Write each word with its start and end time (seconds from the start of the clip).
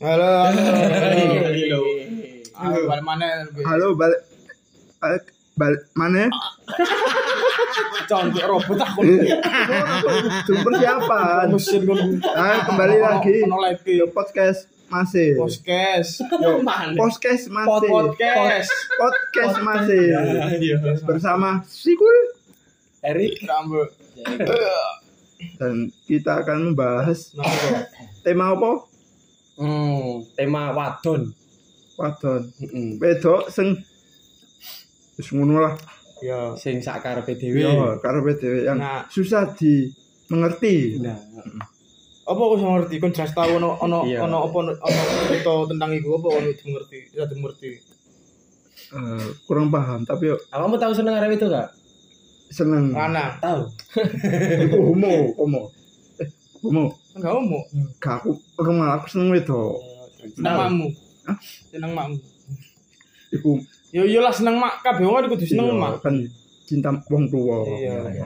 Halo. 0.00 0.48
Halo. 0.48 1.80
Halo, 2.56 2.78
balik 2.88 3.04
mana? 3.04 3.44
Halo 3.52 3.92
balik 3.92 4.20
balik, 4.96 5.24
balik 5.60 5.82
mana? 5.92 6.24
Contoh 8.08 8.40
robot 8.48 8.80
aku. 8.80 9.04
Sumber 10.48 10.72
siapa? 10.80 11.44
Mesin. 11.52 11.84
Nah, 12.16 12.64
kembali 12.64 12.96
lagi 12.96 13.44
ke 13.84 14.08
podcast 14.08 14.72
masih. 14.88 15.36
Podcast. 15.36 16.24
Yo, 16.32 16.64
podcast 16.96 17.52
Pod 17.52 17.84
masih. 17.84 17.90
podcast. 17.92 18.70
Podcast 18.96 19.54
masih. 19.60 20.04
Iya. 20.64 20.80
Bersama 21.04 21.60
Sikul 21.68 22.40
Erik. 23.04 23.44
Rambut. 23.44 23.92
dan 25.60 25.92
kita 26.08 26.40
akan 26.40 26.72
membahas 26.72 27.36
tema 28.24 28.56
apa? 28.56 28.89
Hmm, 29.60 30.24
tema 30.32 30.72
wadon. 30.72 31.28
Wadon. 32.00 32.42
Heeh. 32.64 32.96
Wedok 32.96 33.52
sing 33.52 33.76
wis 35.20 35.28
ngono 35.30 35.60
lah. 35.60 35.74
Ya. 36.24 36.56
Sing 36.56 36.80
sak 36.80 37.04
karepe 37.04 37.36
dhewe. 37.36 37.60
Yo, 37.60 38.00
karo 38.00 38.24
dhewe 38.24 38.64
yang 38.64 38.80
Nah. 38.80 39.04
susah 39.08 39.52
dimengerti. 39.52 40.96
Nah, 41.00 41.16
Apa 42.24 42.40
aku 42.40 42.54
bisa 42.56 42.68
ngerti? 42.70 42.94
Kon 43.02 43.10
jelas 43.10 43.34
tahu 43.34 43.58
ono 43.58 43.74
ono 43.76 44.06
ono 44.06 44.38
apa 44.46 44.56
ono 44.62 44.72
cerita 45.26 45.52
tentang 45.66 45.90
iku 45.92 46.14
apa 46.16 46.28
ono 46.40 46.48
ngerti? 46.48 46.98
Tidak 47.10 47.36
ngerti. 47.36 47.68
Eh, 48.90 49.26
kurang 49.44 49.68
paham 49.68 50.02
tapi 50.02 50.32
yo 50.32 50.36
kamu 50.48 50.80
tahu 50.80 50.92
seneng 50.96 51.14
arep 51.14 51.36
itu 51.36 51.46
gak? 51.46 51.68
seneng. 52.50 52.90
Lanang. 52.90 53.38
Tahu. 53.38 53.62
Iku 54.66 54.78
homo, 54.90 55.12
homo. 55.38 55.62
Eh, 56.18 56.26
homo. 56.62 56.90
Enggak 57.10 57.32
mau. 57.36 57.60
Gak 57.98 58.14
aku 58.22 58.30
rumah 58.56 58.96
aku 58.96 59.06
seneng 59.08 59.28
wedok. 59.30 59.78
Seneng 60.36 60.54
makmu. 60.56 60.86
Seneng 61.68 61.92
makmu. 61.92 62.16
Iku 63.30 63.50
Ya 63.90 64.06
iyalah 64.06 64.30
seneng 64.30 64.54
mak 64.54 64.86
kabeh 64.86 65.02
wong 65.02 65.26
kudu 65.26 65.42
seneng 65.42 65.66
iya, 65.66 65.74
mak. 65.74 65.98
kan 65.98 66.14
cinta 66.62 66.94
wong 67.10 67.26
tua. 67.26 67.66
Iya. 67.66 68.22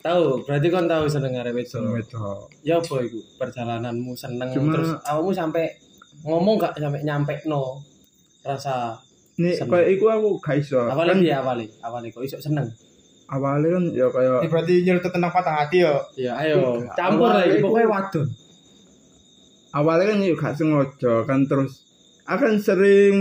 Tahu, 0.00 0.46
berarti 0.46 0.66
kon 0.70 0.86
tahu 0.86 1.04
seneng 1.10 1.34
arep 1.36 1.58
itu. 1.58 1.76
Seneng 1.76 1.92
wedok. 1.92 2.46
Ya 2.62 2.78
apa 2.78 2.94
iku? 3.02 3.18
Perjalananmu 3.36 4.14
seneng 4.14 4.48
Cuma- 4.54 4.72
terus 4.72 4.90
awakmu 5.02 5.34
sampai 5.34 5.74
ngomong 6.22 6.54
gak 6.56 6.78
sampai 6.78 7.02
nyampe 7.02 7.34
no 7.44 7.82
rasa 8.40 8.96
Nih 9.36 9.56
kayak 9.56 9.88
iku 9.90 10.04
aku 10.06 10.28
gak 10.38 10.56
iso. 10.60 10.80
awalnya 10.80 11.16
Kan 11.16 11.20
piye 11.20 11.34
awalnya 11.34 11.66
awalnya 11.80 12.08
kok 12.12 12.22
iso 12.22 12.36
seneng 12.38 12.68
awalnya 13.30 13.78
kan 13.78 13.84
ya 13.94 14.06
kayak 14.10 14.38
Ini 14.42 14.48
berarti 14.50 14.74
nyeritain 14.82 15.12
tentang 15.14 15.30
patah 15.30 15.54
hati 15.62 15.86
ya. 15.86 15.94
ya 16.18 16.32
ayo 16.42 16.82
campur 16.98 17.30
lagi 17.30 17.62
pokoknya 17.62 17.86
wadon 17.86 18.26
awalnya 19.70 20.04
kan 20.10 20.18
ya 20.18 20.34
gak 20.34 20.54
sengaja 20.58 21.14
kan 21.24 21.40
terus 21.46 21.86
akan 22.26 22.58
sering 22.62 23.16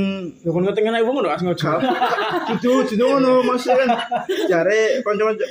Ya 0.45 0.49
kon 0.53 0.65
ketengen 0.65 0.93
ae 0.93 1.01
wong 1.01 1.17
ora 1.17 1.33
sengaja. 1.33 1.81
Kudu 2.49 2.85
kudu 2.85 3.05
ngono 3.05 3.41
maksudnya 3.41 3.85
kan 3.85 3.89
jare 4.45 5.01
kanca-kanca 5.01 5.45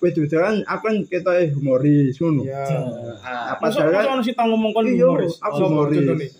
wedok 0.00 0.24
kan 0.30 0.56
aku 0.64 0.82
kan 0.88 0.94
ketoke 1.04 1.44
humoris 1.52 2.16
ngono. 2.16 2.48
Ya. 2.48 2.64
Ah, 3.20 3.56
Apa 3.56 3.68
kan 3.72 4.16
ono 4.16 4.22
sih 4.24 4.32
tau 4.32 4.48
ngomong 4.48 4.72
kon 4.72 4.88
Iya, 4.88 5.04
humoris. 5.04 5.36
aku 5.36 5.54
Sopo 5.60 5.68
humoris. 5.84 6.32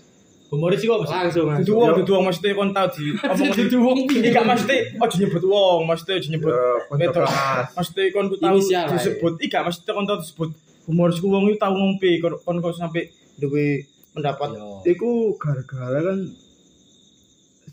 Humoris 0.48 0.80
sih 0.80 0.88
kok 0.88 1.04
langsung 1.04 1.44
Dudu 1.60 1.72
wong, 1.76 1.92
dudu 2.00 2.12
wong 2.16 2.24
mesti 2.32 2.48
kon 2.56 2.72
tau 2.72 2.88
di 2.88 3.12
apa 3.20 3.36
Dudu 3.52 3.78
wong 3.84 3.98
Iki 4.08 4.28
gak 4.32 4.46
mesti 4.48 4.76
ojo 4.96 5.14
nyebut 5.20 5.44
wong, 5.44 5.80
mesti 5.84 6.10
ojo 6.16 6.28
nyebut 6.32 6.52
Ya, 6.56 6.64
wedok. 6.88 7.14
kelas. 7.28 7.66
Mesti 7.76 8.02
kon 8.16 8.26
ku 8.32 8.36
tau 8.40 8.56
disebut. 8.56 9.32
Iki 9.44 9.52
gak 9.52 9.64
mesti 9.68 9.88
kon 9.92 10.06
tau 10.08 10.16
disebut 10.16 10.50
humoris 10.88 11.20
ku 11.20 11.28
wong 11.28 11.52
iki 11.52 11.60
tau 11.60 11.76
ngombe 11.76 12.10
kon 12.24 12.34
kon 12.40 12.56
kok 12.64 12.72
sampai 12.74 13.12
duwe 13.36 13.84
pendapat. 14.16 14.56
Iku 14.88 15.36
gara-gara 15.36 16.00
kan 16.00 16.18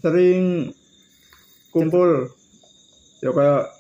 sering 0.03 0.69
kumpul 1.71 2.29
ya 3.23 3.31
kayak 3.31 3.71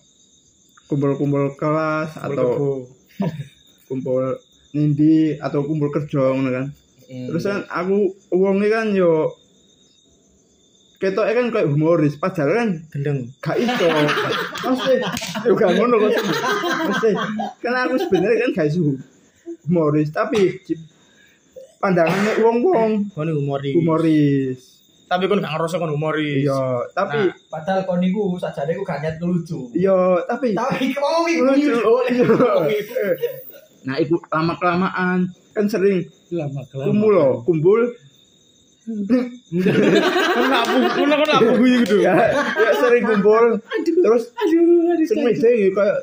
kumpul-kumpul 0.87 1.53
kelas 1.59 2.15
atau 2.15 2.87
kumpul 3.91 4.39
nindi 4.71 5.35
atau 5.37 5.67
kumpul 5.67 5.91
kerja 5.91 6.31
ngono 6.31 6.49
kan. 6.49 6.65
Terus 7.05 7.43
kan 7.43 7.61
aku 7.65 7.97
uangnya 8.31 8.69
kan 8.71 8.87
yo 8.91 9.33
ketoknya 10.95 11.33
kan 11.35 11.47
kayak 11.51 11.67
humoris 11.69 12.15
padahal 12.15 12.51
kan 12.51 12.69
gendeng. 12.89 13.19
gak 13.37 13.59
iso 13.59 13.85
mesti 14.65 14.93
yo 15.43 15.51
gak 15.53 15.75
ngono 15.75 15.95
kok 15.99 16.11
mesti 16.87 17.11
karena 17.59 17.79
aku 17.85 17.95
sebenarnya 17.99 18.37
kan 18.41 18.51
gak 18.55 18.67
iso 18.71 18.95
humoris 19.67 20.09
tapi 20.09 20.55
pandangannya 21.77 22.39
uang-uang 22.39 22.91
Kon 23.11 23.27
humoris. 23.29 23.75
humoris 23.75 24.59
Tapi 25.05 25.29
kon 25.29 25.37
gak 25.37 25.53
ngerasa 25.53 25.77
kon 25.77 25.93
humoris. 25.93 26.41
iya 26.41 26.81
tapi 26.89 27.29
Padahal 27.45 27.85
kon 27.85 28.01
niku 28.01 28.39
sajane 28.39 28.73
iku 28.73 28.81
gak 28.81 29.03
niat 29.03 29.21
lucu. 29.21 29.69
iya 29.75 29.93
tapi 30.25 30.55
Tapi 30.55 30.95
ngomong 30.95 31.25
iku 31.29 31.43
lucu 31.45 31.69
lucu. 31.75 32.23
Nah 33.85 33.95
itu 33.95 34.17
lama 34.27 34.53
kelamaan 34.55 35.19
kan 35.51 35.65
sering 35.65 36.03
lama 36.29 36.61
kumpul 36.67 37.11
loh 37.11 37.33
kumpul. 37.41 37.81
Gak 41.25 41.41
bu 41.41 41.63
gitu. 41.65 41.95
ya, 42.01 42.13
ya 42.53 42.71
sering 42.75 43.03
kumpul. 43.03 43.57
Terus 43.81 44.23
meja 45.15 45.49
kayak 45.73 45.95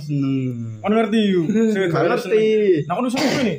seneng. 0.00 0.80
Ngerti 0.82 1.20
yuk. 1.28 1.46
ngerti. 1.84 2.46
Nah 2.86 2.94
kon 2.94 3.06
seneng 3.06 3.32
ini. 3.44 3.54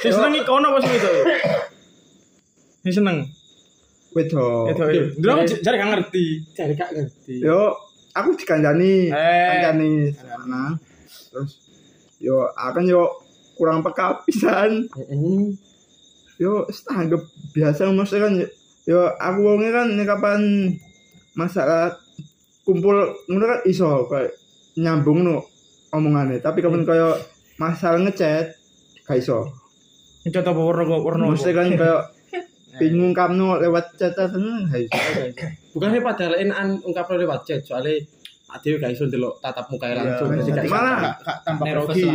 Sing 0.00 0.12
seneng 0.12 0.32
kono 0.42 0.66
apa 0.70 0.78
itu? 0.80 1.12
Seneng. 2.88 3.18
Dulu 5.12 5.30
aku 5.30 5.44
j- 5.44 5.60
jare 5.60 5.76
gak 5.76 5.90
ngerti. 5.92 6.26
cari 6.56 6.72
gak 6.72 6.88
ngerti. 6.94 7.34
Yo 7.44 7.74
aku 8.12 8.32
dikandani 8.32 9.12
Eh. 9.12 9.48
kancani 9.52 9.90
sana 10.10 10.72
terus 11.36 11.60
yo 12.16 12.48
akan 12.56 12.88
yo 12.88 13.12
kurang 13.60 13.84
peka 13.84 14.24
pisan. 14.24 14.88
Yo 16.40 16.64
tanggap 16.88 17.20
biasa 17.52 17.92
maksudnya 17.92 18.24
kan 18.24 18.34
yo 18.88 19.00
aku 19.20 19.38
wongnya 19.44 19.70
kan 19.72 19.86
ini 19.92 20.04
kapan 20.08 20.40
masalah 21.36 21.92
kumpul 22.64 23.12
ngono 23.28 23.44
kan 23.44 23.60
iso 23.68 24.08
kayak 24.08 24.32
nyambung 24.80 25.24
no 25.24 25.44
omongannya 25.92 26.40
tapi 26.40 26.64
kapan 26.64 26.84
kayak 26.88 27.20
masalah 27.60 28.00
ngechat 28.04 28.56
gak 29.04 29.16
iso. 29.20 29.48
Contoh 30.26 30.42
apa 30.42 30.60
warna 30.60 30.82
kok 30.84 31.02
warna. 31.04 31.24
maksudnya 31.30 31.54
kan 31.56 31.68
kayak 31.76 32.02
bingung 32.80 33.12
kamu 33.16 33.64
lewat 33.64 33.96
catatan 33.96 34.68
gak 34.68 34.80
iso. 34.88 35.00
Bukannya 35.72 36.00
padahal 36.04 36.34
enakan 36.40 36.68
ungkap 36.84 37.08
lewat 37.16 37.40
chat 37.48 37.60
soalnya 37.64 38.00
adewe 38.48 38.76
gak 38.78 38.90
iso 38.90 39.04
ndelok 39.04 39.38
tatap 39.38 39.66
muka 39.66 39.90
langsung 39.90 40.30
Iya, 40.30 40.42
jadi 40.44 40.52
gak 40.54 40.64
iso. 40.64 40.72
malah 40.72 40.98
Gak 41.18 41.36
gak 41.44 41.56
Nervous 41.60 41.96
grogi. 41.96 42.06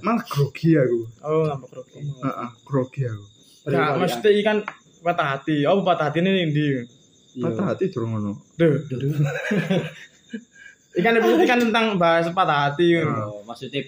malah 0.00 0.22
grogi 0.24 0.70
aku 0.74 0.98
Oh, 1.22 1.44
tampak 1.46 1.68
grogi. 1.70 1.98
Heeh, 2.00 2.48
grogi 2.62 3.02
aku 3.04 3.24
Gak 3.68 3.90
mesti 3.96 4.30
ikan 4.38 4.58
patah 4.98 5.26
hati. 5.30 5.56
Oh, 5.62 5.80
patah 5.82 6.08
hati 6.08 6.18
ini 6.18 6.48
ndi? 6.48 6.66
Iya. 6.66 6.82
patah 7.44 7.64
hati 7.68 7.84
durung 7.88 8.10
ngono 8.12 8.32
Duh. 8.54 8.74
Ikan 10.90 11.14
episode 11.14 11.44
ikan 11.44 11.60
tentang 11.62 11.86
bahas 11.94 12.26
patah 12.28 12.58
hati. 12.66 12.98
Oh, 12.98 13.44
maksudnya 13.44 13.86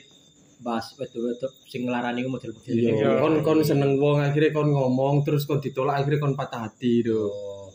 bahas 0.61 0.93
wedok-wedok 0.95 1.49
sing 1.65 1.83
nglarani 1.83 2.21
iku 2.21 2.31
model-model 2.31 2.71
Iya, 2.71 2.91
Iya. 2.93 3.11
kon 3.19 3.35
kon 3.41 3.59
seneng 3.65 3.97
wong 3.97 4.21
akhirnya 4.21 4.53
kon 4.53 4.69
ngomong 4.69 5.25
terus 5.25 5.43
kon 5.43 5.59
ditolak 5.59 5.97
akhirnya 5.97 6.21
kon 6.21 6.37
patah 6.37 6.69
hati 6.69 7.01
do. 7.01 7.33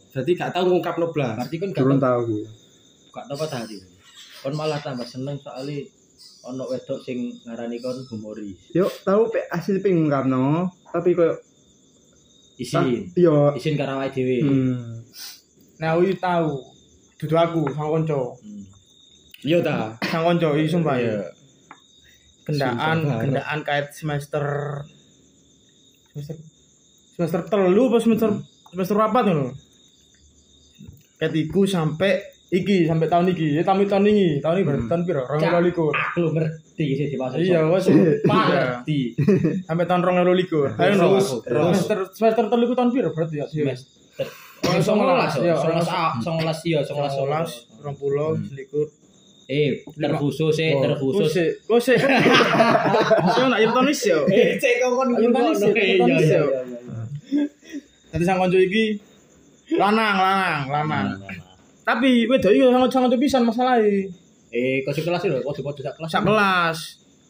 Jadi 0.07 0.31
gak 0.31 0.53
tau 0.53 0.63
ngungkapno 0.63 1.09
blas. 1.09 1.35
Berarti 1.35 1.57
kan 1.57 1.69
gak 1.71 1.81
tau 1.81 1.97
tahu 1.97 2.35
gak 3.11 3.25
tau 3.25 3.35
patah 3.35 3.59
hati. 3.59 3.75
Kon 4.45 4.53
malah 4.53 4.77
tambah 4.77 5.09
seneng 5.09 5.41
soalnya 5.41 5.81
ono 6.45 6.69
wedok 6.69 7.01
sing 7.01 7.33
ngarani 7.49 7.81
kon 7.81 7.97
humoris. 8.05 8.69
yo 8.69 8.85
tahu 9.01 9.33
pe 9.33 9.41
hasil 9.49 9.81
pengen 9.81 10.05
karno 10.05 10.69
tapi 10.93 11.17
kayak 11.17 11.41
Isin. 12.61 13.09
yo 13.17 13.57
Isin 13.57 13.73
karo 13.73 13.97
awake 13.97 14.13
dhewe. 14.21 14.45
hmm, 14.45 15.01
Nah, 15.81 15.97
aku 15.97 16.13
tahu. 16.21 16.61
Dudu 17.17 17.35
aku 17.35 17.61
sang 17.73 17.89
konco. 17.89 18.37
Hmm. 18.39 18.63
Iya 19.43 19.59
ta. 19.65 19.97
Sang 20.05 20.23
konco 20.23 20.53
iki 20.53 20.69
sumpah. 20.69 20.95
Iya. 20.95 21.33
Gendaan, 22.45 23.01
gendaan 23.25 23.59
kait 23.65 23.89
semester 23.91 24.45
semester 26.13 26.37
semester 27.17 27.41
telu 27.49 27.89
apa 27.89 27.97
semester 27.97 28.29
semester 28.69 28.97
apa 29.01 29.19
tuh 29.25 29.33
lho. 29.33 29.47
Ketiku 31.17 31.65
sampai 31.65 32.34
iki 32.53 32.85
sampai 32.85 33.09
tahun 33.09 33.33
iki, 33.33 33.57
ya 33.57 33.65
tahun 33.65 33.89
tahun 33.89 34.05
ini, 34.05 34.27
tahun 34.37 34.61
ini 34.61 34.63
berarti 34.63 34.85
tahun 34.85 35.01
piro? 35.03 35.21
Rong 35.25 35.41
Cak. 35.41 35.61
likur. 35.65 35.93
Aku 35.93 36.29
ngerti 36.29 36.85
sih 36.93 37.05
di 37.09 37.17
bahasa 37.17 37.35
Iya, 37.41 37.65
wes. 37.67 37.89
Ngerti. 38.29 38.99
Sampai 39.65 39.85
tahun 39.89 40.01
rong 40.05 40.17
likur. 40.37 40.69
Ayo 40.77 40.93
no. 40.95 41.17
Terus, 41.17 41.27
terus. 41.41 41.63
Semester 41.81 41.99
semester 42.13 42.43
telu 42.47 42.65
ku 42.69 42.75
tahun 42.77 42.89
piro 42.93 43.09
berarti 43.11 43.41
ya? 43.41 43.45
Semester. 43.49 44.27
Oh, 44.65 44.81
Songolas, 44.81 45.35
iya, 45.37 45.53
songolas, 45.53 45.85
songolas. 45.85 46.23
songolas 46.23 46.59
iya, 46.65 46.79
songolas, 46.81 47.13
Songolas, 47.13 47.49
rong 47.85 47.97
puluh, 47.99 48.33
Hmm. 48.33 48.45
selikur. 48.49 48.87
Eh, 49.45 49.85
terkhusus 49.93 50.57
eh, 50.57 50.73
terkhusus. 50.73 51.29
Kose, 51.29 51.45
kose. 51.69 51.93
Saya 53.37 53.45
nak 53.45 53.61
Yurtonis 53.61 54.01
yo. 54.09 54.25
Eh, 54.25 54.57
cek 54.57 54.81
kon 54.81 55.13
Ayo 55.13 55.21
ya, 55.21 55.29
ayo 55.29 55.29
manis 55.29 55.59
ya. 55.61 55.69
iya. 55.69 56.41
Dadi 58.09 58.23
sang 58.25 58.41
kanca 58.41 58.57
iki 58.57 58.97
lanang, 59.77 60.17
lanang, 60.17 60.61
lanang. 60.71 61.07
Tapi 61.85 62.25
wedok 62.25 62.49
iki 62.49 62.65
sangat 62.65 62.89
sangat 62.89 63.13
pisan 63.21 63.45
masalahe. 63.45 64.09
Eh, 64.49 64.81
kau 64.81 64.89
kelas 64.89 65.21
lho, 65.29 65.45
kau 65.45 65.53
podo 65.61 65.85
sak 65.85 65.93
kelas. 66.01 66.09
Sak 66.09 66.23
kelas. 66.25 66.77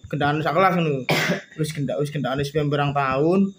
Gendaan 0.07 0.39
sak 0.39 0.55
kelas 0.55 0.73
ngono. 0.79 1.03
Wis 1.59 1.71
gendak 1.75 1.99
wis 1.99 2.13
gendakane 2.13 2.47
sepuluh 2.47 2.71
berang 2.71 2.95
tahun. 2.95 3.51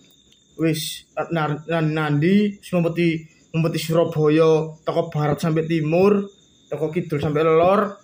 Wis 0.57 1.05
nan- 1.35 1.61
nandi 1.69 2.57
wis 2.57 2.71
mempeti 2.73 3.81
Surabaya 3.81 4.73
toko 4.85 5.09
barat 5.13 5.41
sampai 5.41 5.69
timur, 5.69 6.29
toko 6.73 6.89
kidul 6.89 7.21
sampai 7.21 7.45
lor. 7.45 8.01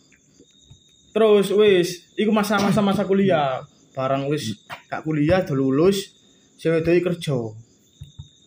Terus 1.17 1.49
wis 1.57 2.13
iku 2.17 2.29
masa-masa 2.29 2.85
masa 2.85 3.09
kuliah. 3.09 3.65
Barang 3.93 4.29
wis 4.33 4.57
gak 4.89 5.05
kuliah 5.05 5.45
udah 5.45 5.57
lulus, 5.57 6.13
sing 6.57 6.73
wedok 6.73 6.93
iki 6.93 7.05
kerja. 7.05 7.37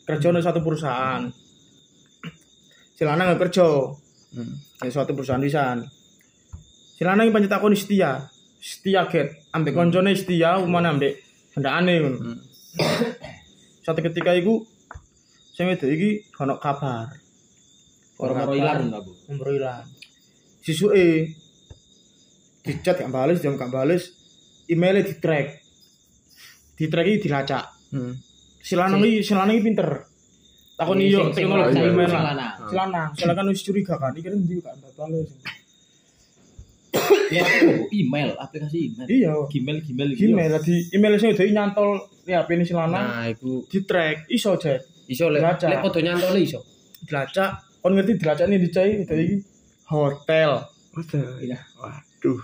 Kerja 0.06 0.27
nang 0.30 0.41
satu 0.41 0.62
perusahaan. 0.62 1.30
Si 2.98 3.01
lanang 3.06 3.33
nggak 3.33 3.41
Di 4.81 4.89
suatu 4.91 5.15
perusahaan 5.15 5.39
pisan. 5.39 5.87
Si 6.95 7.01
lanang 7.03 7.27
iki 7.27 7.35
pancen 7.35 7.51
takoni 7.51 7.75
setia. 7.79 8.27
Setia 8.59 9.07
ket. 9.07 9.47
Ambek 9.55 9.75
koncone 9.75 10.11
setia 10.15 10.59
umane 10.59 10.87
ambek 10.91 11.13
hendakane 11.55 11.93
ngono. 12.03 12.17
Satu 13.85 13.99
ketika 14.01 14.33
iku 14.35 14.65
sing 15.55 15.71
wedok 15.71 15.89
iki 15.91 16.27
ono 16.41 16.59
kabar. 16.59 17.15
Koro-koro 18.15 18.55
ilang 18.55 18.91
aku. 18.91 19.11
Nomor 19.31 19.47
ilang. 19.51 19.85
Sisuke 20.63 21.35
dicat 22.65 22.97
gak 22.97 23.13
bales, 23.13 23.43
jam 23.43 23.59
gak 23.59 23.69
bales, 23.69 24.09
emailnya 24.65 25.05
di 25.05 25.15
track. 25.19 25.47
Di 26.79 26.85
track 26.89 27.07
iki 27.07 27.19
dilacak. 27.27 27.63
Hmm. 27.93 28.17
Si 28.65 28.73
lanang 28.73 29.05
iki, 29.05 29.21
si 29.21 29.31
lanang 29.38 29.55
iki 29.59 29.63
pinter. 29.67 29.89
Takon 30.75 31.00
iyo 31.00 31.19
sing- 31.22 31.25
sing 31.25 31.36
teknologi 31.42 31.72
lanang, 31.74 31.88
email 31.89 32.07
sing 32.07 32.18
lah. 32.18 32.25
lanang. 32.30 32.54
Si 32.62 32.74
lanang, 32.75 33.07
soalnya 33.13 33.33
kan 33.33 33.45
wis 33.48 33.62
curiga 33.62 33.95
kan, 33.95 34.12
iki 34.12 34.25
kan 34.25 34.33
ndi 34.38 34.56
gak 34.60 34.75
bales. 34.94 35.30
Ya, 37.27 37.44
email, 37.92 38.30
aplikasi 38.36 38.77
email. 38.89 39.07
Iya. 39.10 39.31
Gmail, 39.45 39.77
Gmail, 39.81 40.10
Gmail 40.16 40.50
lah 40.50 40.62
di 40.62 40.75
email 40.92 41.16
sing 41.16 41.31
udah 41.31 41.44
nyantol 41.45 41.89
di 42.22 42.31
HP 42.31 42.50
ini 42.54 42.63
si 42.63 42.74
lanang 42.74 43.04
Nah, 43.04 43.27
iku 43.27 43.63
di 43.66 43.80
track 43.81 44.27
iso 44.27 44.56
jet 44.56 44.80
iso 45.06 45.27
lek 45.27 45.44
lek 45.62 45.80
foto 45.80 46.00
nyantole 46.00 46.39
iso. 46.39 46.63
dilacak 47.01 47.50
kon 47.77 47.94
ngerti 47.94 48.18
dilacak 48.18 48.48
nih 48.48 48.57
dicai 48.60 48.92
itu 48.98 49.13
iki 49.13 49.36
hotel 49.86 50.66
Waduh. 50.92 51.24
Waduh. 51.77 52.39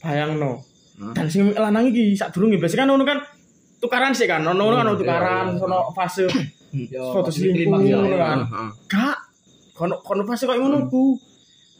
bayang 0.00 0.34
no 0.36 0.58
Hmm. 0.96 1.14
dan 1.14 1.26
sing 1.26 1.54
lanang 1.54 1.86
iki 1.86 2.10
sak 2.12 2.34
durunge 2.34 2.58
biasa 2.58 2.74
kan 2.76 2.90
ono 2.90 3.04
kan 3.04 3.22
tukaran 3.78 4.10
sih 4.10 4.26
kan 4.26 4.42
ono 4.42 4.58
kan 4.68 4.82
ono 4.82 4.92
Hmm, 4.92 4.98
tukaran 4.98 5.46
iya, 5.46 5.54
iya. 5.54 5.62
ono 5.62 5.78
fase 5.92 6.26
Yo, 6.68 7.00
foto 7.16 7.32
klimaks, 7.32 7.38
selingkuh 7.38 7.82
yo, 7.82 7.96
ngono 7.98 8.12
yo. 8.12 8.18
kan 8.18 8.38
Heeh. 8.44 8.70
gak 8.86 9.16
kono 9.72 9.94
kono 10.04 10.22
fase 10.22 10.44
koyo 10.44 10.60
ngono 10.60 10.84
ku 10.86 11.16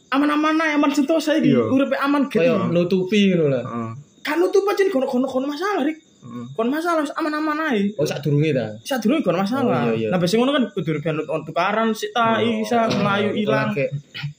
aman-aman 0.09 0.57
ae 0.57 0.71
aman 0.73 0.89
sentosa 0.89 1.37
iki 1.37 1.53
Iya. 1.53 1.69
uripe 1.69 1.93
aman 1.95 2.25
gitu 2.25 2.41
nutupi 2.73 3.29
ngono 3.29 3.45
lah. 3.49 3.63
Heeh. 3.63 3.91
kan 4.19 4.35
nutup 4.37 4.65
aja 4.65 4.81
kono 4.89 5.05
kono 5.05 5.29
kono 5.29 5.45
masalah 5.45 5.85
rik 5.85 6.01
Heeh. 6.01 6.45
kono 6.51 6.69
masalah 6.69 7.05
wis 7.05 7.13
aman-aman 7.13 7.57
ae 7.69 7.93
Oh 7.95 8.03
sak 8.03 8.19
durunge 8.19 8.49
ta. 8.49 8.65
Saat 8.81 9.05
dulu 9.05 9.21
kono 9.21 9.37
masalah. 9.37 9.87
Oh, 9.87 9.93
iya, 9.93 9.93
iya. 9.95 10.07
Nah, 10.09 10.17
biasanya 10.17 10.39
ngono 10.41 10.51
kan 10.57 10.63
kudu 10.73 10.91
ben 10.99 11.17
tukaran 11.45 11.87
sik 11.93 12.09
ta 12.09 12.41
isa 12.41 12.89
melayu 12.89 13.29
ilang. 13.37 13.69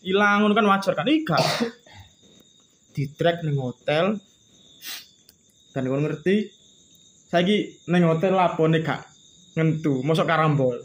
Ilang 0.02 0.36
ngono 0.42 0.52
kan 0.52 0.66
wajar 0.66 0.92
kan 0.92 1.06
ika. 1.06 1.38
Di 2.90 3.06
track 3.14 3.46
ning 3.46 3.54
hotel. 3.54 4.18
Dan 5.70 5.82
kono 5.86 6.02
ngerti 6.02 6.50
saiki 7.30 7.56
ning 7.86 8.02
hotel 8.02 8.34
lapone 8.34 8.82
gak 8.82 9.06
ngentu, 9.52 10.00
mosok 10.00 10.26
karambol. 10.26 10.76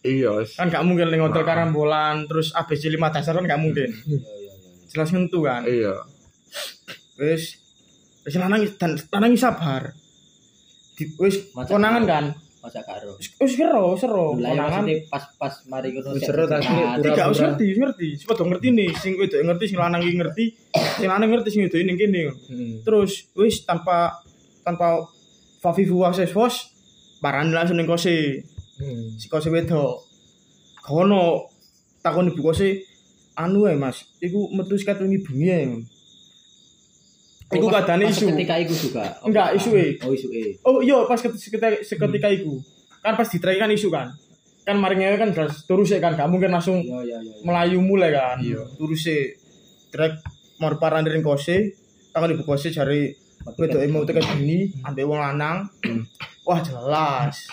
Iya. 0.00 0.30
wis. 0.38 0.54
Kan 0.54 0.68
gak 0.68 0.82
mungkin 0.82 1.08
ning 1.08 1.18
hotel 1.18 1.42
karambolan 1.42 2.24
terus 2.24 2.54
ABC 2.54 2.86
5 2.88 2.98
dasar 3.10 3.34
kan 3.34 3.44
gak 3.44 3.58
mungkin. 3.58 3.90
Jelas 4.88 5.10
ngentu 5.10 5.42
kan. 5.42 5.62
Iya. 5.62 6.06
Wis 7.16 7.58
wis 8.22 8.34
lanang 8.36 8.62
dan 8.76 8.94
lanang 9.10 9.34
sabar. 9.34 9.90
Di, 10.94 11.04
wis 11.16 11.50
konangan 11.52 12.04
kan. 12.04 12.24
Masa 12.58 12.82
karo. 12.82 13.18
Wis 13.18 13.34
wis 13.34 13.52
seru, 13.54 13.94
seru. 13.94 14.38
Lah 14.38 14.50
ya 14.50 14.66
Konangan 14.66 14.84
pas-pas 15.06 15.54
mari 15.66 15.88
ngono. 15.92 16.14
Wis 16.14 16.22
sik 16.22 16.30
seru, 16.30 16.42
tapi 16.44 16.62
dekat. 16.62 16.78
pura- 16.78 17.02
Tidak 17.02 17.26
usah 17.28 17.46
ngerti, 17.50 17.66
ngerti. 17.74 18.08
Dong 18.28 18.48
ngerti 18.50 18.68
nih, 18.70 18.90
sing 18.94 19.12
wedok 19.14 19.40
ngerti, 19.44 19.64
sing 19.66 19.78
lanang 19.78 20.00
iki 20.00 20.14
ngerti, 20.14 20.44
sing 20.96 21.06
lanang 21.06 21.28
ngerti, 21.28 21.48
sing 21.50 21.62
wedok 21.66 21.78
ini 21.78 21.92
kene. 21.94 22.22
Hmm. 22.30 22.74
Terus 22.82 23.10
wis 23.34 23.62
tanpa 23.62 24.22
tanpa 24.62 25.06
Fafifu 25.58 26.06
akses 26.06 26.30
fos, 26.30 26.70
parani 27.22 27.52
langsung 27.54 27.76
ning 27.78 27.88
kose, 27.88 28.44
Hmm. 28.78 29.18
si 29.18 29.26
kose 29.26 29.50
wedok. 29.50 30.06
Kono 30.86 31.50
takon 32.00 32.30
ibu 32.30 32.40
kose, 32.40 32.86
anu 33.34 33.66
ya 33.66 33.74
mas, 33.74 34.06
iku 34.22 34.48
metu 34.54 34.78
sikat 34.78 35.02
wingi 35.02 35.18
bengi 35.20 35.46
ya. 35.46 35.58
Iku 37.48 37.64
Oh, 37.64 37.72
kadane 37.72 38.12
isu. 38.12 38.28
Ketika 38.28 38.60
iku 38.60 38.74
juga. 38.76 39.16
Oh, 39.24 39.32
Enggak, 39.32 39.56
isu 39.56 39.70
e. 39.72 39.96
Oh, 40.04 40.12
isu 40.12 40.28
e. 40.36 40.44
Oh 40.68 40.84
iya 40.84 41.00
pas 41.08 41.16
ketika, 41.16 41.40
ketika, 41.40 41.68
seketika 41.80 42.28
iku. 42.28 42.60
Kan 43.00 43.16
pas 43.16 43.24
di 43.24 43.40
kan 43.40 43.72
isu 43.72 43.88
kan. 43.88 44.12
Kan 44.68 44.76
mari 44.76 45.00
ngewe 45.00 45.16
kan 45.16 45.32
jelas 45.32 45.64
terus 45.64 45.88
ya 45.88 45.96
kan, 45.96 46.12
gak 46.12 46.28
mungkin 46.28 46.52
langsung 46.52 46.84
Yo 46.84 47.00
yo 47.00 47.16
yo. 47.24 47.32
melayu 47.48 47.80
mulai 47.80 48.12
kan. 48.12 48.36
Iya. 48.44 48.68
Terus 48.76 49.00
si 49.00 49.16
trek 49.88 50.20
mau 50.60 50.76
paran 50.76 51.08
dari 51.08 51.24
kose, 51.24 51.72
tangan 52.12 52.36
ibu 52.36 52.44
kose 52.44 52.68
cari 52.68 53.16
wedok 53.46 53.80
mau 53.90 54.04
tekan 54.04 54.24
gini, 54.38 54.72
ambil 54.82 55.14
uang 55.14 55.20
lanang. 55.20 55.56
Wah 56.46 56.60
jelas. 56.62 57.46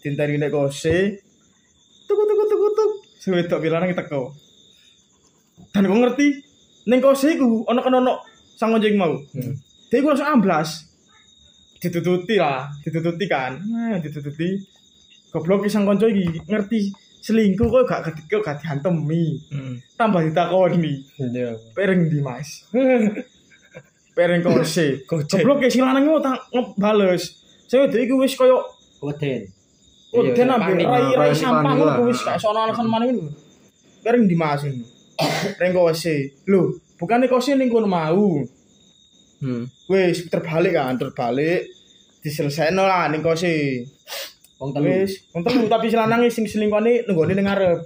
Tintari 0.00 0.36
nek 0.36 0.52
kose. 0.52 1.20
Tuku 2.08 2.22
tuku 2.26 2.44
tuku 2.50 2.66
tuk. 2.74 2.92
Si 3.20 3.28
wedok 3.30 3.60
kita 3.62 3.94
teko. 3.94 4.32
Dan 5.70 5.86
gue 5.86 5.98
ngerti, 6.02 6.26
neng 6.88 7.00
kose 7.04 7.36
iku 7.36 7.62
ono 7.68 7.80
kan 7.84 7.94
ono 8.00 8.24
sang 8.56 8.74
ojek 8.74 8.96
mau. 8.96 9.14
Hmm. 9.36 9.54
Dia 9.92 10.02
gue 10.02 10.10
langsung 10.10 10.28
amblas. 10.28 10.88
Ditututi 11.80 12.36
lah, 12.36 12.68
ditututi 12.84 13.24
kan. 13.24 13.56
Nah, 13.56 13.96
ditututi. 14.00 14.60
Goblok 15.30 15.64
ki 15.64 15.70
sang 15.70 15.86
konco 15.86 16.10
iki 16.10 16.42
ngerti 16.44 16.90
selingkuh 17.20 17.68
kok 17.70 17.84
gak 17.86 18.00
kok 18.26 18.42
gak 18.42 18.58
diantemi. 18.60 19.38
Hmm. 19.52 19.78
Tambah 19.94 20.26
ditakoni. 20.26 21.06
Iya. 21.20 21.56
Pereng 21.76 22.08
di 22.10 22.18
Mas. 22.18 22.66
Pereng 24.20 24.44
kose. 24.44 24.86
Goblok 25.08 25.64
ya 25.64 25.68
sing 25.72 25.80
lanang 25.80 26.04
mau 26.04 26.20
tak 26.20 26.52
ngebales. 26.52 27.40
Saya 27.64 27.88
itu 27.88 27.96
iku 28.04 28.20
wis 28.20 28.36
koyo 28.36 28.60
Weden. 29.00 29.48
oh 30.12 30.20
Iya, 30.20 30.34
den 30.36 30.50
iya, 30.50 30.58
ambil 30.58 30.74
panik, 30.74 30.86
rai-rai 30.90 31.32
sampah 31.32 31.72
ngono 31.72 32.02
wis 32.10 32.20
gak 32.20 32.36
sono 32.36 32.60
alasan 32.60 32.84
mana 32.84 33.08
ngono. 33.08 33.32
Pereng 34.04 34.28
di 34.28 34.36
Mas 34.36 34.60
ini. 34.68 34.84
Pereng 35.56 35.72
kose. 35.72 36.36
Lho, 36.44 36.76
bukannya 37.00 37.32
kose 37.32 37.56
ning 37.56 37.72
kono 37.72 37.88
mau. 37.88 38.44
Hmm. 39.40 39.64
Wis 39.88 40.28
terbalik 40.28 40.76
kan, 40.76 41.00
terbalik. 41.00 41.64
Diselesaino 42.20 42.84
lah 42.84 43.08
ning 43.08 43.24
kose. 43.24 43.86
Wong 44.60 44.76
telu. 44.76 44.84
Wis, 44.84 45.24
wong 45.32 45.40
telu 45.48 45.64
tapi 45.64 45.88
si 45.88 45.96
lanang 45.96 46.28
sing 46.28 46.44
selingkuhane 46.44 47.08
nenggone 47.08 47.32
ning 47.32 47.48
ngarep. 47.48 47.80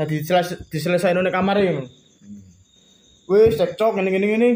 Tadi 0.00 0.24
diseles 0.24 0.56
diselesaino 0.72 1.20
ning 1.20 1.34
kamar 1.34 1.60
ngono. 1.60 2.05
Wis 3.26 3.58
cekcok 3.58 3.98
ngene 3.98 4.10
ngene 4.14 4.26
ngene. 4.30 4.48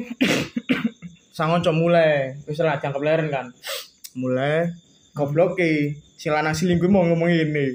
Sang 1.37 1.51
onco 1.51 1.71
mulai, 1.75 2.39
wis 2.47 2.59
lah 2.63 2.79
jangkep 2.79 3.03
leren 3.03 3.31
kan. 3.31 3.47
Mulai 4.15 4.71
goblok 5.15 5.59
ki 5.59 5.95
si 6.15 6.31
lanang 6.31 6.55
selingkuh 6.55 6.91
mau 6.91 7.03
ngomong 7.03 7.31
ini. 7.31 7.75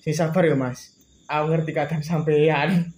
Sing 0.00 0.16
sabar 0.16 0.48
ya, 0.48 0.56
Mas. 0.56 0.96
Aku 1.28 1.52
ngerti 1.52 1.72
kadang 1.76 2.00
sampean. 2.00 2.92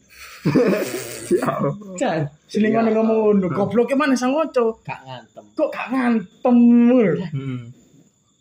Jan. 1.98 2.18
Selingkuhane 2.52 2.94
ngomong 2.94 3.18
ngono, 3.42 3.46
goblok 3.50 3.90
ki 3.90 3.96
mana 3.98 4.14
sang 4.14 4.30
onco? 4.30 4.78
Gak 4.86 5.02
ngantem. 5.02 5.44
Kok 5.58 5.68
gak 5.74 5.88
ngantem. 5.90 6.56
lho. 6.86 7.26
Hmm. 7.34 7.60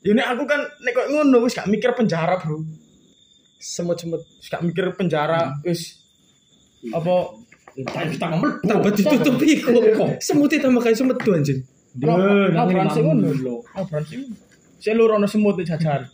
Ya 0.06 0.12
nek 0.14 0.28
aku 0.36 0.44
kan 0.46 0.62
nek 0.84 0.94
kok 0.94 1.10
ngono 1.10 1.42
wis 1.42 1.58
gak 1.58 1.70
mikir 1.72 1.98
penjara, 1.98 2.38
Bro. 2.38 2.62
Semut-semut. 3.58 4.22
Gak 4.46 4.62
mikir 4.62 4.94
penjara, 4.94 5.58
wis 5.66 5.98
apa 6.92 7.43
Kita 7.74 8.06
kita 8.06 8.26
ngomel. 8.30 8.62
Tambah 8.62 8.92
ditutupi 8.94 9.66
kok. 9.66 10.22
Semutnya 10.22 10.62
tambah 10.62 10.82
kayak 10.86 10.98
semut 10.98 11.18
tuh 11.18 11.34
anjing. 11.34 11.60
Labran 11.98 12.88
sing 12.94 13.04
ngono 13.06 13.34
lho. 13.34 13.56
Labran 13.74 14.04
sing. 14.06 14.22
Saya 14.78 14.94
lur 14.98 15.18
ono 15.18 15.26
semut. 15.26 15.58
Aman-aman. 15.58 16.06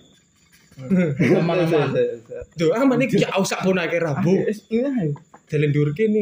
Aman 2.80 3.00
iki 3.04 3.20
ya 3.20 3.36
usah 3.36 3.60
pun 3.60 3.76
akeh 3.76 4.00
rabu. 4.00 4.40
Dur 5.50 5.90
kene. 5.92 6.20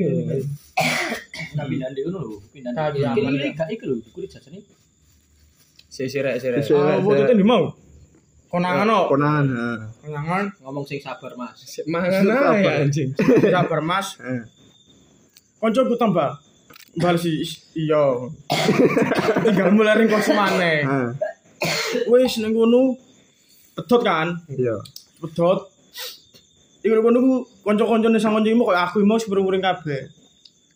Ngono 1.53 2.19
lho. 2.21 2.37
Pindahan. 2.49 2.89
Tapi 2.93 3.05
aman, 3.05 3.33
ya. 3.37 3.53
gak. 3.53 3.69
Ah, 6.73 6.97
mau. 7.45 7.69
Konangan 8.47 8.87
no. 8.87 9.11
Konangan. 9.11 9.45
heeh. 9.51 9.77
Konangan. 10.07 10.45
Ngomong 10.63 10.85
sing 10.87 11.03
sabar, 11.03 11.35
Mas. 11.35 11.59
Mangan 11.83 12.23
ae 12.57 12.87
anjing. 12.87 13.11
Sabar 13.53 13.83
Mas. 13.83 14.15
Koncoku 15.57 15.95
tambah. 15.95 16.31
bal 16.97 17.13
sih 17.13 17.45
is- 17.45 17.61
iya 17.77 18.01
tinggal 19.45 19.69
mulai 19.69 19.93
ring 19.95 20.09
kos 20.09 20.33
maneh 20.33 20.81
Ah, 20.81 21.13
wis 22.09 22.41
ning 22.41 22.49
kono 22.51 22.97
pedot 23.71 24.01
kan 24.01 24.33
iya. 24.49 24.73
pedot 25.19 25.69
iku 26.81 26.97
kono 26.99 27.17
ku 27.21 27.33
kanca-kancane 27.61 28.17
sang 28.17 28.33
kanca 28.33 28.49
iki 28.49 28.57
koyo 28.57 28.73
aku 28.73 29.05
mau 29.05 29.13
sepurung-puring 29.13 29.61
kabeh 29.61 30.09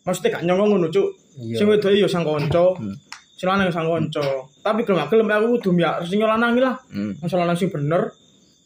maksudnya 0.02 0.30
gak 0.32 0.44
nyongko 0.46 0.64
ngono 0.68 0.86
cuk 0.88 1.08
sing 1.50 1.66
wedoke 1.66 1.90
ya 1.92 2.06
sang 2.06 2.22
kanca 2.22 2.70
Hmm. 2.78 2.94
sing 3.34 3.46
lanang 3.50 3.66
ya 3.66 3.74
sang 3.74 3.90
kanca 3.90 4.22
tapi 4.62 4.86
gelem 4.86 5.02
gak 5.02 5.10
gelem 5.10 5.26
aku 5.26 5.46
kudu 5.58 5.70
miyak 5.74 6.06
sing 6.06 6.22
lanang 6.22 6.54
iki 6.54 6.62
lah 6.62 6.78
Hmm. 6.86 7.18
Masa 7.18 7.34
lanang 7.34 7.58
sing 7.58 7.66
bener. 7.66 8.14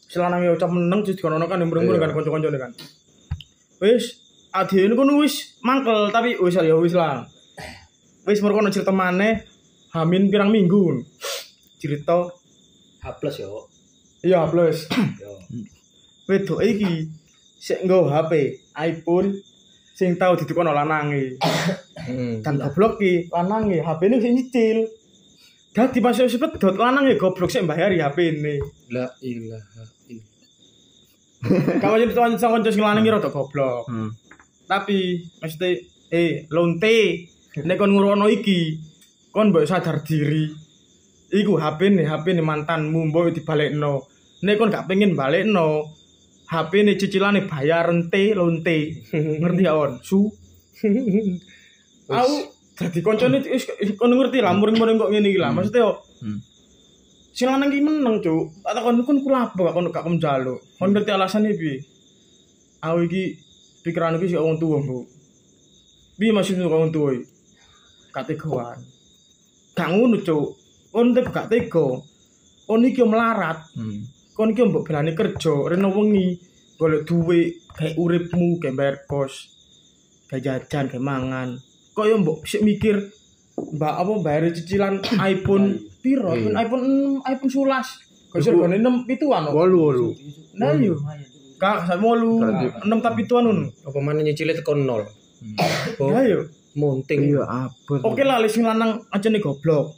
Si 0.05 0.21
lanang 0.21 0.39
ya 0.39 0.53
ucap 0.53 0.69
meneng 0.69 1.01
terus 1.01 1.17
dikono 1.17 1.41
kan 1.41 1.57
mrung-mrung 1.57 1.97
Iya. 1.97 2.05
kan 2.05 2.13
kanca-kancane 2.13 2.57
kan. 2.61 2.71
Wis 3.81 4.26
adine 4.57 4.97
kono 4.97 5.21
wis 5.21 5.61
mangkel 5.61 6.09
tapi 6.09 6.33
wis 6.41 6.57
ya 6.57 6.75
wis 6.75 6.97
lah. 6.97 7.25
Wis 8.25 8.41
mergo 8.41 8.65
cerita 8.73 8.91
maneh 8.91 9.45
Hamin 9.93 10.33
pirang 10.33 10.51
minggu. 10.51 11.05
Cerita 11.77 12.27
H 13.01 13.05
plus 13.21 13.37
yo. 13.39 13.69
iya 14.25 14.49
plus. 14.49 14.89
Yo. 15.21 15.31
Wedok 16.27 16.59
iki 16.65 17.07
sik 17.61 17.85
nggo 17.85 18.09
HP 18.09 18.59
iPhone 18.75 19.31
sing 19.95 20.17
tau 20.19 20.35
ditukono 20.35 20.73
lanange. 20.73 21.37
Hmm. 21.97 22.43
Dan 22.45 22.59
goblok 22.61 22.99
ki 22.99 23.31
lanange 23.31 23.79
HP-ne 23.85 24.17
sing 24.19 24.33
nyicil. 24.35 24.89
Dadi 25.71 26.01
pas 26.01 26.17
wis 26.17 26.35
pedot 26.35 26.75
lanange 26.75 27.15
goblok 27.15 27.53
sik 27.53 27.63
mbayari 27.63 28.01
HP-ne. 28.01 28.53
La 28.91 29.05
ilaha 29.21 29.83
illallah. 30.09 30.37
Kamu 31.81 31.95
jadi 32.01 32.13
tuan 32.17 32.33
sang 32.35 32.51
konco 32.57 32.69
sing 32.73 32.83
lanang 32.83 33.05
rada 33.05 33.29
goblok. 33.29 33.85
Hmm. 33.87 34.09
Tapi 34.67 35.23
mesti 35.41 35.69
eh 36.11 36.45
lonte 36.51 37.27
nek 37.63 37.77
kon 37.79 37.91
ngurono 37.95 38.27
iki 38.27 38.77
kon 39.31 39.49
mbok 39.49 39.67
sadar 39.67 40.03
diri. 40.03 40.45
Iku 41.27 41.59
HP 41.59 41.79
ne 41.91 42.03
HP 42.07 42.35
ne 42.35 42.43
mantanmu 42.43 43.11
mbok 43.11 43.31
dibalekno. 43.35 44.03
Nek 44.43 44.55
kon 44.59 44.69
gak 44.69 44.85
pengen 44.87 45.17
balekno, 45.17 45.87
HP 46.47 46.85
ne 46.85 46.93
cicilane 46.99 47.47
bayar 47.49 47.89
ente 47.89 48.35
lonte. 48.35 48.77
Ngerti 49.11 49.63
ya 49.65 49.73
on? 49.75 49.99
Su. 50.03 50.29
Aku 52.07 52.35
dadi 52.77 52.99
koncone 53.03 53.43
kon 53.97 54.13
ngerti 54.13 54.39
lah 54.39 54.53
muring-muring 54.55 54.95
kok 55.01 55.11
ngene 55.11 55.27
iki 55.31 55.39
lah. 55.41 55.51
Maksudnya 55.55 55.83
yo 55.87 55.93
Hmm. 56.17 56.41
sing 57.37 57.45
lanang 57.45 57.69
iki 57.69 57.85
meneng, 57.85 58.25
Cuk. 58.25 58.65
Tak 58.65 58.73
takon 58.73 59.05
kon 59.05 59.21
kula 59.21 59.45
apa 59.45 59.53
gak 59.53 59.75
kon 59.77 59.93
gak 59.93 60.01
kon 60.01 60.17
njaluk. 60.17 60.59
Kon 60.81 60.89
ngerti 60.89 61.11
alasane 61.13 61.53
piye? 61.53 61.85
Aku 62.81 63.05
iki 63.05 63.37
pikiran 63.87 64.19
iki 64.19 64.35
sik 64.35 64.43
wong 64.43 64.59
tuwa, 64.59 64.83
Bu. 64.83 65.07
Piye 66.19 66.35
masih 66.35 66.59
kok 66.59 66.67
wong 66.67 66.91
tuwa 66.91 67.15
iki? 67.15 67.23
Gak 68.11 68.25
tegoan. 68.27 68.79
Gak 69.71 69.89
ngono, 69.95 70.19
Cuk. 70.19 70.47
Kon 70.91 71.15
tega 71.15 71.31
gak 71.31 71.47
tega. 71.47 71.87
Kon 72.67 72.83
iki 72.83 73.01
melarat. 73.07 73.63
Hmm. 73.79 74.03
Kon 74.35 74.51
iki 74.51 74.67
mbok 74.67 74.83
berani 74.83 75.15
kerja, 75.15 75.55
rene 75.71 75.87
wengi 75.87 76.35
golek 76.77 77.07
duit, 77.07 77.63
kayak 77.73 77.97
uripmu, 77.97 78.61
kayak 78.61 78.75
bayar 78.77 78.95
kos, 79.09 79.49
kayak 80.29 80.43
jajan, 80.45 80.85
kayak 80.91 81.01
mangan. 81.01 81.57
Kok 81.95 82.05
yo 82.05 82.15
mbok 82.21 82.45
sik 82.45 82.61
mikir 82.61 83.17
Mbak 83.57 83.93
apa 84.05 84.13
bayar 84.21 84.43
cicilan 84.53 85.01
iPhone 85.33 85.81
piro? 86.05 86.29
iPhone 86.29 86.53
iPhone 86.53 86.83
6, 87.25 87.25
iPhone 87.25 87.51
11. 87.73 88.29
Kok 88.29 88.37
regane 88.37 88.77
6 88.77 89.09
pituan. 89.09 89.41
kok. 89.49 89.53
Wolu 89.57 89.77
wolu. 89.81 90.07
Nah 90.61 90.77
yo. 90.77 90.93
Kak, 91.57 91.77
saya 91.83 91.97
mau 91.97 92.13
lu 92.13 92.37
enam 92.79 92.99
tapi 92.99 93.25
tuan 93.25 93.43
nun. 93.43 93.59
Apa 93.81 93.97
mana 93.97 94.21
nyicile 94.21 94.53
teko 94.53 94.73
nol? 94.73 95.03
Oh, 95.97 96.09
Ya 96.09 96.21
yo. 96.23 96.39
monting. 96.73 97.25
Iya 97.27 97.41
abot. 97.43 98.01
Oke 98.03 98.21
lah, 98.21 98.37
sing 98.45 98.61
lanang 98.61 99.01
aja 99.09 99.27
nih 99.27 99.41
goblok. 99.41 99.97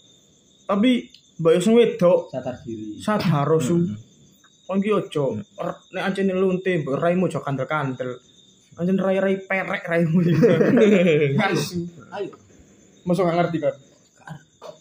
Tapi 0.63 1.11
mbak 1.35 1.51
yo 1.53 1.59
sing 1.59 1.73
wedok 1.75 2.31
Sadar 2.31 2.55
diri. 2.63 2.95
sadar 2.97 3.47
su. 3.59 3.75
Kon 4.63 4.79
ki 4.79 4.91
ojo 4.93 5.23
er- 5.57 5.79
nek 5.91 6.03
ancene 6.05 6.31
lunte 6.31 6.71
mbok 6.79 6.95
raimu 6.95 7.27
aja 7.27 7.39
kandel-kandel. 7.39 8.15
Ancen 8.75 8.95
rai-rai 8.95 9.43
perek 9.43 9.83
raimu. 9.83 10.19
Kan. 11.35 11.51
Ayo. 12.15 12.31
Masuk 13.03 13.27
gak 13.27 13.35
ngerti 13.35 13.57
kan? 13.59 13.75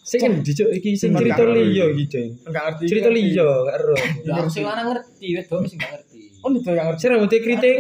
Sing 0.03 0.21
endi 0.23 0.53
cuk 0.53 0.71
iki 0.73 0.95
sing 0.95 1.11
cerita 1.13 1.43
liya 1.43 1.91
iki 1.91 2.05
cuk. 2.07 2.47
Enggak 2.47 2.63
ngerti. 2.69 2.85
Cerita 2.87 3.09
liya 3.11 3.43
gak 3.43 3.75
ero. 3.75 3.95
Ya 4.23 4.33
aku 4.39 4.49
sing 4.49 4.63
lanang 4.63 4.87
ngerti, 4.91 5.27
wedok 5.35 5.67
sing 5.67 5.79
gak 5.79 5.91
ngerti. 5.95 6.08
Oh, 6.45 6.51
itu 6.55 6.71
yang 6.71 6.87
ngerti. 6.93 7.01
Sing 7.03 7.11
rambutnya 7.13 7.39
keriting. 7.43 7.79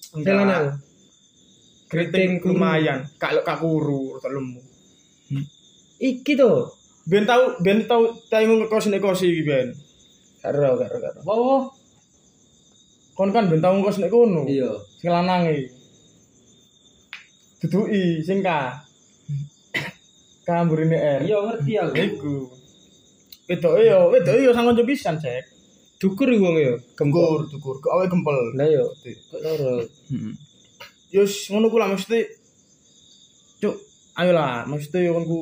Sing 0.00 0.20
Enggak. 0.22 0.34
lanang. 0.42 0.64
Keriting 1.86 2.30
lumayan. 2.42 2.98
Kalau 3.20 3.42
kak 3.46 3.60
kuru, 3.62 4.18
tak 4.18 4.32
lemu. 4.32 4.60
Iki 6.02 6.32
to. 6.34 6.72
Ben 7.06 7.26
tau, 7.26 7.58
ben 7.62 7.86
tau 7.86 8.14
tahu 8.30 8.62
ngekos 8.62 8.90
nek 8.90 9.02
kos 9.02 9.22
iki 9.22 9.42
ben. 9.42 9.74
Ero 10.42 10.78
gak 10.78 10.90
ero. 10.90 11.20
Wow. 11.22 11.70
Kon 13.14 13.30
kan 13.30 13.46
ben 13.46 13.62
tau 13.62 13.74
ngekos 13.78 14.02
nek 14.02 14.10
kono. 14.10 14.46
Iya. 14.46 14.70
Sing 14.98 15.10
lanang 15.10 15.46
iki. 15.46 15.70
Duduki 17.62 18.22
sing 18.26 18.42
ka. 18.42 18.82
Ka 20.42 20.66
mburine 20.66 20.98
R. 20.98 21.20
Iya 21.22 21.38
ngerti 21.38 21.72
aku. 21.78 21.94
Iku. 21.94 22.36
Wedoke 23.46 23.80
yo, 23.84 24.08
wedoke 24.10 24.40
yo 24.42 24.50
sang 24.54 24.64
kanca 24.64 24.82
pisan, 24.86 25.20
Cek. 25.20 25.51
Dukur 26.02 26.26
iki 26.26 26.42
wong 26.42 26.58
ya. 26.58 26.74
Gempur, 26.98 27.46
dukur, 27.46 27.78
awe 27.86 28.02
gempel. 28.10 28.34
Lah 28.58 28.66
yo. 28.66 28.90
Kok 28.90 29.38
ero. 29.38 29.86
Hmm. 30.10 30.34
Yus 31.14 31.46
ngono 31.46 31.70
ku 31.70 31.78
lah 31.78 31.94
mesti 31.94 32.42
Cuk, 33.62 33.78
ayolah, 34.18 34.66
mesti 34.66 35.06
yo 35.06 35.14
kon 35.14 35.26
ku 35.30 35.38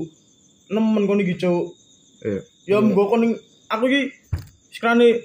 nemen 0.68 1.08
kon 1.08 1.24
iki, 1.24 1.40
Cuk. 1.40 1.72
Iya. 2.20 2.44
Ya 2.68 2.76
mbok 2.84 3.08
kon 3.08 3.24
aku 3.72 3.84
iki 3.88 4.12
sekarane 4.68 5.24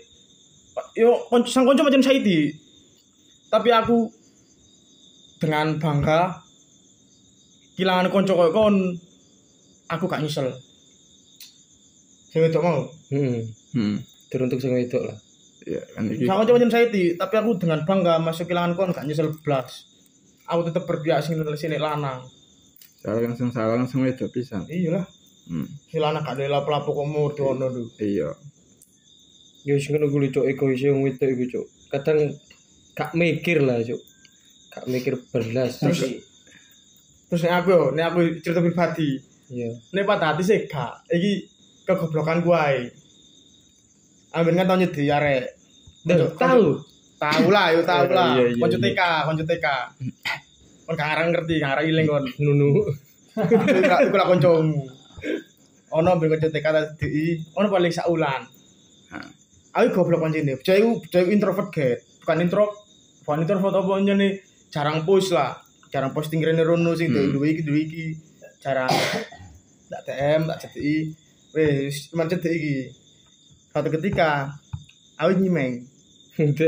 yo 0.95 1.27
konco 1.27 1.51
sang 1.51 1.67
konco 1.67 1.83
macam 1.83 1.99
Saidi. 1.99 2.55
Tapi 3.51 3.75
aku 3.75 4.07
dengan 5.43 5.75
bangga 5.75 6.39
kehilangan 7.75 8.07
konco 8.07 8.39
koyo 8.39 8.55
kon 8.55 8.75
aku 9.91 10.07
gak 10.07 10.23
nyesel. 10.23 10.47
Sing 12.31 12.39
wedok 12.39 12.63
mau. 12.63 12.87
Hmm. 13.11 13.43
Hmm. 13.75 13.99
Teruntuk 14.35 14.59
sing 14.59 14.75
wedok 14.75 15.07
lah. 15.07 15.17
Iya 15.63 15.81
kan 15.95 16.11
iki. 16.11 16.27
Konco 16.27 16.51
macam 16.51 16.67
Saidi, 16.67 17.15
tapi 17.15 17.39
aku 17.39 17.55
dengan 17.55 17.87
bangga 17.87 18.19
masuk 18.19 18.51
kehilangan 18.51 18.75
kon 18.75 18.91
gak 18.91 19.07
nyesel 19.07 19.31
blas. 19.39 19.87
Aku 20.51 20.67
tetep 20.67 20.83
berpihak 20.83 21.23
sing 21.23 21.39
sini 21.55 21.79
lanang. 21.79 22.27
Salah 22.99 23.23
langsung 23.23 23.55
salah 23.55 23.79
langsung 23.79 24.03
wedok 24.03 24.27
pisan. 24.35 24.67
Iya 24.67 24.99
lah. 24.99 25.05
Hmm. 25.47 25.71
Si 25.87 25.95
lanang 25.95 26.27
gak 26.27 26.35
ada 26.35 26.59
lapo-lapo 26.59 26.91
kok 26.91 27.07
mur 27.07 27.31
ono 27.39 27.71
lho. 27.71 27.87
Iya. 27.95 28.35
Yo 29.63 29.79
sing 29.79 29.95
ngono 29.95 30.11
kuwi 30.11 30.35
cuk 30.35 30.45
egois 30.51 30.83
wong 30.83 31.07
wedok 31.07 31.29
iku 31.31 31.45
cuk. 31.47 31.65
Kadang 31.95 32.35
gak 32.91 33.15
mikir 33.15 33.63
lah 33.63 33.79
cuk. 33.81 34.01
Gak 34.75 34.85
mikir 34.91 35.15
belas. 35.31 35.79
Terus 35.79 36.19
terus 37.25 37.41
nek 37.47 37.63
aku 37.63 37.69
yo, 37.71 37.83
nek 37.95 38.05
aku 38.11 38.19
cerita 38.43 38.61
pribadi, 38.61 39.17
Iya. 39.49 39.73
nek 39.97 40.05
patah 40.05 40.35
hati 40.35 40.43
sih 40.45 40.59
gak. 40.67 41.07
Iki 41.09 41.31
kegoblokan 41.87 42.45
gua 42.45 42.69
ae. 42.69 42.91
Ambil 44.35 44.53
kan 44.59 44.67
tau 44.67 44.77
nyedi 44.77 45.03
arek. 45.07 45.43
Dah 46.03 46.15
tahu. 46.35 46.65
Tahu 47.15 47.45
lah, 47.47 47.71
yo 47.71 47.81
tahu 47.87 48.11
lah. 48.17 48.35
Iya, 48.35 48.43
iya, 48.51 48.59
Konco 48.59 48.77
iya. 48.77 48.83
TK, 48.91 49.01
konco 49.23 49.43
TK. 49.47 49.67
Kon 50.85 50.93
gak 50.93 51.07
ngarang 51.09 51.27
ngerti, 51.33 51.53
gak 51.57 51.69
ngarang 51.73 51.87
iling 51.89 52.05
kon. 52.05 52.25
Nunu. 52.43 52.69
Iku 54.05 54.15
lah 54.19 54.27
koncomu. 54.29 54.85
Ono 55.95 56.07
ambil 56.11 56.35
konco 56.35 56.47
TK 56.51 56.67
tadi, 56.67 57.39
ono 57.55 57.67
paling 57.71 57.89
saulan. 57.95 58.43
Aku 59.75 59.91
goblok. 59.91 60.23
Bocah 60.27 60.75
iku 60.75 61.03
bocah 61.03 61.19
iku 61.23 61.29
introvert 61.31 61.69
get. 61.71 61.99
Bukan 62.23 62.37
intro, 62.43 62.65
bukan 63.23 63.43
introvert 63.43 63.75
apa 63.75 63.91
njane 63.99 64.27
jarang 64.71 65.03
post 65.03 65.31
lah. 65.31 65.55
Jarang 65.91 66.11
posting 66.11 66.43
rene 66.43 66.63
rono 66.63 66.91
sing 66.95 67.11
Hmm. 67.11 67.31
duwe 67.31 67.55
iki 67.55 67.61
duwe 67.63 67.79
iki. 67.87 68.05
Jarang 68.63 68.87
tak 69.91 70.01
DM, 70.07 70.41
tak 70.47 70.57
cedeki. 70.63 70.97
Wis, 71.55 72.07
cuma 72.11 72.27
cedek 72.27 72.51
iki. 72.51 72.77
Suatu 73.75 73.91
ketika 73.91 74.55
aku 75.19 75.35
nyimeng. 75.35 75.83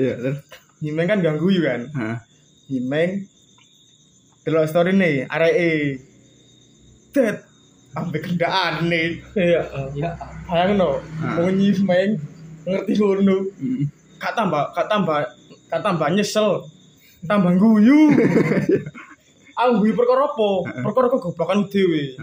Iya 0.00 0.12
terus. 0.16 0.40
Nyimeng 0.80 1.12
kan 1.12 1.20
ganggu 1.20 1.52
kan. 1.60 1.92
Nyimeng. 2.72 3.28
Delok 4.48 4.64
story 4.64 4.96
nih, 4.96 5.28
areke. 5.28 6.00
Tet. 7.12 7.44
Ambil 7.92 8.16
kendaan 8.24 8.88
nih. 8.88 9.20
Iya. 9.36 9.60
Ya. 9.92 10.16
Bayang 10.48 10.80
no, 10.80 11.04
mau 11.20 11.52
nyimeng, 11.52 12.16
ngerti 12.64 12.96
ngono. 12.96 13.52
Kak 14.16 14.32
tambah, 14.32 14.72
kak 14.72 14.88
tambah, 14.88 15.20
kak 15.68 15.84
tambah 15.84 16.08
nyesel, 16.16 16.64
tambah 17.28 17.60
guyu. 17.60 18.16
Aku 19.60 19.84
guyu 19.84 19.92
perkara 19.92 20.32
apa? 20.32 20.48
Perkara 20.80 21.12
kok 21.12 21.28
goblokan 21.28 21.68
dhewe. 21.68 22.16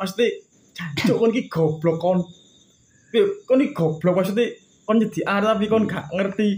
Pasti 0.00 0.48
jancuk 0.72 1.20
kon 1.20 1.32
iki 1.36 1.52
goblok 1.52 2.00
kon. 2.00 2.24
Kon 3.44 3.60
iki 3.60 3.76
goblok 3.76 4.16
maksudnya 4.18 4.46
kon 4.82 4.98
nyedi 4.98 5.20
arep 5.22 5.56
tapi 5.56 5.66
kon 5.68 5.84
gak 5.86 6.10
ngerti. 6.10 6.48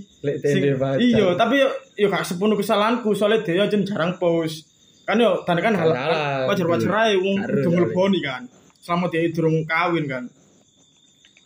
Sing-. 0.41 0.79
Iya, 1.03 1.35
tapi 1.35 1.61
yo 1.61 1.69
yo 1.99 2.07
gak 2.09 2.25
sepenuh 2.25 2.57
kesalahanku 2.57 3.13
soalnya 3.13 3.45
dia 3.45 3.65
aja 3.65 3.77
jarang 3.83 4.17
post. 4.17 4.71
kan 5.05 5.21
yo 5.21 5.45
tanda 5.45 5.61
kan 5.61 5.77
hal 5.77 5.93
Kenalan. 5.93 6.49
wajar-wajar 6.49 6.93
ae 7.05 7.21
wong 7.21 7.37
karo. 7.37 7.69
ngleboni 7.69 8.19
kan. 8.25 8.49
Selama 8.81 9.13
dia 9.13 9.29
durung 9.29 9.61
kawin 9.69 10.09
kan. 10.09 10.25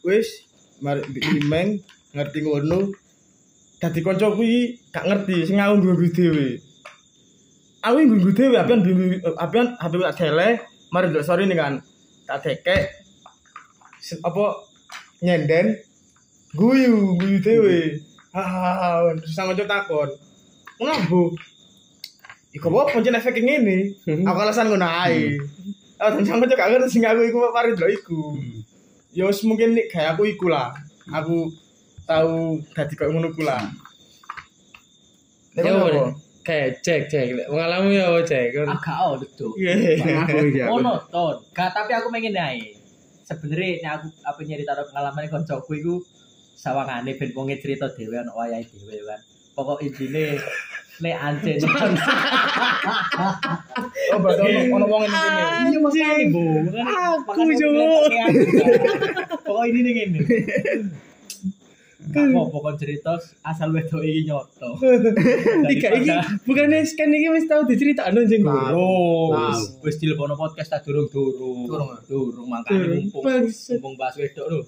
Wis 0.07 0.47
mari 0.79 1.03
imeng 1.11 1.83
ngerti 2.15 2.39
ngono. 2.47 2.95
Dadi 3.83 3.99
kanca 3.99 4.31
kuwi 4.31 4.79
gak 4.95 5.11
ngerti 5.11 5.43
sing 5.43 5.59
aku 5.59 5.75
nggo 5.83 6.07
dhewe. 6.15 6.63
Aku 7.83 7.99
nggo 7.99 8.31
dhewe 8.31 8.55
apian 8.55 8.79
apian 9.35 9.67
HP 9.75 9.93
tak 10.07 10.15
tele, 10.15 10.49
mari 10.95 11.11
ndelok 11.11 11.27
story 11.27 11.51
ini 11.51 11.59
kan. 11.59 11.83
Tak 12.31 12.39
tekek 12.47 12.83
se- 13.99 14.23
apa 14.23 14.68
nyenden 15.23 15.79
guyu 16.55 17.19
guyu 17.19 17.39
dhewe. 17.43 17.79
Hahaha, 18.33 19.17
terus 19.19 19.35
sang 19.35 19.51
kanca 19.51 19.65
takon. 19.67 20.11
Ngono 20.79 20.95
Bu. 21.09 21.23
Iku 22.55 22.67
apa 22.71 22.93
pancen 22.93 23.19
efek 23.19 23.41
ngene. 23.41 23.99
Aku 24.25 24.39
alasan 24.39 24.69
ngono 24.71 24.87
ae. 24.87 25.37
Ah, 25.99 26.15
dan 26.15 26.23
sang 26.23 26.39
kanca 26.39 26.55
gak 26.55 26.71
ngerti 26.71 26.93
sing 26.93 27.03
aku 27.05 27.25
iku 27.27 27.39
mari 27.51 27.75
ndelok 27.75 27.93
iku. 27.99 28.23
Ya 29.17 29.27
wis 29.27 29.43
mungkin 29.43 29.75
nek 29.75 29.91
gaya 29.91 30.15
aku 30.15 30.29
iku 30.29 30.47
lah. 30.53 30.71
Aku 31.11 31.51
tahu 32.07 32.63
dadi 32.77 32.95
koyo 32.95 33.11
ngono 33.17 33.35
ku 33.35 33.43
lah. 33.43 33.65
Nek 35.57 35.63
Ya 35.67 35.73
apa? 35.75 36.15
Kayak 36.49 36.81
cek 36.81 37.01
cek 37.13 37.25
pengalaman 37.53 37.93
ya 37.93 38.09
apa, 38.09 38.25
cek 38.25 38.57
kan. 38.57 38.73
agak 38.73 38.97
oh 39.05 39.21
iki 39.21 40.65
aku. 40.65 40.81
monoton 40.81 41.37
gak 41.53 41.77
tapi 41.77 41.93
aku 41.93 42.09
pengen 42.09 42.41
ae 42.41 42.73
sebenarnya 43.29 43.85
nek 43.85 43.93
aku 44.01 44.07
apa 44.25 44.41
nyerita 44.41 44.73
pengalaman 44.89 45.29
koncoku 45.29 45.73
iku 45.77 45.95
sawangane 46.57 47.13
ben 47.21 47.31
wong 47.37 47.53
cerita 47.61 47.93
dhewe 47.93 48.17
ana 48.17 48.33
wayahe 48.33 48.65
dhewe 48.65 49.05
kan. 49.05 49.21
Pokok 49.53 49.85
intine 49.85 50.41
nek 51.05 51.17
ancen 51.21 51.61
Oh, 54.09 54.19
berarti 54.25 54.41
ono 54.49 54.81
ono 54.81 54.87
wong 54.89 55.03
ngene 55.05 55.21
iya 55.69 55.79
makane 55.85 56.25
bu. 56.33 56.45
Aku, 57.29 57.43
Cuk. 57.53 57.73
pokok 59.47 59.65
ini 59.69 59.91
ngene 59.93 60.19
Gak 62.09 62.25
apa 62.33 62.57
kon 62.57 62.77
cerita 62.81 63.13
asal 63.45 63.69
wedok 63.75 64.01
iki 64.01 64.25
nyoto. 64.25 64.71
Tiga 65.71 65.89
iki 65.93 66.13
bukannya 66.49 66.81
kan 66.97 67.09
iki 67.13 67.29
wis 67.29 67.45
tau 67.45 67.63
diceritakno 67.69 68.25
jeng 68.25 68.43
Tahu. 68.49 68.89
Wis 69.37 69.61
wis 69.85 69.97
dilepono 70.01 70.33
podcast 70.33 70.73
tak 70.73 70.89
durung-durung. 70.89 71.69
Durung. 71.69 71.89
Durung 72.09 72.49
makane 72.49 72.97
mumpung 72.97 73.23
Bangsat. 73.29 73.77
mumpung 73.77 73.95
bahas 74.01 74.17
wedok 74.17 74.47
lho. 74.49 74.59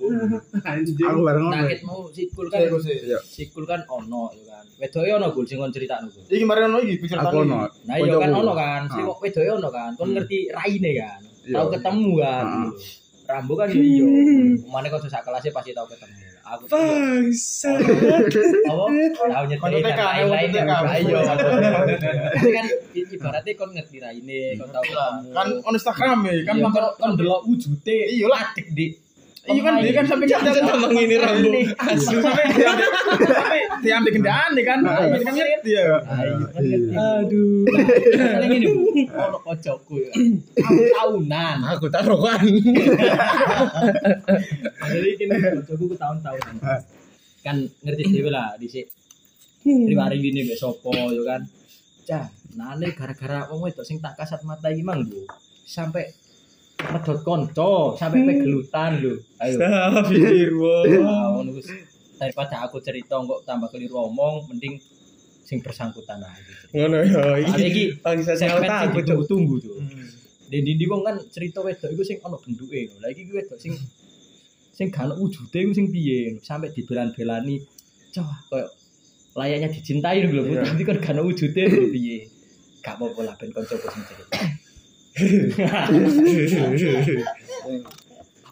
Aku 0.61 1.21
bareng 1.25 1.45
ngono. 1.49 1.57
Nakit 1.57 1.81
mau 1.89 2.07
sikul 2.13 2.47
kan. 2.53 2.61
Iya. 2.61 3.19
Sikul 3.25 3.65
kan 3.65 3.81
ono 3.89 4.29
ya 4.37 4.45
kan. 4.61 4.65
Wedoke 4.77 5.11
ono 5.17 5.27
Gul 5.33 5.47
sing 5.49 5.57
kon 5.57 5.73
critakno 5.73 6.13
Gul. 6.13 6.25
Iki 6.29 6.45
mari 6.45 6.61
ono 6.69 6.79
iki 6.85 6.95
pikiran 7.01 7.25
Aku 7.25 7.37
ono. 7.49 7.65
Nah 7.89 7.97
iya 7.97 8.15
kan 8.21 8.31
ono 8.37 8.53
kan. 8.53 8.83
Sing 8.93 9.03
kok 9.09 9.19
wedoke 9.25 9.49
ono 9.49 9.69
kan. 9.73 9.91
Kon 9.97 10.13
ngerti 10.13 10.53
raine 10.53 10.91
kan. 10.93 11.21
Iya. 11.49 11.55
Tahu 11.57 11.67
ketemu 11.73 12.13
kan. 12.21 12.45
Heeh. 12.45 12.73
Rambo 13.31 13.55
kan 13.55 13.69
yo 13.71 13.81
iya. 13.81 14.07
Mane 14.73 14.87
kon 14.93 15.01
sak 15.09 15.25
kelasnya 15.25 15.55
pasti 15.57 15.73
tahu 15.73 15.89
ketemu. 15.89 16.30
Aku 16.51 16.67
Bangsa. 16.67 17.71
apa? 17.79 18.85
Tahu 19.15 19.45
nyetir 19.47 19.59
Konco 19.63 19.79
TK, 19.79 19.87
dan 19.87 19.99
lain-lain 20.03 20.49
konco 20.51 20.59
TK. 20.59 20.67
ya 20.67 20.79
ayo 20.99 21.19
Tapi 22.35 22.51
kan 22.51 22.67
ibaratnya 22.91 23.53
kon 23.55 23.71
ngerti 23.71 23.97
raine 24.03 24.59
kon 24.59 24.69
tahu 24.75 24.85
Kan 25.31 25.47
on 25.63 25.75
Instagram 25.79 26.19
ya, 26.27 26.33
kan 26.43 26.55
kan 26.59 26.67
sampai 26.67 26.83
kon 26.99 27.13
delok 27.15 27.41
wujute. 27.47 27.99
Iya 28.19 28.27
lah. 28.27 28.51
adik 28.51 28.67
di 28.75 28.91
Iya 29.41 29.61
kan 29.65 29.73
dia 29.81 29.93
kan 29.97 30.05
sampai 30.05 30.29
Jangan 30.29 30.53
ngomong 30.69 30.93
ini 31.01 31.17
rambu. 31.17 31.49
asu 31.81 32.21
sampai 32.21 32.45
diambil 33.81 34.13
kendaan 34.13 34.51
nih 34.53 34.65
kan. 34.69 34.79
Nah, 34.85 35.01
Ini 35.09 35.25
kan 35.25 35.33
ya. 35.65 35.85
ayo 35.97 36.33
kan 36.37 36.61
ngerti 36.61 36.93
Aduh. 36.93 37.65
Gini 38.45 38.67
bu, 38.69 38.85
ono 39.09 39.39
kocokku 39.41 39.95
ya, 39.97 40.13
tahunan. 40.93 41.57
Aku 41.73 41.89
taruhan. 41.89 42.45
Jadi 44.81 45.11
kini 45.17 45.35
kocokku 45.35 45.85
ku 45.89 45.97
tahun-tahunan. 45.97 46.55
Kan 47.41 47.57
ngerti 47.81 48.03
dewe 48.13 48.29
lah 48.29 48.55
di 48.61 48.69
sini. 48.69 48.89
Riwari 49.65 50.21
gini 50.21 50.45
mbek 50.45 50.61
sopo 50.61 50.93
yo 50.93 51.25
kan. 51.25 51.41
Cah, 52.05 52.29
nane 52.57 52.93
gara-gara 52.93 53.49
wong 53.49 53.65
wedok 53.65 53.85
sing 53.85 54.01
tak 54.01 54.17
kasat 54.17 54.45
mata 54.45 54.69
iki 54.69 54.85
mang 54.85 55.05
Bu. 55.05 55.25
Sampai 55.65 56.13
medhot 56.89 57.21
konco, 57.21 57.95
sampai 58.01 58.25
pegelutan 58.25 58.91
lho. 59.05 59.15
Ayo. 59.41 59.57
Astagfirullah. 60.01 60.83
Ah, 61.05 61.27
ngono 61.37 61.51
wis. 61.61 61.69
Daripada 62.21 62.69
aku 62.69 62.81
cerita 62.85 63.17
kok 63.21 63.45
tambah 63.49 63.69
keliru 63.73 64.09
omong, 64.09 64.49
mending 64.53 64.77
sing 65.51 65.59
bersangkutan 65.65 66.23
aja. 66.23 66.55
Ngono 66.71 66.97
ya. 67.03 67.11
Soalnya 67.43 67.67
iki 67.67 67.85
bangsa 67.99 68.39
sing 68.39 68.47
segmen 68.47 68.63
sing 68.63 68.71
takut. 68.71 68.87
Cuk. 68.87 68.99
ditunggu-tunggu 69.03 69.57
tuh. 69.59 69.77
Dan 70.51 70.67
di 70.67 70.85
wong 70.87 71.03
kan 71.07 71.17
cerita 71.31 71.59
wedok 71.63 71.91
iku 71.91 72.03
sing 72.07 72.19
ana 72.23 72.39
bentuke 72.39 72.79
lho. 72.87 72.97
Lah 73.03 73.11
iki 73.11 73.27
wedok 73.35 73.59
sing 73.59 73.75
sing 74.71 74.95
gak 74.95 75.11
ono 75.11 75.19
wujude 75.19 75.59
iku 75.59 75.73
sing 75.75 75.91
piye 75.91 76.39
sampai 76.43 76.71
dibelan-belani. 76.71 77.67
Cah, 78.15 78.27
koyo 78.47 78.67
layaknya 79.35 79.75
dicintai 79.75 80.23
lho 80.23 80.31
lho. 80.39 80.63
Tapi 80.63 80.83
kan 80.87 80.97
gak 81.03 81.15
ono 81.19 81.27
wujude 81.27 81.63
lho 81.67 81.87
piye. 81.91 82.19
Gak 82.81 82.95
apa-apa 82.97 83.21
lah 83.27 83.35
ben 83.35 83.51
kanca 83.51 83.75
sing 83.75 84.05
cerita. 84.07 84.35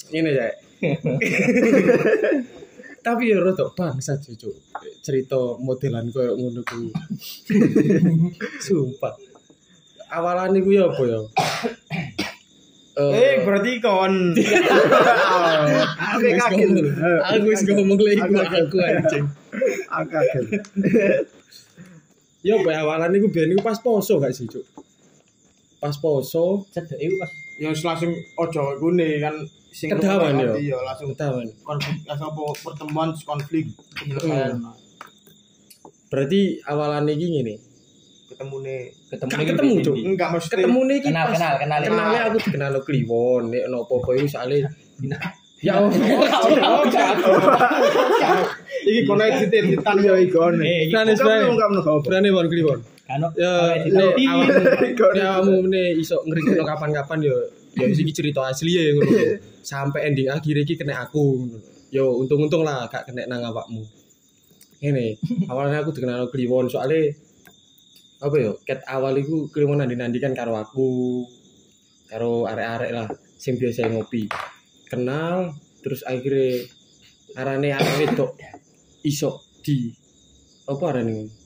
Ini 0.08 0.30
ya. 0.32 0.48
Tapi 2.98 3.30
ya 3.32 3.38
rada 3.40 3.64
bangsa 3.72 4.20
cucu. 4.20 4.52
Cerita 5.00 5.56
modelan 5.60 6.10
koyo 6.12 6.36
ngono 6.36 6.60
ku. 6.66 6.92
Sumpah. 8.60 9.16
Awalan 10.08 10.56
iku 10.56 10.72
ya 10.72 10.88
apa 10.88 11.02
ya? 11.04 11.20
Eh 12.98 13.46
berarti 13.46 13.78
kon 13.78 14.34
aku 14.34 16.26
ngomong. 16.58 16.90
Aku 17.22 17.46
wis 17.46 17.62
ngomong 17.62 17.98
lagi 18.02 18.18
Aku 18.20 18.34
aku 18.40 18.76
anjing. 18.82 19.26
Aku 19.86 20.06
kaget. 20.10 20.44
Ya 22.42 22.54
apa 22.58 22.70
awalan 22.82 23.14
iku 23.18 23.28
biyen 23.30 23.52
iku 23.54 23.62
pas 23.66 23.82
poso 23.82 24.20
gak 24.22 24.34
sih, 24.34 24.46
Cuk? 24.46 24.64
Pas 25.78 25.94
poso, 25.94 26.66
Cedek 26.68 26.96
iku 26.96 27.16
pas 27.16 27.30
ya 27.56 27.68
wis 27.68 27.82
langsung 27.82 28.12
ojo 28.36 28.76
gune 28.76 29.18
kan 29.18 29.34
sing 29.70 29.88
Kedawan, 29.88 30.36
yo. 30.36 30.52
yo 30.56 30.76
langsung 30.80 31.10
ketahuan. 31.10 31.46
konflik 31.60 32.02
langsung 32.02 32.28
apa 32.28 32.40
pertemuan 32.58 33.08
konflik 33.16 33.64
penyelesaian 33.92 34.58
Berarti 36.08 36.40
awalan 36.64 37.06
iki 37.06 37.26
ngene. 37.28 37.54
ketemu 38.28 38.56
nih 38.60 38.80
ketemu 39.08 39.30
iki 39.32 39.44
ketemu, 39.50 39.72
Cuk. 39.80 39.94
enggak 40.04 40.28
mesti 40.30 40.52
Ketemu 40.52 40.80
nih 40.80 40.96
iki 40.96 41.08
Kenal, 41.08 41.26
kenal, 41.28 41.52
kenal. 41.58 41.78
Kenalnya 41.80 42.20
aku 42.24 42.36
dikenal 42.40 42.70
lo 42.70 42.80
Kliwon, 42.80 43.42
nek 43.48 43.62
ono 43.66 43.76
apa-apa 43.82 44.10
iku 44.14 44.26
soalnya 44.28 44.68
Ya 45.58 45.74
Allah. 45.74 45.90
iki 48.86 49.00
kono 49.04 49.22
editan 49.26 49.96
Iya. 49.98 50.12
Eh, 50.14 50.22
iki 50.86 50.92
Berani 50.92 51.10
Kamu 51.10 51.18
sebenarnya. 51.18 51.58
kamu 51.58 51.74
no 51.74 51.80
kau. 51.82 51.98
Berani 52.00 52.28
Won 52.30 52.46
Kliwon. 52.46 52.78
Kan 53.08 53.24
Ya, 53.40 53.72
awakmu 54.36 55.16
awakmu 55.16 55.56
ne 55.72 55.96
iso 55.96 56.20
ngrikno 56.28 56.60
kapan-kapan 56.60 57.24
yo 57.24 57.36
ya 57.72 57.88
iki 57.88 58.12
cerita 58.12 58.44
asli 58.44 58.76
ya 58.76 58.92
ngono. 58.92 59.40
Sampai 59.64 60.12
ending 60.12 60.28
akhir 60.28 60.60
iki 60.60 60.76
kena 60.76 61.08
aku 61.08 61.40
ngono. 61.40 61.58
Yo 61.88 62.20
untung-untung 62.20 62.68
lah 62.68 62.84
gak 62.92 63.08
kena 63.08 63.24
nang 63.24 63.48
awakmu. 63.48 63.80
Ini 64.84 65.16
awalnya 65.48 65.80
aku 65.80 65.96
dikenal 65.96 66.28
Kliwon 66.28 66.68
soalnya 66.68 67.16
apa 68.20 68.36
yo 68.36 68.60
ket 68.68 68.84
awal 68.84 69.16
iku 69.16 69.48
Kliwon 69.48 69.80
nandi-nandikan 69.80 70.36
karo 70.36 70.60
aku 70.60 71.24
karo 72.12 72.44
arek-arek 72.44 72.90
lah 72.92 73.08
sing 73.40 73.56
biasa 73.56 73.88
ngopi. 73.88 74.28
Kenal 74.84 75.56
terus 75.80 76.04
akhirnya 76.04 76.60
arane 77.40 77.72
arek 77.72 77.94
wedok 78.04 78.36
iso 79.00 79.40
di 79.64 79.88
apa 80.68 80.84
arane? 80.92 81.37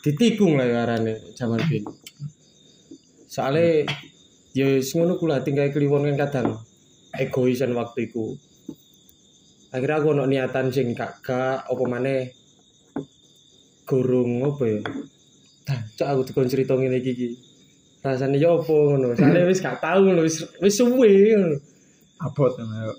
Ditikung 0.00 0.56
lah 0.56 0.66
arane 0.84 1.20
zaman 1.36 1.60
bin 1.68 1.84
soalnya 3.28 3.84
ya 4.56 4.66
wis 4.66 4.92
ngono 4.96 5.20
kula 5.20 5.44
tinggal 5.44 5.70
kliwon 5.70 6.08
kan 6.10 6.16
kadang 6.28 6.48
egoisan 7.14 7.76
waktu 7.76 8.10
iku 8.10 8.34
akhirnya 9.70 9.96
aku 10.02 10.06
ono 10.10 10.24
niatan 10.26 10.74
sing 10.74 10.92
gak 10.98 11.22
gak 11.22 11.62
apa 11.66 11.84
maneh 11.86 12.40
gorong 13.90 14.46
apa 14.46 14.64
ya. 14.70 14.80
Cok 15.98 16.08
aku 16.08 16.20
dikon 16.30 16.46
cerita 16.46 16.78
ngene 16.78 17.02
iki 17.02 17.10
iki. 17.14 17.28
Rasane 18.02 18.38
ya 18.38 18.54
apa 18.54 18.70
ngono? 18.70 19.14
Soalnya 19.18 19.50
wis 19.50 19.58
gak 19.58 19.82
tau 19.82 19.98
ngono 20.06 20.22
wis 20.22 20.46
wis 20.62 20.74
suwe 20.78 21.10
ngono. 21.34 21.58
Abot 22.22 22.54
ngono. 22.54 22.94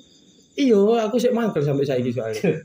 iya 0.59 1.07
aku 1.07 1.15
sik 1.15 1.31
mangkel 1.31 1.63
sampai 1.63 1.87
saiki 1.87 2.11
soalnya. 2.11 2.43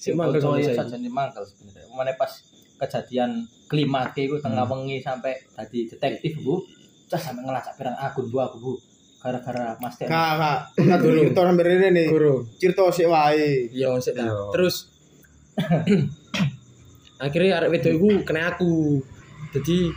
Sik 0.00 0.16
mangkel 0.16 0.40
sampai 0.40 0.64
ya 0.64 0.72
saiki. 0.72 0.96
saja 0.96 1.08
mangkel 1.12 1.44
sebenarnya. 1.44 1.92
Mana 1.92 2.12
pas 2.16 2.32
kejadian 2.76 3.44
klimake 3.66 4.30
iku 4.30 4.38
tengah 4.38 4.64
wengi 4.68 5.02
sampai 5.02 5.36
tadi 5.52 5.88
detektif 5.88 6.38
Bu. 6.40 6.60
Cah 7.06 7.20
sampai 7.20 7.42
ngelacak 7.46 7.74
pirang 7.78 7.96
akun 7.98 8.26
Bu 8.30 8.38
aku 8.40 8.56
Bu. 8.60 8.72
Gara-gara 9.20 9.74
Mas 9.82 9.98
Ten. 9.98 10.06
kak 10.06 10.32
kak 10.38 10.58
kita 10.78 10.96
dulu 11.02 11.18
cerita 11.26 11.40
sampai 11.50 11.64
rene 11.66 11.88
nih 11.90 12.06
guru 12.14 12.46
cerita 12.62 12.84
sik 12.94 13.10
wae 13.10 13.66
Iya, 13.74 13.90
sik 13.98 14.14
ta. 14.14 14.22
Iya. 14.22 14.38
Terus 14.54 14.76
akhirnya 17.26 17.58
arek 17.58 17.70
wedok 17.74 17.92
iku 17.96 18.08
kena 18.22 18.54
aku. 18.54 19.02
Jadi 19.50 19.90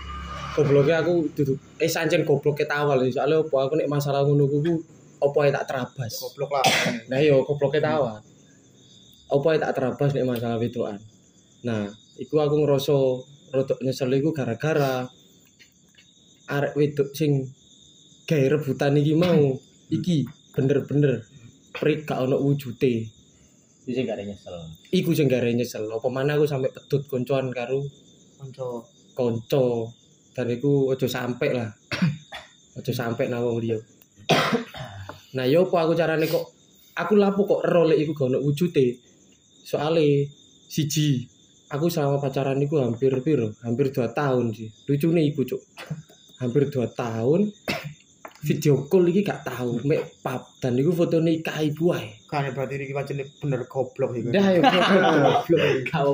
gobloknya 0.60 1.00
aku 1.00 1.30
duduk 1.36 1.58
eh 1.80 1.88
sancen 1.88 2.26
goblok 2.26 2.60
awal 2.68 3.06
sih 3.06 3.14
soalnya 3.16 3.40
apa 3.46 3.58
aku 3.70 3.74
nek 3.80 3.90
masalah 3.90 4.26
ngono 4.26 4.50
kuwi 4.50 4.74
apa 5.20 5.40
tak 5.52 5.66
terabas 5.68 6.14
Goblok 6.20 6.52
lah. 6.56 6.66
nah 7.12 7.20
yo 7.20 7.44
gobloknya 7.44 7.96
awal 7.96 8.20
apa 9.30 9.48
tak 9.60 9.72
terabas 9.76 10.10
nek 10.16 10.26
masalah 10.28 10.58
wedokan 10.60 10.98
nah 11.64 11.88
iku 12.20 12.36
aku 12.44 12.56
ngerasa 12.62 12.96
rada 13.56 13.76
nyesel 13.82 14.12
iku 14.12 14.30
gara-gara 14.36 15.08
arek 16.52 16.74
wedok 16.76 17.10
sing 17.16 17.48
gawe 18.28 18.46
rebutan 18.60 19.00
iki 19.00 19.16
mau. 19.16 19.56
Iki 19.90 20.18
bener-bener 20.54 21.26
prik 21.74 22.06
gak 22.06 22.22
ono 22.22 22.38
wujude 22.38 23.08
Itu 23.88 23.90
sih 23.90 24.06
gak 24.06 24.22
ada 24.22 24.26
nyesel. 24.30 24.56
iku 24.94 25.16
sing 25.18 25.26
gare 25.32 25.50
nyesel. 25.56 25.88
Apa 25.90 26.08
mana 26.12 26.38
aku 26.38 26.46
sampe 26.46 26.70
pedut 26.70 27.08
koncoan 27.10 27.50
karo 27.50 27.82
Konco. 28.38 28.86
konco. 29.18 29.90
Dan 30.36 30.54
iku 30.54 30.94
aja 30.94 31.08
sampe 31.10 31.50
lah. 31.56 31.72
Aja 32.78 32.94
sampe 32.94 33.26
nang 33.28 33.44
wong 33.44 33.60
liya. 33.64 33.80
Nah 35.30 35.46
yo 35.46 35.70
apa 35.70 35.86
aku 35.86 35.94
carane 35.94 36.26
kok? 36.26 36.42
Aku 36.98 37.14
lapo 37.14 37.46
kok 37.46 37.62
ero 37.66 37.86
lek 37.86 38.02
iku 38.02 38.12
gak 38.18 38.28
ono 38.34 38.38
wujude 38.42 38.98
soale 39.62 40.26
siji 40.66 41.22
aku 41.70 41.86
selama 41.88 42.18
pacaran 42.18 42.58
iku 42.58 42.80
hampir 42.80 43.14
piro 43.20 43.54
hampir 43.60 43.90
2 43.90 44.10
tahun 44.12 44.52
sih 44.52 44.70
lucune 44.86 45.22
iku 45.24 45.46
cuk 45.46 45.62
hampir 46.38 46.68
2 46.68 46.82
tahun 46.94 47.46
video 48.40 48.88
call 48.88 49.04
iki 49.06 49.22
gak 49.22 49.44
tahu 49.44 49.84
mek 49.84 50.00
pap 50.20 50.48
dan 50.58 50.74
iku 50.74 50.94
fotone 50.94 51.36
nikah 51.36 51.60
ibu 51.60 51.92
ae 51.92 52.16
Kan 52.26 52.46
berarti 52.50 52.78
iki 52.78 52.94
pancen 52.94 53.20
bener 53.36 53.66
goblok 53.66 54.14
iki. 54.14 54.30
dah 54.30 54.46
ayo 54.48 54.62
goblok 54.70 55.50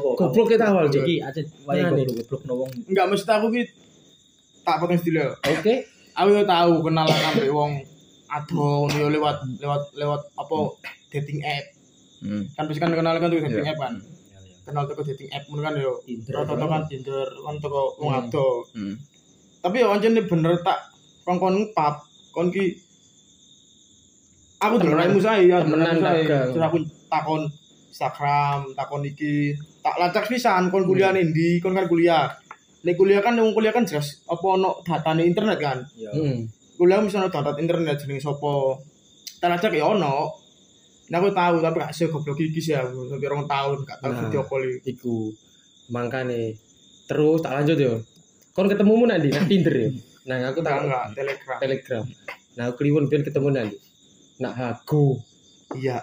kok. 0.02 0.16
goblok 0.18 0.48
kita 0.50 0.66
awal 0.66 0.88
Iki 0.88 1.16
aja 1.20 1.42
wae 1.64 1.76
Nah, 1.78 1.92
nih. 1.92 2.04
goblok 2.04 2.16
goblok 2.18 2.42
no 2.44 2.54
wong. 2.58 2.72
Enggak 2.88 3.06
mesti 3.08 3.30
aku 3.30 3.48
ki 3.50 3.62
tak 4.64 4.76
potong 4.80 4.98
stile. 4.98 5.36
oke 5.38 5.74
Aku 6.16 6.30
yo 6.32 6.44
tahu 6.46 6.72
kenalan 6.82 7.12
sampe 7.14 7.46
wong 7.50 7.72
ado 8.28 8.66
yo 8.90 9.08
lewat 9.08 9.44
lewat 9.60 9.82
lewat 9.94 10.22
apa 10.34 10.58
dating 11.12 11.44
app. 11.44 11.66
Hmm. 12.20 12.44
Kan 12.50 12.64
pasti 12.66 12.80
kan 12.80 12.90
kenalan 12.90 13.20
kan 13.20 13.28
tuh 13.28 13.40
dating 13.44 13.62
Iya. 13.62 13.72
app 13.72 13.82
kan. 13.82 13.94
Kenal 14.66 14.90
toko 14.90 15.02
dating 15.02 15.30
app 15.30 15.46
mun 15.48 15.62
kan 15.62 15.78
yo. 15.78 16.02
Rata-rata 16.04 16.66
kan 16.66 16.84
Tinder 16.90 17.30
kan 17.30 17.56
toko 17.62 17.94
wong 18.02 18.10
Hmm. 18.12 18.20
ado. 18.26 18.48
Hmm. 18.74 18.96
Tapi 19.62 19.78
yo 19.80 19.88
ancen 19.90 20.18
bener 20.18 20.58
tak 20.62 20.80
kongkon 21.26 21.74
pap 21.74 22.02
kon 22.34 22.50
ki 22.50 22.66
aku 24.58 24.76
dulu 24.78 24.94
raimu 24.94 25.20
saya 25.22 25.42
ya 25.42 25.58
temenan 25.62 26.02
terus 26.52 26.62
aku 26.62 26.78
takon 27.06 27.42
Instagram 27.90 28.74
takon 28.74 29.02
iki 29.06 29.54
tak 29.80 29.96
lacak 29.98 30.26
pisan 30.28 30.68
kon 30.70 30.86
kuliah 30.86 31.14
Hmm. 31.14 31.30
ndi 31.30 31.62
kon 31.62 31.74
kan 31.74 31.86
kuliah 31.86 32.30
Nek 32.86 33.02
kuliah 33.02 33.18
kan 33.26 33.34
wong 33.34 33.58
kuliah 33.58 33.74
kan 33.74 33.82
jelas 33.82 34.22
apa 34.30 34.46
ono 34.46 34.78
datane 34.86 35.26
internet 35.26 35.58
kan 35.58 35.82
Yo. 35.98 36.10
hmm. 36.14 36.38
kuliah 36.78 37.02
ono 37.02 37.30
data 37.30 37.58
internet 37.58 37.98
jenenge 37.98 38.22
sapa 38.22 38.78
tak 39.42 39.50
lacak 39.50 39.74
ya 39.74 39.90
ono 39.90 40.45
Nah, 41.06 41.18
aku 41.22 41.30
tahu 41.34 41.56
tapi 41.62 41.76
gak 41.82 41.94
sih 41.94 42.10
goblok 42.10 42.40
iki 42.42 42.58
sih 42.58 42.74
aku. 42.74 43.10
Sampai 43.10 43.30
rong 43.30 43.46
tahun 43.46 43.78
gak 43.86 44.00
tahu 44.02 44.12
Nah. 44.12 44.22
video 44.26 44.42
call 44.46 44.64
iku. 44.82 45.30
Makane 45.94 46.58
terus 47.06 47.46
tak 47.46 47.54
lanjut 47.62 47.78
yo. 47.78 47.94
Kon 48.56 48.66
ketemumu 48.72 49.06
nanti 49.06 49.30
nang 49.30 49.46
Tinder 49.46 49.76
ya 49.76 49.90
nah 50.26 50.42
aku 50.50 50.60
tak 50.66 50.82
enggak 50.82 51.06
telegram. 51.14 51.58
telegram. 51.62 52.04
Nah 52.58 52.64
aku 52.70 52.76
kliwon 52.82 53.06
biar 53.06 53.22
ketemu 53.22 53.50
nanti 53.54 53.78
nak 54.42 54.54
hago 54.58 55.22
Iya. 55.68 55.98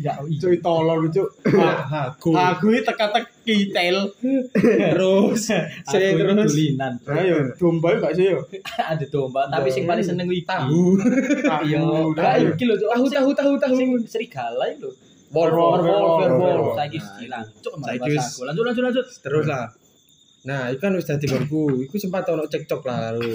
Ya 0.00 0.12
Cuy 0.18 0.56
tolol 0.58 1.04
lucu. 1.04 1.20
nak 1.46 1.78
hago 1.86 2.30
Aku 2.32 2.72
iki 2.72 2.80
teka-teki 2.82 3.56
tel. 3.70 4.08
terus 4.64 5.52
saya 5.84 6.08
Aku 6.10 6.18
terus 6.18 6.50
dulinan. 6.50 6.92
Ayo, 7.04 7.52
domba 7.54 7.92
gak 7.98 8.14
sih 8.14 8.32
yo? 8.32 8.40
Ada 8.74 9.04
domba, 9.06 9.46
tapi 9.46 9.68
sing 9.68 9.84
paling 9.84 10.02
seneng 10.02 10.24
kuwi 10.24 10.42
tahu 10.42 10.96
Iya, 11.60 11.78
kayak 12.14 12.40
tahu. 12.40 12.54
iki 12.56 12.64
lho, 12.64 12.74
tahu 12.78 13.04
tahu 13.06 13.28
tahu 13.30 13.52
tahu 13.58 13.76
serigala 14.06 14.64
iki 14.66 14.80
lho. 14.80 14.90
Wolf, 15.30 15.54
Wolf, 15.54 15.86
wolf, 15.86 16.32
wolf. 16.34 16.74
Saiki 16.74 16.98
hilang. 17.20 17.46
Cuk, 17.60 17.74
saiki 17.78 18.10
wis- 18.10 18.42
Lanjut 18.42 18.64
lanjut 18.64 18.82
lanjut. 18.82 19.06
terus 19.20 19.46
lah 19.46 19.68
nah 20.40 20.72
itu 20.72 20.80
kan 20.80 20.96
wis 20.96 21.04
dadi 21.04 21.28
gorku 21.28 21.84
iku 21.84 22.00
sempat 22.00 22.24
ono 22.26 22.48
cekcok 22.48 22.80
lah 22.82 23.12
karo 23.12 23.28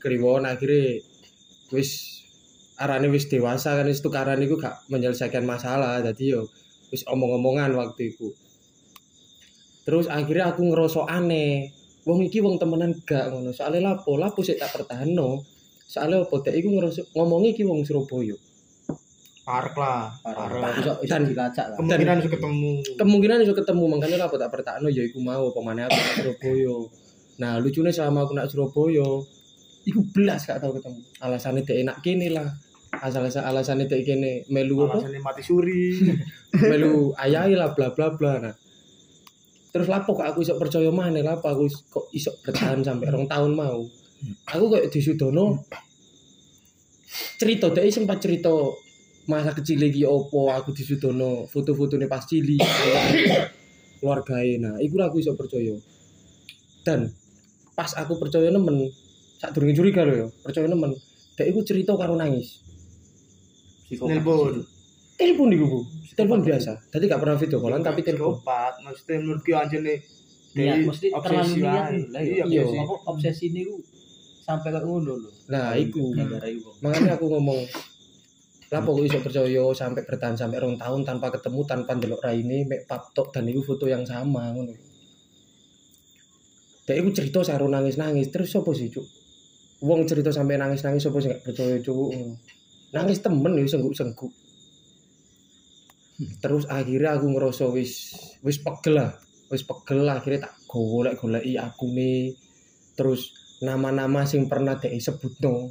kliwon 0.00 0.42
akhirnya 0.42 0.96
wis 1.68 2.17
arane 2.78 3.10
wis 3.10 3.26
dewasa 3.26 3.74
kan 3.74 3.90
wis 3.90 4.00
tukaran 4.00 4.38
iku 4.38 4.54
gak 4.56 4.86
menyelesaikan 4.88 5.42
masalah. 5.42 5.98
Jadi 6.00 6.38
yo 6.38 6.46
wis 6.88 7.04
omong-omongan 7.04 7.74
waktu 7.76 8.14
itu 8.16 8.32
terus 9.88 10.04
akhirnya 10.04 10.52
aku 10.52 10.68
ngerasa 10.68 11.08
aneh. 11.08 11.72
Wong 12.04 12.20
iki 12.24 12.44
wong 12.44 12.60
temenan 12.60 12.92
gak 13.08 13.32
ngono. 13.32 13.56
Soalnya 13.56 13.92
lapo? 13.92 14.20
Lapo 14.20 14.44
sik 14.44 14.60
tak 14.60 14.72
pertahanno? 14.76 15.40
Soalnya 15.88 16.24
apa 16.24 16.44
dek 16.44 16.56
iku 16.60 16.68
ngerasa 16.76 17.00
ngomong 17.16 17.48
iki 17.48 17.64
wong 17.64 17.84
Surabaya. 17.88 18.36
Park 19.48 19.72
lah. 19.80 20.12
Iso 20.76 20.92
iso 21.00 21.08
Dan- 21.08 21.32
dilacak 21.32 21.72
lah. 21.72 21.76
Kemungkinan 21.80 22.20
bisa 22.20 22.30
ketemu. 22.36 22.72
kemungkinan 23.00 23.38
iso 23.48 23.54
ketemu 23.56 23.84
makanya 23.96 24.16
lapo 24.28 24.36
tak 24.36 24.52
pertahanno 24.52 24.92
ya 24.92 25.00
iku 25.08 25.24
mau 25.24 25.48
pemane 25.56 25.88
aku 25.88 25.96
nak 25.96 26.14
Surabaya. 26.20 26.76
Nah 27.40 27.52
lucunya 27.56 27.92
selama 27.92 28.28
aku 28.28 28.32
nak 28.36 28.48
Surabaya 28.52 29.08
iku 29.88 30.00
belas 30.12 30.44
gak 30.44 30.60
tau 30.60 30.76
ketemu. 30.76 31.00
Alasannya 31.24 31.64
dek 31.64 31.76
enak 31.80 31.96
kene 32.04 32.28
lah 32.28 32.48
asal 33.00 33.22
asal 33.26 33.44
alasannya 33.46 33.86
dek 33.86 34.02
kene 34.04 34.44
melu 34.50 34.86
apa? 34.86 35.02
Alasannya 35.02 35.20
mati 35.22 35.42
suri. 35.42 35.98
melu 36.70 37.12
ayai 37.14 37.54
lah 37.54 37.72
bla 37.72 37.94
bla 37.94 38.14
bla 38.14 38.32
nah. 38.42 38.54
Terus 39.68 39.86
lapo 39.86 40.16
kok 40.16 40.26
aku 40.26 40.42
iso 40.42 40.56
percaya 40.56 40.88
maneh 40.88 41.22
lapo 41.22 41.46
aku 41.48 41.64
kok 41.68 42.06
iso 42.10 42.34
bertahan 42.42 42.80
sampai 42.82 43.08
rong 43.10 43.26
tahun 43.28 43.52
mau. 43.54 43.84
Aku 44.50 44.64
kayak 44.72 44.90
disudono. 44.90 45.62
Cerita 47.38 47.70
dek 47.70 47.88
sempat 47.88 48.18
cerita 48.20 48.50
masa 49.28 49.52
kecil 49.52 49.78
lagi 49.78 50.02
opo 50.08 50.48
aku 50.48 50.72
disudono 50.72 51.44
foto-fotone 51.44 52.08
pas 52.08 52.24
cilik 52.24 52.64
keluargae 54.00 54.56
nah 54.56 54.80
iku 54.80 54.98
aku 55.04 55.20
iso 55.20 55.36
percaya. 55.36 55.76
Dan 56.82 57.12
pas 57.78 57.94
aku 57.94 58.18
percaya 58.18 58.50
nemen 58.50 58.90
sak 59.38 59.54
durunge 59.54 59.78
curiga 59.78 60.02
lho 60.02 60.14
ya 60.18 60.26
percaya 60.42 60.66
nemen 60.66 60.98
dek 61.38 61.46
iku 61.46 61.62
cerita 61.62 61.94
karo 61.94 62.18
nangis 62.18 62.58
Psikopat. 63.88 64.08
Nelpon. 64.12 64.54
telepon 65.18 65.48
iku 65.50 65.66
bu 65.66 65.78
telepon 66.14 66.40
biasa 66.44 66.72
jadi 66.92 67.04
gak 67.08 67.20
pernah 67.24 67.36
video 67.36 67.58
callan 67.58 67.80
tapi 67.80 68.00
telepon 68.04 68.36
Psikopat, 68.36 68.72
maksudnya 68.84 69.16
menurutku 69.18 69.50
anjir 69.52 69.80
nih. 69.82 69.98
Niat 70.48 70.78
mesti 70.84 71.06
terlalu 71.10 71.54
niat 71.60 71.86
lah 72.08 72.20
Iya, 72.20 72.44
Iya. 72.44 72.62
obsesi. 72.64 72.76
Apa 72.78 72.94
obsesi 73.06 73.44
ini 73.48 73.60
ku 73.64 73.76
sampai 74.42 74.68
kayak 74.72 74.84
ngono 74.84 75.12
lho. 75.14 75.30
nah 75.46 75.76
iku 75.76 76.08
Gara-gara 76.10 76.48
iku. 76.48 76.72
makanya 76.80 77.20
aku 77.20 77.26
ngomong 77.28 77.60
lah 78.68 78.80
pokoknya 78.80 79.08
iso 79.08 79.18
percaya 79.20 79.64
sampai 79.72 80.02
bertahan 80.04 80.36
sampai 80.36 80.56
rong 80.56 80.76
tahun 80.76 81.00
tanpa 81.04 81.28
ketemu 81.32 81.60
tanpa 81.64 81.92
ndelok 81.96 82.20
raine 82.20 82.64
mek 82.64 82.84
paptok 82.84 83.28
dan 83.28 83.44
itu 83.44 83.60
foto 83.60 83.84
yang 83.84 84.04
sama 84.04 84.48
ngono 84.52 84.72
Dek 86.84 86.96
iku 86.96 87.08
cerita 87.12 87.44
saya 87.44 87.60
nangis-nangis 87.60 88.32
terus 88.32 88.48
sapa 88.48 88.72
sih 88.72 88.88
cuk 88.88 89.04
wong 89.84 90.08
cerita 90.08 90.32
sampai 90.32 90.56
nangis-nangis 90.56 91.04
sapa 91.04 91.20
sih 91.20 91.28
gak 91.28 91.44
percaya 91.44 91.76
cuk 91.84 92.08
nangis 92.94 93.20
temen 93.20 93.52
ya 93.56 93.64
sengguk-sengguk 93.68 94.32
terus 96.42 96.66
akhirnya 96.66 97.14
aku 97.14 97.30
ngerasa 97.30 97.70
wis 97.70 98.10
wis 98.42 98.58
pegel 98.58 98.98
lah. 98.98 99.10
Wis 99.48 99.62
pegel 99.62 100.02
lah 100.02 100.18
akhirnya 100.18 100.50
tak 100.50 100.54
golek-goleki 100.66 101.54
aku 101.56 101.86
nih 101.94 102.34
terus 102.98 103.32
nama-nama 103.62 104.26
sing 104.26 104.50
pernah 104.50 104.74
dek 104.74 104.98
sebutno. 104.98 105.70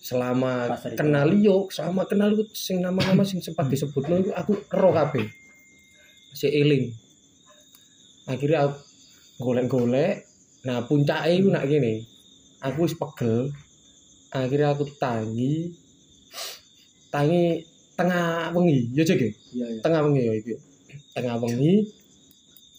Selama 0.00 0.72
Pas 0.72 0.88
hari 0.88 0.96
kenal 0.96 1.28
yo 1.36 1.68
selama 1.68 2.08
kenal 2.08 2.32
iku 2.32 2.48
sing 2.56 2.80
nama-nama 2.80 3.20
sing 3.28 3.44
sempat 3.44 3.68
disebutno 3.68 4.24
iku 4.24 4.30
aku 4.32 4.52
ero 4.72 4.90
kabeh. 4.96 5.26
Si 6.32 6.48
eling. 6.48 6.88
Akhirnya 8.24 8.72
aku 8.72 8.78
golek-golek. 9.44 10.24
Nah 10.64 10.80
puncake 10.88 11.36
iku 11.36 11.52
nak 11.52 11.68
gini. 11.68 12.00
Aku 12.64 12.88
wis 12.88 12.96
pegel 12.96 13.52
akhirnya 14.34 14.74
aku 14.76 14.84
tangi 15.00 15.72
tangi 17.08 17.64
tengah 17.96 18.52
wengi 18.52 18.92
ya 18.94 19.02
cek 19.02 19.18
ya? 19.18 19.30
Iya 19.30 19.66
iya. 19.74 19.80
tengah 19.80 20.00
wengi 20.06 20.22
ya 20.22 20.34
iki 20.36 20.52
tengah 21.16 21.34
wengi 21.40 21.74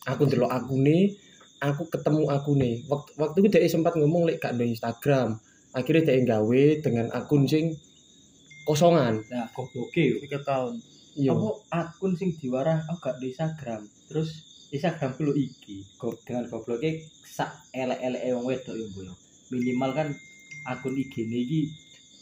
aku 0.06 0.22
ndelok 0.30 0.52
akune 0.54 1.18
aku 1.60 1.84
ketemu 1.92 2.24
akune 2.32 2.72
waktu 2.88 3.10
waktu 3.20 3.38
itu 3.44 3.48
dia 3.52 3.68
sempat 3.68 3.94
ngomong 4.00 4.30
lek 4.30 4.40
gak 4.40 4.56
Instagram 4.56 5.42
akhirnya 5.76 6.14
dia 6.16 6.24
gawe 6.24 6.64
dengan 6.82 7.12
akun 7.14 7.46
sing 7.46 7.76
kosongan 8.70 9.26
Nah, 9.34 9.50
gobloke 9.50 9.98
yo. 9.98 10.16
Tiga 10.22 10.40
tahun. 10.46 10.78
iya 11.18 11.34
Apa 11.34 11.50
akun 11.74 12.14
sing 12.14 12.38
diwarah 12.38 12.86
aku 12.86 13.10
gak 13.10 13.18
di 13.18 13.34
Instagram. 13.34 13.82
Terus 14.06 14.30
Instagram 14.70 15.18
lho 15.18 15.34
iki. 15.34 15.82
Go, 15.98 16.14
dengan 16.22 16.46
gobloke 16.46 17.02
sak 17.26 17.50
elek-eleke 17.74 18.30
wong 18.38 18.46
wedok 18.46 18.76
Bu. 18.94 19.00
yo. 19.10 19.14
Minimal 19.50 19.92
kan 19.98 20.08
akun 20.70 20.94
IG 20.94 21.26
ini 21.26 21.66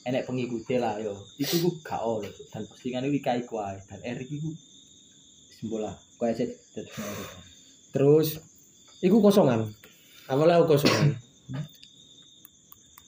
enek 0.08 0.24
pengikutnya 0.24 0.78
lah 0.80 0.94
yo. 1.04 1.14
Itu 1.36 1.60
ku 1.60 1.70
gak 1.84 2.00
Cuk. 2.00 2.48
dan 2.48 2.64
postingan 2.64 3.04
iki 3.12 3.20
kai 3.20 3.44
kuai 3.44 3.76
dan 3.92 4.00
ku 4.24 4.56
simbol 5.52 5.84
lah. 5.84 5.96
Kuai 6.16 6.32
sih 6.32 6.48
terus 6.72 6.90
terus 7.92 8.28
iku 9.04 9.20
kosongan. 9.20 9.68
Awalnya 10.32 10.64
aku 10.64 10.80
kosongan. 10.80 11.20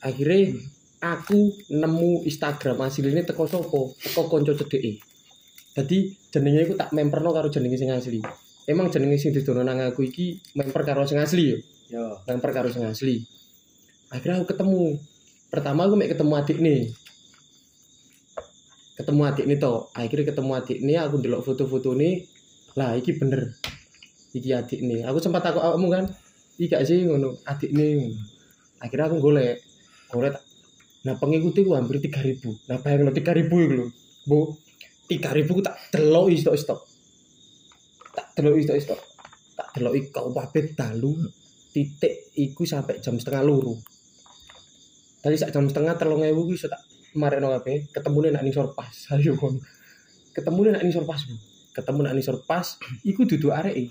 Akhirnya 0.03 0.59
aku 0.99 1.55
nemu 1.71 2.27
Instagram 2.27 2.83
aslinya 2.83 3.23
teko 3.23 3.47
sopo 3.47 3.95
teko 3.95 4.27
konco 4.27 4.51
cedeke. 4.51 4.99
Jadi 5.79 5.97
jenenge 6.27 6.67
iku 6.67 6.73
tak 6.75 6.91
memperno 6.91 7.31
karo 7.31 7.47
jenenge 7.47 7.79
sing 7.79 7.91
asli. 7.95 8.19
Emang 8.67 8.91
jenenge 8.91 9.15
sing 9.15 9.31
didono 9.31 9.63
nang 9.63 9.79
aku 9.79 10.03
iki 10.03 10.35
memper 10.59 10.83
karo 10.83 11.07
sing 11.07 11.17
asli 11.17 11.55
yo. 11.55 11.57
Yo. 11.89 12.05
memper 12.27 12.51
karo 12.51 12.67
sing 12.67 12.83
asli. 12.83 13.23
Akhirnya 14.11 14.41
aku 14.43 14.53
ketemu 14.53 14.99
pertama 15.49 15.89
mek 15.97 16.13
ketemu 16.13 16.33
adik 16.37 16.57
nih 16.61 16.93
ketemu 18.99 19.21
adik 19.31 19.45
nih 19.47 19.57
toh. 19.57 19.87
Akhirnya 19.95 20.25
ketemu 20.27 20.51
adik 20.59 20.79
nih 20.83 20.97
aku 20.99 21.15
ndelok 21.23 21.41
foto-foto 21.47 21.95
nih 21.95 22.27
lah 22.75 22.99
iki 22.99 23.15
bener. 23.15 23.55
Iki 24.35 24.49
adik 24.51 24.79
nih 24.83 25.07
aku 25.07 25.23
sempat 25.23 25.47
takut 25.47 25.63
awakmu 25.63 25.87
kan? 25.87 26.05
Iki 26.59 26.67
gak 26.67 26.83
sih 26.83 27.07
ngono 27.07 27.39
adik 27.47 27.71
nih 27.71 28.11
akhirnya 28.83 29.05
aku 29.07 29.17
golek. 29.23 29.63
Golek 30.11 30.35
nah 30.99 31.15
pengikutnya 31.15 31.63
ku 31.63 31.71
hampir 31.79 32.03
3000 32.03 32.67
nah 32.67 32.75
bayang 32.83 33.07
lo 33.07 33.15
3000 33.15 33.47
itu 33.47 33.73
lho. 33.79 33.87
Bu 34.27 34.51
3000 35.07 35.47
ku 35.47 35.61
tak 35.63 35.79
delok 35.95 36.27
istok 36.27 36.53
istok 36.59 36.79
tak 38.11 38.35
delok 38.35 38.59
istok 38.59 38.75
istok 38.75 38.99
tak 39.55 39.67
delok 39.79 39.95
kau 40.11 40.29
kabeh 40.35 40.75
dalu. 40.75 41.15
Titik 41.69 42.33
iku 42.35 42.65
sampai 42.65 42.97
jam 42.99 43.15
setengah 43.15 43.45
luru 43.45 43.77
tadi 45.19 45.35
sak 45.35 45.51
jam 45.51 45.67
setengah 45.67 45.95
telung 45.99 46.23
ewu 46.23 46.47
iku 46.49 46.53
iso 46.55 46.67
tak 46.71 46.81
marekno 47.15 47.51
kabeh. 47.59 47.91
Ketemune 47.91 48.29
nak 48.31 48.43
ning 48.43 48.55
sorpas. 48.55 48.93
Ayo 49.15 49.35
kon 49.35 49.59
ketemune 50.35 50.71
nak 50.71 50.83
ning 50.83 50.93
sorpas 50.93 51.25
Bu. 51.27 51.35
ketemu 51.69 52.11
ning 52.11 52.25
sorpas 52.25 52.75
iku 53.07 53.23
dudu 53.23 53.53
arek 53.55 53.87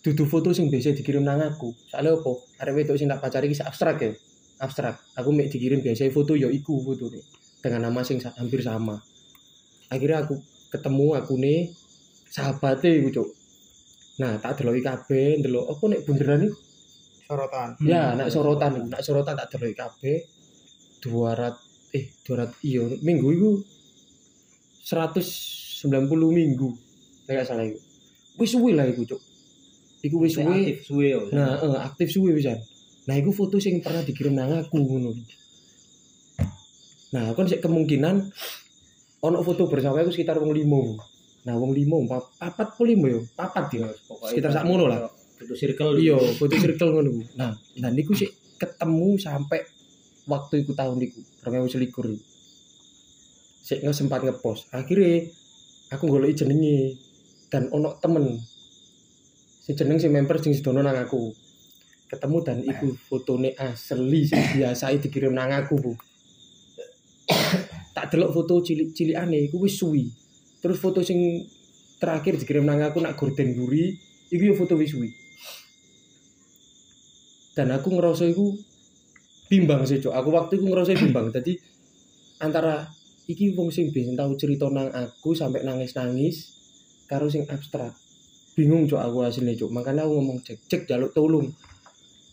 dudu 0.00 0.24
foto 0.24 0.52
sing 0.56 0.72
biasa 0.72 0.96
dikirim 0.96 1.24
nang 1.24 1.44
aku. 1.44 1.76
Soalnya 1.92 2.16
apa? 2.16 2.32
Arek 2.64 2.72
wedok 2.76 2.96
sing 2.96 3.08
tak 3.08 3.20
pacari 3.20 3.52
iki 3.52 3.56
sak 3.60 3.68
abstrak 3.68 3.96
ya? 4.00 4.10
Abstrak. 4.60 4.96
Aku 5.16 5.32
mek 5.32 5.52
dikirim 5.52 5.84
biasa 5.84 6.08
foto 6.08 6.32
ya 6.36 6.48
iku 6.48 6.80
foto 6.80 7.12
dengan 7.60 7.88
nama 7.88 8.00
sing 8.00 8.20
hampir 8.20 8.64
sama. 8.64 8.96
Akhirnya 9.92 10.24
aku 10.24 10.40
ketemu 10.72 11.06
aku 11.20 11.36
nih 11.36 11.68
sahabatnya 12.32 12.90
iku 12.96 13.08
cuk. 13.20 13.28
Nah 14.24 14.40
tak 14.40 14.60
deloki 14.60 14.80
kabeh 14.80 15.40
ndelok 15.44 15.68
apa 15.68 15.84
nek 15.92 16.00
bunderan 16.08 16.40
iku 16.48 16.56
sorotan 17.30 17.68
Ya, 17.78 18.18
nak 18.18 18.28
sorotan, 18.34 18.90
nak 18.90 19.00
sorotan 19.06 19.38
tak 19.38 19.54
delok 19.54 19.78
kabeh 19.78 20.18
200 21.06 21.70
eh 21.94 22.04
200 22.26 22.66
iya 22.66 22.82
minggu 23.02 23.28
iku 23.34 23.50
190 24.90 25.86
minggu. 26.10 26.68
Gak 27.30 27.46
salah 27.46 27.62
iku. 27.62 27.78
Wis 28.42 28.50
suwe 28.50 28.74
lah 28.74 28.90
iku, 28.90 29.06
Cuk. 29.06 29.22
Iku 30.02 30.16
wis 30.18 30.34
suwe. 30.34 30.50
aktif 30.50 30.76
suwe 30.82 31.06
yo. 31.14 31.20
Nah, 31.30 31.62
eh, 31.62 31.78
aktif 31.78 32.08
suwe 32.10 32.34
pisan. 32.34 32.58
Nah, 33.06 33.14
iku 33.14 33.30
foto 33.30 33.62
sing 33.62 33.78
pernah 33.78 34.02
dikirim 34.02 34.34
nang 34.34 34.50
aku 34.50 34.82
ngono. 34.82 35.14
Nah, 37.14 37.34
kon 37.38 37.46
sik 37.46 37.62
kemungkinan 37.62 38.34
ono 39.22 39.38
foto 39.46 39.70
bersama 39.70 40.02
aku 40.02 40.10
sekitar 40.10 40.42
wong 40.42 40.50
limo. 40.56 40.98
Nah, 41.46 41.54
wong 41.56 41.72
limo, 41.72 42.02
papat 42.36 42.76
puluh 42.76 42.92
limo 42.92 43.06
yo, 43.08 43.20
papat 43.32 43.66
ya. 43.72 43.86
Pokoknya 44.04 44.30
Sekitar 44.34 44.50
sakmono 44.52 44.84
lah. 44.90 45.06
Itu 45.40 45.56
circle. 45.56 45.96
Iya, 45.96 46.20
foto 46.36 46.54
circle 46.62 46.90
ngono. 46.92 47.10
ku. 47.16 47.22
Nah, 47.40 47.56
dan 47.80 47.92
niku 47.96 48.12
sih 48.12 48.28
ketemu 48.60 49.16
sampai 49.16 49.64
waktu 50.28 50.62
iku 50.62 50.76
tahun 50.76 51.00
niku, 51.00 51.20
2021. 51.48 52.20
Sik 53.64 53.80
nggak 53.80 53.96
sempat 53.96 54.20
ngepost. 54.20 54.68
Akhirnya 54.76 55.24
aku 55.88 56.04
golek 56.12 56.36
jenenge 56.36 57.00
dan 57.48 57.72
ono 57.72 57.96
temen 57.98 58.38
si 59.64 59.72
jeneng 59.74 59.98
si 59.98 60.12
member 60.12 60.36
sing 60.38 60.52
sedono 60.52 60.84
nang 60.84 61.00
aku. 61.00 61.32
Ketemu 62.10 62.36
dan 62.44 62.58
iku 62.66 62.92
fotone 63.08 63.54
asli 63.56 64.26
sing 64.28 64.42
biasa 64.60 64.92
dikirim 65.00 65.32
nang 65.32 65.54
aku, 65.56 65.74
Bu. 65.80 65.92
tak 67.96 68.10
delok 68.12 68.34
foto 68.34 68.60
cilik-cilikane 68.60 69.48
iku 69.48 69.62
wis 69.62 69.78
suwi. 69.78 70.04
Terus 70.60 70.76
foto 70.76 71.00
sing 71.00 71.46
terakhir 72.02 72.36
dikirim 72.36 72.66
nang 72.66 72.82
aku 72.82 72.98
nak 72.98 73.14
gorden 73.14 73.54
guri, 73.54 73.94
iku 74.34 74.42
yo 74.50 74.54
foto 74.58 74.74
wis 74.74 74.90
suwi 74.90 75.19
dan 77.60 77.76
aku 77.76 77.92
ngerasa 77.92 78.24
iku 78.24 78.56
bimbang 79.52 79.84
sih 79.84 80.00
cok. 80.00 80.16
Aku 80.16 80.32
waktu 80.32 80.56
itu 80.56 80.64
ngerasa 80.64 80.96
bimbang. 80.96 81.28
Jadi 81.36 81.60
antara 82.40 82.88
iki 83.28 83.52
wong 83.52 83.68
sing 83.68 83.92
biasa 83.92 84.16
tahu 84.16 84.32
cerita 84.40 84.72
nang 84.72 84.88
aku 84.88 85.36
sampai 85.36 85.60
nangis 85.60 85.92
nangis 85.92 86.56
karo 87.04 87.28
sing 87.28 87.44
abstrak. 87.52 87.92
Bingung 88.56 88.88
cok 88.88 88.96
aku 88.96 89.28
aslinya 89.28 89.52
cok. 89.60 89.70
Makanya 89.76 90.08
aku 90.08 90.12
ngomong 90.16 90.40
cek 90.40 90.56
cek 90.72 90.82
jaluk 90.88 91.12
tolong. 91.12 91.52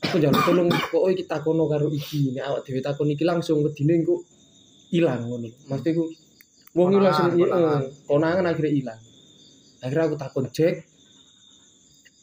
Aku 0.07 0.15
jaluk 0.23 0.39
tolong 0.47 0.71
kok 0.71 1.03
iki 1.11 1.27
takono 1.27 1.67
karo 1.67 1.91
iki? 1.91 2.31
Ini 2.31 2.39
awak 2.47 2.63
dhewe 2.63 2.79
takon 2.79 3.11
iki 3.11 3.27
langsung 3.27 3.67
kedine 3.67 3.99
engko 3.99 4.23
ilang 4.95 5.27
ngono. 5.27 5.51
Maksudku 5.67 6.07
wong 6.71 6.87
iki 6.95 7.03
Konangan, 7.03 7.03
langsung 7.03 7.27
konangan. 7.35 7.83
konangan 8.07 8.45
akhirnya 8.47 8.71
ilang. 8.71 9.01
Akhirnya 9.83 10.03
aku 10.07 10.15
takon 10.15 10.47
cek 10.55 10.75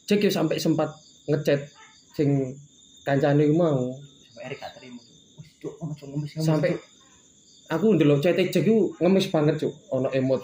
cek 0.09 0.25
yo 0.25 0.31
sampai 0.33 0.57
sempat 0.57 0.89
ngechat 1.29 1.69
sing 2.17 2.57
kancane 3.05 3.45
mau. 3.53 3.93
Sampai 4.33 4.43
Erik 4.49 4.59
gak 4.61 4.73
terima. 4.81 5.01
Cuk, 5.61 5.75
sampai 6.41 6.73
aku 7.71 7.87
ndelok 7.97 8.21
chat 8.21 8.37
cek 8.37 8.65
iku 8.65 8.93
ngemis 9.01 9.29
banget 9.29 9.55
cuk. 9.61 9.73
Ono 9.93 10.09
emot 10.11 10.43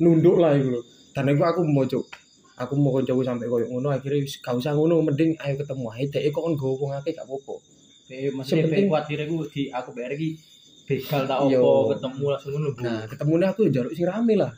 nunduk 0.00 0.36
lah 0.40 0.56
iku 0.56 0.76
lho. 0.76 0.80
Dan 1.16 1.32
iku 1.32 1.42
aku 1.44 1.60
mau 1.64 1.84
cuk. 1.88 2.04
Aku 2.56 2.72
mau 2.80 2.88
koncoku 2.96 3.20
sampai 3.20 3.52
koyo 3.52 3.68
ngono 3.68 3.92
akhirnya 3.92 4.24
wis 4.24 4.40
gak 4.40 4.56
usah 4.56 4.72
ngono 4.72 5.04
mending 5.04 5.36
ayo 5.44 5.60
ketemu 5.60 5.84
ae. 5.92 6.04
Dek 6.08 6.32
kok 6.32 6.44
nggowo 6.44 6.74
wong 6.80 6.92
akeh 6.96 7.12
gak 7.12 7.28
apa-apa. 7.28 7.54
Be 8.06 8.32
penting- 8.32 8.88
kuatir 8.88 9.18
iku 9.28 9.44
di 9.50 9.68
aku 9.68 9.92
Erik 10.00 10.16
iki 10.16 10.30
begal 10.86 11.26
tak 11.26 11.50
Yo. 11.50 11.58
opo 11.60 11.92
ketemu 11.92 12.24
langsung 12.30 12.52
ngono 12.54 12.68
Bu. 12.72 12.80
nah 12.86 13.02
ketemune 13.10 13.44
aku 13.50 13.66
ya 13.66 13.68
njaluk 13.74 13.92
sing 13.92 14.06
rame 14.08 14.34
lah. 14.40 14.52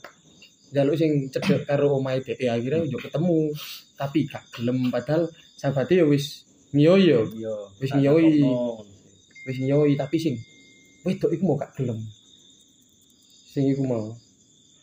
Njaluk 0.71 0.95
sing 0.95 1.11
cedek 1.33 1.65
karo 1.67 1.99
omahe 1.99 2.23
dek 2.23 2.39
ya 2.39 2.55
akhirnya 2.55 2.87
yo 2.87 2.99
ketemu. 3.03 3.51
Tapi 3.99 4.19
gak 4.31 4.45
gelem 4.55 4.79
padahal 4.95 5.27
sahabatnya 5.59 6.05
ya 6.05 6.07
wis 6.07 6.47
ngiyoy 6.75 7.03
yo. 7.11 7.21
Wis 7.81 7.91
sih. 7.93 8.45
wis 9.49 9.59
nyoy 9.65 9.97
tapi 9.97 10.17
sing 10.21 10.37
wedok 11.09 11.33
iku 11.33 11.43
mau 11.49 11.57
gak 11.57 11.73
gelem. 11.81 11.97
Sing 13.49 13.65
iku 13.73 13.83
mau. 13.89 14.13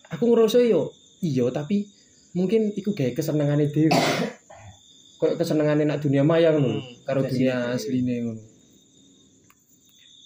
Aku 0.09 0.25
ngerasa 0.25 0.61
yo 0.65 0.89
iya 1.21 1.45
tapi 1.53 1.85
mungkin 2.33 2.73
iku 2.73 2.97
gawe 2.97 3.13
kesenengane 3.13 3.69
dhewe. 3.69 3.93
Koyo 5.21 5.37
kesenengane 5.37 5.85
nak 5.87 6.03
dunia 6.03 6.25
maya 6.27 6.51
ngono 6.51 6.75
lho, 6.75 6.81
karo 7.07 7.23
dunia 7.23 7.77
asline 7.77 8.15
ngono. 8.25 8.41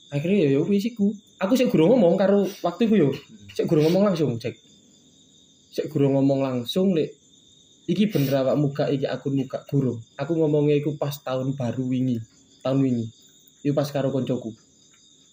Akhirnya 0.09 0.49
yo 0.49 0.63
wis 0.65 0.87
iku. 0.87 1.11
Aku 1.39 1.55
sik 1.55 1.71
gurung 1.71 1.95
ngomong 1.95 2.15
karo 2.15 2.47
waktu 2.63 2.87
iku 2.87 2.95
yo. 2.95 3.09
Sik 3.53 3.67
gurung 3.67 3.91
ngomong 3.91 4.07
langsung 4.11 4.39
cek 4.39 4.69
sik 5.69 5.87
gurung 5.93 6.17
ngomong 6.17 6.41
langsung 6.41 6.97
lek 6.97 7.13
iki 7.89 8.05
bener 8.13 8.45
awakmu 8.45 8.69
gak 8.69 8.93
iki 8.93 9.09
akun 9.09 9.33
muka 9.33 9.65
gurung 9.65 9.97
aku 10.13 10.37
ngomongnya 10.37 10.77
iku 10.77 10.93
pas 10.93 11.17
tahun 11.17 11.57
baru 11.57 11.89
wingi 11.89 12.21
tahun 12.61 12.85
wingi 12.85 13.09
iku 13.65 13.73
pas 13.73 13.89
karo 13.89 14.13
koncoku 14.13 14.53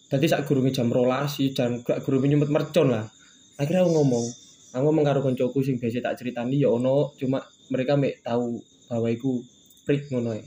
Dadi 0.07 0.31
sak 0.31 0.47
gurunge 0.47 0.71
jam 0.71 0.87
rolas 0.87 1.35
dan 1.51 1.83
gak 1.83 2.07
gurunge 2.07 2.31
nyempet 2.31 2.47
mercon 2.47 2.95
lah. 2.95 3.11
Akhirnya 3.59 3.83
aku 3.83 3.91
ngomong, 3.99 4.25
aku 4.71 4.83
ngomong 4.87 5.03
karo 5.03 5.19
koncoku 5.19 5.67
sing 5.67 5.83
biasa 5.83 5.99
tak 5.99 6.23
ceritani 6.23 6.63
ya 6.63 6.71
ono, 6.71 7.11
cuma 7.19 7.43
mereka 7.75 7.99
mek 7.99 8.23
tahu 8.23 8.63
bahwa 8.87 9.11
iku 9.11 9.43
prik 9.83 10.07
ngono 10.15 10.39
ya. 10.39 10.47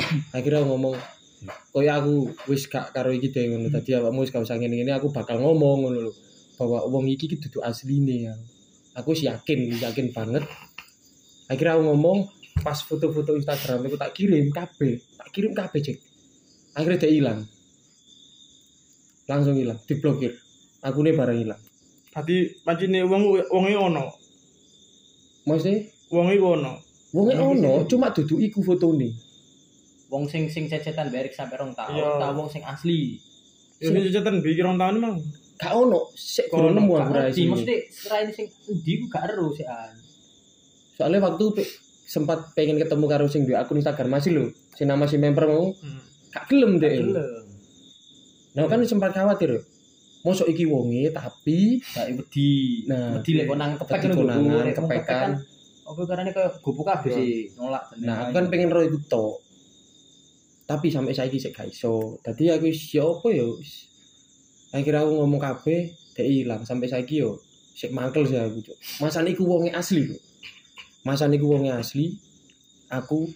Akhirnya 0.36 0.64
aku 0.64 0.68
ngomong, 0.72 0.96
koyo 1.76 1.90
aku 1.92 2.14
wis 2.48 2.64
gak 2.64 2.96
karo 2.96 3.12
iki 3.12 3.28
deh 3.28 3.52
ngono. 3.52 3.68
Dadi 3.68 4.00
awakmu 4.00 4.24
wis 4.24 4.32
gak 4.32 4.48
usah 4.48 4.56
ngene-ngene, 4.56 4.96
aku 4.96 5.12
bakal 5.12 5.44
ngomong 5.44 5.84
ngono 5.84 5.98
lho. 6.08 6.12
Bahwa 6.56 6.88
wong 6.88 7.04
iki 7.12 7.36
ki 7.36 7.44
dudu 7.44 7.60
asline 7.60 8.32
ya. 8.32 8.34
Aku 8.96 9.12
sih 9.12 9.28
yakin, 9.28 9.76
yakin 9.76 10.08
banget. 10.08 10.48
Akhirnya 11.44 11.76
aku 11.76 11.84
ngomong, 11.92 12.18
pas 12.64 12.78
foto-foto 12.80 13.36
Instagram 13.36 13.84
aku 13.84 13.96
tak 13.96 14.12
kirim 14.16 14.48
kabeh, 14.48 14.96
tak 15.18 15.28
kirim 15.30 15.52
kabeh 15.52 15.80
cek. 15.80 15.98
Akhirnya 16.74 17.06
dia 17.06 17.12
hilang 17.12 17.40
langsung 19.24 19.56
hilang 19.56 19.80
diblokir 19.88 20.36
akunnya 20.84 21.16
barang 21.16 21.38
hilang 21.40 21.62
Berarti 22.12 22.60
pancene 22.62 23.02
wong 23.02 23.22
wonge 23.50 23.72
ono. 23.74 24.04
maksudnya 25.48 25.82
Wonge 26.12 26.36
ono. 26.38 26.78
wongnya 27.10 27.40
ono 27.42 27.72
cuma 27.88 28.12
duduk 28.12 28.38
iku 28.38 28.60
fotone 28.62 29.10
Wong 30.12 30.28
sing 30.30 30.46
sing 30.46 30.68
cecetan 30.68 31.08
be 31.10 31.16
Erik 31.18 31.34
sampai 31.34 31.58
rong 31.58 31.72
tahun, 31.74 31.96
Iya. 31.96 32.20
ta 32.20 32.30
wong 32.36 32.46
sing 32.46 32.62
asli. 32.62 33.18
Ini 33.82 34.12
catatan 34.14 34.44
bikin 34.44 34.62
orang 34.62 34.78
tahun 34.78 34.96
mang. 35.00 35.16
gak 35.56 35.72
ono 35.74 36.06
sik 36.14 36.52
Kok 36.52 36.54
kurang 36.54 36.76
ono, 36.76 36.78
nemu 36.84 36.92
aku 36.92 37.10
ngerti, 37.10 37.18
raisi 37.24 37.42
maksudnya 37.48 37.78
selain 37.90 38.28
sing 38.30 38.46
endi 38.68 38.92
ku 39.00 39.04
gak 39.08 39.24
ero 39.32 39.48
sih 39.56 39.64
an. 39.66 39.94
Soalnya 40.94 41.20
waktu 41.20 41.44
pe- 41.52 41.72
sempat 42.04 42.52
pengen 42.52 42.76
ketemu 42.76 43.04
karo 43.04 43.26
sing 43.26 43.42
duwe 43.42 43.56
akun 43.56 43.76
Instagram 43.76 44.10
masih 44.12 44.30
lho 44.32 44.44
sing 44.70 44.86
nama 44.86 45.04
si 45.04 45.16
member 45.16 45.44
mau 45.44 45.72
gak 46.28 46.44
gelem 46.46 46.76
deh 46.76 46.92
nah 48.54 48.64
kan 48.64 48.78
sempat 48.82 49.10
khawatir 49.10 49.50
yo 49.50 49.60
mosok 50.20 50.48
iki 50.48 50.64
wonge 50.64 51.10
tapi 51.10 51.82
Gak 51.84 52.06
wedi. 52.10 52.84
Nah, 52.86 53.18
wedi 53.18 53.30
lek 53.34 53.44
kok 53.44 53.56
nang 53.56 53.72
kepek 53.76 54.00
ngono, 54.08 54.32
kepekan. 54.64 55.04
kan 55.04 55.30
apa 55.84 56.00
karena 56.02 56.30
kayak 56.30 56.52
gubuk 56.58 56.80
kabeh 56.82 57.10
Iya. 57.10 57.18
sih 57.18 57.32
nolak 57.54 57.84
Nah, 58.00 58.16
aku 58.24 58.30
kan 58.32 58.44
pengen 58.48 58.72
roh 58.72 58.80
iku 58.80 58.96
tok. 59.04 59.36
Tapi 60.64 60.88
sampai 60.88 61.12
saiki 61.12 61.36
sik 61.36 61.52
gak 61.52 61.68
iso. 61.68 62.16
Dadi 62.24 62.48
aku 62.48 62.64
wis 62.64 62.88
ya 62.88 63.04
apa 63.04 63.28
ya 63.28 63.44
wis. 63.44 63.84
Akhirnya 64.72 65.04
aku 65.04 65.12
ngomong 65.14 65.36
kabeh, 65.38 65.80
dek 66.14 66.24
ilang 66.24 66.64
sampai 66.64 66.88
saiki 66.88 67.20
yo 67.20 67.36
sik 67.70 67.92
mangkel 67.92 68.24
sih 68.24 68.40
aku, 68.40 68.64
Cuk. 68.64 68.76
Masane 68.98 69.28
iku 69.30 69.44
wonge 69.44 69.68
asli, 69.70 70.08
Cuk. 70.08 70.20
Masane 71.04 71.36
iku 71.36 71.52
wonge 71.52 71.70
asli. 71.70 72.16
Aku 72.88 73.28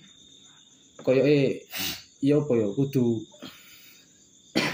koyoke 1.05 1.63
ya 2.19 2.43
apa 2.43 2.53
ya 2.59 2.69
kudu 2.75 3.23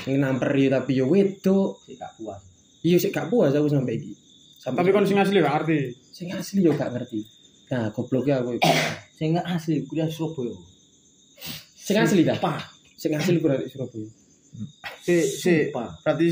ngenamperi 0.09 0.73
tapi 0.73 0.97
yo 0.97 1.09
wedok. 1.09 1.81
sih 1.85 1.97
gak 2.01 2.17
puas 2.17 2.41
Iya 2.85 2.97
sik 3.01 3.13
gak 3.17 3.29
puas 3.33 3.53
aku 3.57 3.69
sampai 3.69 3.97
iki. 3.97 4.13
Sampai 4.61 4.85
Tapi 4.85 4.91
kon 4.93 5.09
sing 5.09 5.19
asli 5.21 5.41
gak 5.41 5.57
arti. 5.65 5.93
sing 6.13 6.29
asli 6.33 6.61
yo 6.65 6.73
gak 6.77 6.93
ngerti. 6.93 7.21
Nah, 7.73 7.89
gobloknya 7.93 8.45
aku. 8.45 8.61
iku. 8.61 8.69
sing 9.17 9.37
gak 9.37 9.49
asli 9.49 9.85
kuliah 9.89 10.09
Surabaya 10.09 10.53
Sing 11.75 11.97
asli 12.01 12.25
dah. 12.25 12.37
Sing 12.97 13.13
asli 13.17 13.37
di 13.37 13.69
Surabaya. 13.73 14.09
Si 15.05 15.15
si 15.21 15.55
berarti 15.75 16.29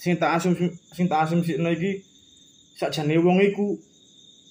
sing 0.00 0.16
tak 0.16 0.40
asum 0.40 0.52
sing 0.92 1.06
tak 1.08 1.28
asum 1.28 1.40
sih 1.44 1.56
iki 1.56 2.00
sakjane 2.76 3.16
wong 3.20 3.40
iku 3.44 3.76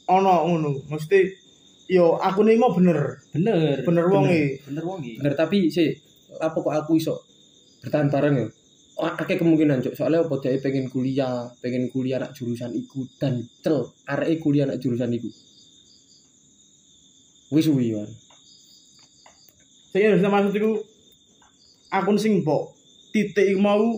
ana 0.06 0.46
ngono. 0.46 0.86
Mesti 0.90 1.49
yo 1.90 2.22
aku 2.22 2.46
nih 2.46 2.62
mau 2.62 2.70
bener. 2.70 3.18
bener. 3.34 3.82
Bener 3.82 4.06
wonge. 4.14 4.62
bener. 4.70 4.84
wonge 4.86 5.18
Bener 5.18 5.34
tapi 5.34 5.74
sih 5.74 5.90
apa 6.38 6.54
kok 6.54 6.70
aku 6.86 7.02
iso 7.02 7.26
bertahan 7.82 8.14
bareng 8.14 8.36
ya? 8.38 8.48
Akeh 9.00 9.40
kemungkinan 9.40 9.80
cok 9.80 9.96
soalnya 9.96 10.28
apa 10.28 10.36
dia 10.44 10.60
pengen 10.60 10.92
kuliah 10.92 11.48
pengen 11.64 11.88
kuliah 11.88 12.20
nak 12.20 12.36
jurusan 12.36 12.76
iku 12.76 13.08
dan 13.18 13.48
cel 13.64 13.90
arek 14.06 14.38
kuliah 14.44 14.70
nak 14.70 14.78
jurusan 14.78 15.10
iku. 15.16 15.32
Wis 17.50 17.66
suwi 17.66 17.98
wan. 17.98 18.10
Sing 19.90 20.06
harus 20.06 20.22
maksud 20.22 20.54
iku 20.54 20.72
akun 21.90 22.20
sing 22.22 22.46
mbok 22.46 22.76
titik 23.10 23.58
mau 23.58 23.98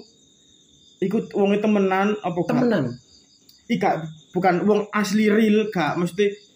iku 1.03 1.17
wonge 1.35 1.59
temenan 1.59 2.15
apa 2.21 2.39
temenan? 2.47 2.95
Iki 3.67 3.81
gak 3.81 3.95
bukan 4.31 4.63
wong 4.69 4.81
asli 4.93 5.27
real 5.33 5.67
gak. 5.73 5.97
Mesti 5.97 6.29
sak 6.29 6.50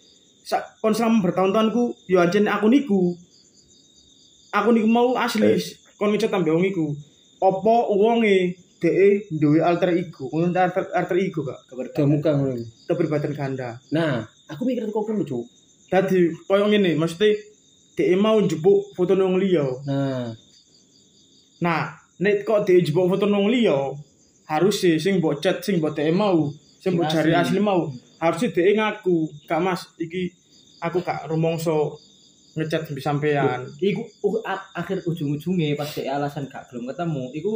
kon 0.82 0.94
selama 0.94 1.26
bertahun-tahun 1.26 1.68
ku 1.74 1.94
yo 2.06 2.22
anjen 2.22 2.46
akun 2.46 2.74
iku. 2.74 3.14
Akun 4.54 4.78
iku 4.78 4.88
mau 4.88 5.18
asli 5.18 5.58
kon 5.98 6.14
ngecet 6.14 6.30
tambah 6.30 6.54
wong 6.54 6.66
iku. 6.70 6.94
Apa 7.42 7.74
wonge 7.92 8.56
dhek 8.80 9.32
duwe 9.32 9.58
alter 9.64 9.96
ego, 9.96 10.28
ngono 10.28 10.52
alter, 10.52 10.84
alter 10.92 11.16
ego 11.16 11.40
gak? 11.44 11.60
gak 11.96 12.08
muka 12.08 12.30
ngono 12.36 12.54
iku. 12.60 12.66
Kepribadian 12.92 13.32
ganda. 13.32 13.80
nah 13.92 14.24
aku 14.46 14.62
mikir 14.68 14.86
kok 14.92 15.04
ngono 15.08 15.24
cok 15.24 15.44
Dadi 15.86 16.34
koyo 16.50 16.66
ngene, 16.66 16.98
mesti 16.98 17.30
dhek 17.94 18.10
mau 18.18 18.42
njupuk 18.42 18.90
foto 18.98 19.14
nang 19.14 19.38
liya. 19.38 19.64
nah 19.86 20.34
Nah, 21.62 21.94
nek 22.20 22.42
kok 22.44 22.66
dhek 22.66 22.82
njupuk 22.84 23.06
foto 23.16 23.24
nang 23.30 23.46
liya, 23.46 23.94
harus 24.50 24.82
sih 24.82 24.98
sing 24.98 25.22
mbok 25.22 25.38
chat 25.38 25.62
sing 25.62 25.78
mbok 25.78 25.94
dhek 25.96 26.10
mau, 26.10 26.50
sing 26.82 26.98
mbok 26.98 27.06
Sing 27.06 27.14
jari 27.16 27.32
asli. 27.32 27.56
asli 27.56 27.60
mau, 27.62 27.86
harusnya 28.26 28.48
dhek 28.52 28.74
ngaku, 28.76 29.16
"Kak 29.46 29.60
Mas, 29.62 29.86
iki 29.96 30.34
aku 30.82 31.00
gak 31.00 31.30
rumongso 31.30 31.96
ngechat 32.56 32.88
sampe 32.88 33.00
sampean." 33.00 33.68
iku 33.78 34.02
uh, 34.42 34.60
akhir 34.74 35.04
ujung-ujungnya 35.06 35.76
pas 35.78 35.88
dia 35.92 36.16
alasan 36.16 36.50
gak 36.50 36.68
belum 36.72 36.90
ketemu 36.90 37.24
iku 37.36 37.52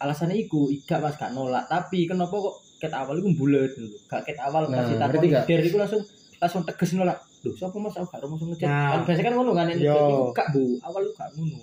alasannya 0.00 0.36
iku 0.44 0.68
gak 0.88 1.00
pas 1.04 1.14
gak 1.14 1.32
nolak. 1.32 1.64
Tapi 1.68 2.08
kenapa 2.08 2.34
kok 2.34 2.56
ket 2.82 2.92
awal 2.92 3.16
iku 3.20 3.30
gitu 3.32 3.96
gak 4.10 4.26
ket 4.28 4.36
awal 4.42 4.68
Nah, 4.68 4.82
kasih 4.84 4.96
ngerti 4.98 5.16
takon 5.16 5.32
gak? 5.32 5.44
der 5.48 5.62
iku 5.64 5.76
langsung 5.80 6.02
langsung 6.42 6.62
tegas 6.66 6.90
nolak. 6.92 7.18
Duh, 7.44 7.54
siapa 7.56 7.76
mas? 7.76 7.94
Aku 7.96 8.08
gak 8.08 8.20
rumah 8.24 8.36
ngechat 8.40 8.68
Nah. 8.68 8.88
kan 8.96 9.00
biasanya 9.04 9.26
kan 9.28 9.34
ngono 9.36 9.52
kan 9.52 9.66
iku. 9.72 10.32
Gak 10.32 10.48
bu. 10.52 10.64
Awal 10.80 11.00
lu 11.06 11.10
gak 11.16 11.28
ngono. 11.36 11.60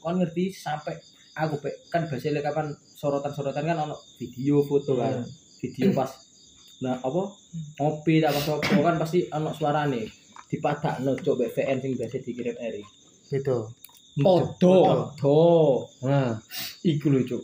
Kon 0.00 0.14
ngerti 0.16 0.44
sampai 0.54 0.94
aku 1.36 1.60
pe, 1.62 1.70
kan 1.92 2.08
biasanya 2.10 2.42
kapan 2.42 2.72
sorotan-sorotan 2.98 3.64
kan 3.64 3.78
ono 3.84 3.96
video 4.18 4.62
foto 4.66 4.98
kan. 4.98 5.22
Video 5.60 5.92
pas 5.92 6.08
nah 6.80 6.96
apa 6.98 7.22
ngopi 7.76 8.18
tak 8.18 8.32
pas 8.32 8.46
apa 8.50 8.80
kan 8.80 8.96
pasti 8.96 9.28
ono 9.28 9.50
suarane 9.50 10.08
dipadakno 10.46 11.12
coba 11.16 11.44
VN 11.46 11.78
sing 11.78 11.92
biasa 11.94 12.16
dikirim 12.18 12.56
Eri 12.58 12.82
Gitu. 13.28 13.58
podo 14.18 14.74
Tuh. 15.14 15.86
nah 16.02 16.34
iku 16.82 17.06
lho 17.08 17.22
cok 17.22 17.42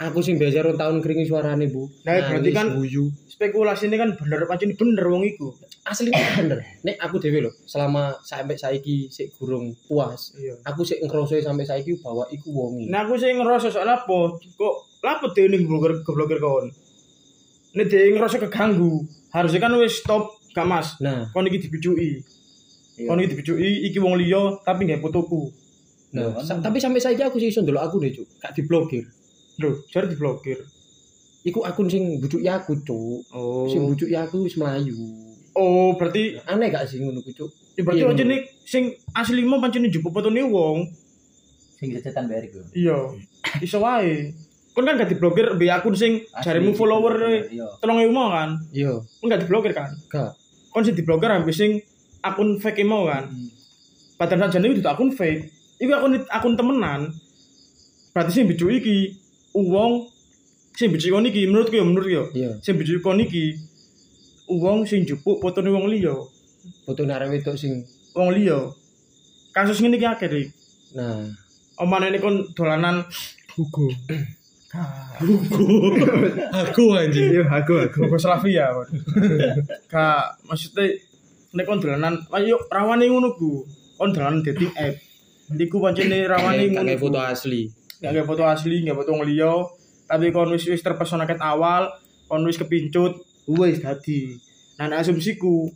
aku 0.00 0.18
sing 0.18 0.34
biasa 0.34 0.64
rong 0.64 0.74
tahun 0.74 0.96
keringi 0.98 1.24
suarane 1.24 1.66
bu 1.66 1.84
Nah, 2.02 2.16
berarti 2.24 2.50
kan- 2.50 2.74
guyu 2.74 3.10
Spekulasi 3.28 3.86
ini 3.86 3.94
kan 3.94 4.10
bener 4.12 4.42
pancen 4.44 4.74
bener 4.74 5.06
wong 5.06 5.22
iku. 5.22 5.54
asli 5.84 6.10
bener 6.10 6.58
nek 6.82 6.98
aku 6.98 7.18
dewe 7.18 7.38
lho 7.40 7.52
selama 7.62 8.18
sampai 8.20 8.54
saiki 8.54 9.06
sik 9.08 9.36
gurung 9.36 9.76
puas 9.84 10.34
Iya. 10.34 10.58
aku 10.64 10.82
sik 10.82 10.98
ngerasa 11.00 11.38
sampai 11.40 11.62
saiki 11.62 11.98
bahwa 11.98 12.26
iku 12.28 12.50
wongi 12.50 12.86
Nah, 12.86 13.04
aku 13.04 13.14
sih 13.14 13.30
ngerasa 13.30 13.68
soal 13.68 13.86
apa? 13.86 14.18
Kok 14.52 14.74
lapo 15.00 15.30
dhewe 15.30 15.48
ning 15.48 15.62
blogger 15.64 16.00
geblogger 16.00 16.38
kon? 16.38 16.66
Nek 17.76 17.86
dhewe 17.86 18.16
ngerasa 18.16 18.40
keganggu, 18.40 19.04
harusnya 19.28 19.60
kan 19.60 19.72
wis 19.76 20.00
stop 20.00 20.40
gak 20.56 20.64
Mas. 20.64 20.96
nah 20.98 21.28
Kon 21.30 21.44
iki 21.44 21.68
dibicuki. 21.68 22.24
Iya. 22.96 23.06
Kon 23.06 23.20
iki 23.20 23.28
dibicuki 23.32 23.68
iki 23.86 23.98
wong 24.00 24.16
liya 24.16 24.56
tapi 24.64 24.88
nggak 24.88 25.00
fotoku. 25.00 25.52
nah 26.08 26.32
sa- 26.40 26.56
kan- 26.56 26.64
tapi 26.64 26.80
sampai 26.80 27.04
saiki 27.04 27.20
aku 27.20 27.36
sih 27.36 27.52
iso 27.52 27.60
ndelok 27.60 27.84
aku 27.84 28.00
deh 28.00 28.08
cuk 28.08 28.24
gak 28.40 28.56
diblokir 28.56 29.04
Lho, 29.60 29.84
jare 29.92 30.08
diblokir. 30.08 30.56
iku 31.44 31.60
akun 31.68 31.84
sing 31.84 32.16
bujuk 32.16 32.40
ya 32.40 32.56
aku 32.56 32.80
cuk 32.80 33.28
Oh. 33.28 33.68
sing 33.68 33.84
bujuk 33.84 34.08
ya 34.08 34.24
aku 34.24 34.48
wis 34.48 34.56
melayu 34.56 34.96
Oh, 35.52 35.92
berarti 36.00 36.40
aneh 36.48 36.72
gak 36.72 36.88
sih 36.88 37.04
ngono 37.04 37.20
ku 37.20 37.28
cuk 37.28 37.52
ya 37.76 37.84
berarti 37.84 38.08
Iya, 38.08 38.24
nih 38.24 38.40
sing 38.64 38.88
asli 39.12 39.44
mau 39.44 39.60
pancen 39.60 39.84
njupuk 39.84 40.08
fotone 40.08 40.48
wong. 40.48 40.88
sing 41.76 41.92
Eri 41.92 42.48
ku. 42.48 42.64
Iya. 42.72 43.12
Iso 43.60 43.78
wae. 43.78 44.32
Kon 44.78 44.86
kan 44.86 44.94
gak 44.94 45.10
diblokir 45.10 45.58
be 45.58 45.66
akun 45.74 45.98
sing 45.98 46.22
jaremu 46.38 46.70
follower 46.70 47.18
Iya. 47.50 47.66
3000 47.82 48.14
mau 48.14 48.30
kan. 48.30 48.62
iya 48.70 48.94
Kon 49.18 49.26
gak 49.26 49.42
diblokir 49.42 49.74
kan? 49.74 49.90
gak 50.06 50.38
Kon 50.70 50.86
sing 50.86 50.94
diblokir 50.94 51.26
ambil 51.26 51.50
sing 51.50 51.82
akun 52.22 52.62
fake 52.62 52.86
mau 52.86 53.10
kan. 53.10 53.26
Padahal 54.14 54.46
sajane 54.46 54.70
itu 54.70 54.86
akun 54.86 55.10
fake. 55.10 55.50
Iku 55.82 55.90
akun 55.98 56.22
akun 56.30 56.54
temenan. 56.54 57.10
Berarti 58.14 58.30
sing 58.38 58.46
bicu 58.46 58.70
iki 58.70 59.18
uang 59.58 60.06
sing 60.78 60.94
bicu 60.94 61.10
kon 61.10 61.26
iki 61.26 61.50
menurutku 61.50 61.74
ya 61.74 61.82
menurut 61.82 62.06
ya. 62.06 62.22
iya 62.38 62.50
Sing 62.62 62.78
bicu 62.78 63.02
kon 63.02 63.18
iki 63.18 63.58
uang 64.46 64.86
sing 64.86 65.02
jupuk 65.02 65.42
fotone 65.42 65.74
wong 65.74 65.90
liya. 65.90 66.14
foto 66.86 67.02
arek 67.02 67.34
wedok 67.34 67.58
sing 67.58 67.82
Wong 68.14 68.30
liya. 68.30 68.70
Kasus 69.50 69.82
ngene 69.82 69.98
iki 69.98 70.06
akeh, 70.06 70.54
nah 70.94 71.26
Omane 71.82 72.14
ini 72.14 72.22
kon 72.22 72.46
dolanan 72.54 73.02
Hugo. 74.68 75.96
aku 76.52 76.92
anjing 76.92 77.32
Iya, 77.32 77.44
aku 77.48 77.88
aku. 77.88 78.04
Yugoslavia 78.04 78.68
kon. 78.76 78.88
Kak, 79.88 80.44
maksudnya 80.44 80.92
nek 81.56 81.64
kon 81.64 81.80
dolanan, 81.80 82.20
ayo 82.36 82.60
rawane 82.68 83.08
ngono 83.08 83.32
ku. 83.32 83.64
Kon 83.96 84.12
dolanan 84.12 84.44
dating 84.44 84.72
app. 84.76 85.00
Iku 85.56 85.80
pancene 85.80 86.28
rawane 86.28 86.68
ngono. 86.68 86.84
kayak 86.84 87.00
ku. 87.00 87.08
foto 87.08 87.18
asli 87.24 87.72
Nggak 87.98 88.12
kayak 88.14 88.28
foto 88.30 88.42
asli, 88.46 88.76
nggak 88.86 88.98
foto 89.02 89.10
liya, 89.26 89.54
tapi 90.06 90.30
kon 90.30 90.54
wis 90.54 90.68
wis 90.70 90.84
terpesona 90.86 91.26
ket 91.26 91.42
awal, 91.42 91.90
kon 92.30 92.46
wis 92.46 92.54
kepincut, 92.60 93.18
wis 93.50 93.82
dadi. 93.82 94.38
Nah, 94.78 95.02
asumsiku 95.02 95.66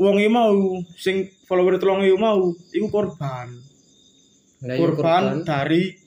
wong 0.00 0.16
e 0.16 0.32
mau 0.32 0.80
sing 0.96 1.28
follower 1.44 1.76
3000 1.76 2.16
mau 2.16 2.40
iku 2.72 2.86
korban. 2.88 3.52
nah 4.60 4.76
iya 4.76 4.80
Korban 4.80 5.44
dari 5.44 5.99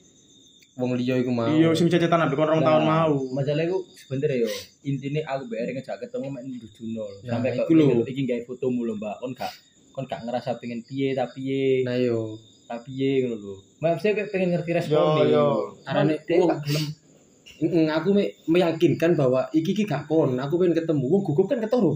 wong 0.74 0.90
liya 0.94 1.14
iku 1.16 1.30
mau 1.30 1.46
iya 1.46 1.70
sing 1.70 1.86
cecetan 1.86 2.18
ambek 2.18 2.34
kon 2.34 2.48
rong 2.48 2.60
tahun 2.60 2.82
Nah, 2.82 3.06
mau. 3.06 3.14
Masalah 3.30 3.62
iku 3.62 3.78
sebenarnya 3.88 4.42
yo 4.42 4.50
intine 4.82 5.22
aku 5.22 5.46
BR 5.46 5.70
ngejak 5.70 5.96
ketemu 5.98 6.26
mek 6.28 6.42
nduduno 6.44 7.04
lho. 7.04 7.18
Ya, 7.20 7.30
Sampai 7.30 7.50
kok 7.52 7.64
iku 7.64 7.74
lho. 7.74 8.02
iki 8.04 8.22
gawe 8.24 8.42
fotomu 8.44 8.82
lho, 8.82 8.94
Mbak. 8.94 9.14
Kon 9.16 9.32
gak 9.32 9.52
kon 9.90 10.04
gak 10.04 10.20
ngerasa 10.22 10.58
pengen 10.58 10.82
piye 10.82 11.14
tapi 11.14 11.30
piye, 11.36 11.62
nah 11.82 11.94
yo 11.94 12.34
tapi 12.64 12.90
piye 12.90 13.10
ngono 13.22 13.36
lho. 13.36 13.54
Mak 13.78 13.98
saya 13.98 14.26
pengen 14.26 14.50
ngerti 14.50 14.70
respon 14.72 14.98
Yo, 14.98 15.24
yo. 15.24 15.46
Arane 15.84 16.18
wong- 16.28 16.50
gak 16.50 16.60
gelem. 16.64 16.84
Mm, 17.54 17.86
aku 17.88 18.08
me- 18.10 18.34
meyakinkan 18.44 19.14
bahwa 19.14 19.46
iki 19.50 19.70
iki 19.72 19.84
gak 19.84 20.04
kon 20.04 20.34
aku 20.34 20.58
pengen 20.58 20.74
ketemu 20.74 21.06
wong 21.06 21.22
gugup 21.22 21.46
kan 21.46 21.58
ketoro 21.58 21.94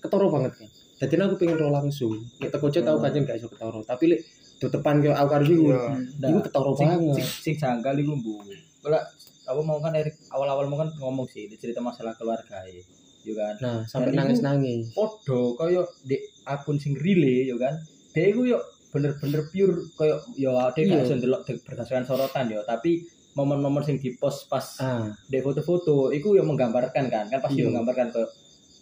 ketoro 0.00 0.26
banget 0.28 0.52
kan 0.56 0.68
jadi 0.96 1.20
aku 1.22 1.36
pengen 1.36 1.56
roh 1.58 1.68
langsung 1.68 2.12
nek 2.34 2.48
teko 2.48 2.68
chat 2.68 2.82
aku 2.82 2.98
pancen 2.98 3.22
gak 3.22 3.36
iso 3.36 3.44
ketoro 3.46 3.80
tapi 3.82 4.04
lek 4.06 4.20
depan 4.60 4.94
ke 4.98 5.10
aku 5.10 5.28
karo 5.28 5.44
iku 5.44 5.64
Iya. 5.66 5.82
Nah, 6.16 6.28
iku 6.28 6.38
ketoro 6.40 6.70
sing, 6.72 6.88
banget 6.88 7.14
sing, 7.16 7.26
sing 7.42 7.54
janggal 7.56 7.94
iku 7.94 8.14
Bu. 8.16 8.42
Ora 8.82 9.00
apa 9.44 9.60
mau 9.60 9.76
kan 9.78 9.92
Erik 9.92 10.16
awal-awal 10.28 10.64
mau 10.64 10.78
kan 10.78 10.88
ngomong 10.94 11.26
sih 11.26 11.44
di 11.44 11.54
cerita 11.54 11.78
masalah 11.78 12.14
keluarga 12.14 12.64
ya. 12.64 12.80
Yo 13.22 13.32
kan. 13.32 13.56
nah 13.56 13.78
sampai 13.82 14.10
Dan 14.10 14.20
nangis 14.20 14.38
iku- 14.38 14.46
nangis 14.46 14.84
Podo 14.90 15.40
kaya 15.54 15.80
di 16.02 16.16
akun 16.44 16.76
sing 16.76 16.92
relay 16.94 17.44
yo 17.44 17.56
kan. 17.56 17.72
Dia 18.10 18.28
iku 18.28 18.44
yo 18.44 18.60
bener-bener 18.88 19.42
pure 19.46 19.74
kaya 19.92 20.14
yo 20.34 20.54
dia 20.70 20.82
gak 20.86 21.02
iso 21.02 21.14
ndelok 21.14 21.42
de- 21.42 21.58
berdasarkan 21.60 22.04
sorotan 22.04 22.46
yo 22.46 22.62
tapi 22.62 23.02
momen-momen 23.34 23.82
sing 23.82 23.98
di 23.98 24.14
post 24.14 24.46
pas 24.46 24.62
ah 24.78 25.10
di 25.24 25.40
foto-foto 25.40 26.08
iku 26.08 26.32
yang 26.32 26.46
menggambarkan 26.46 27.10
kan 27.10 27.26
kan 27.26 27.40
pasti 27.40 27.58
Iya. 27.58 27.66
menggambarkan 27.66 28.08
ke 28.08 28.22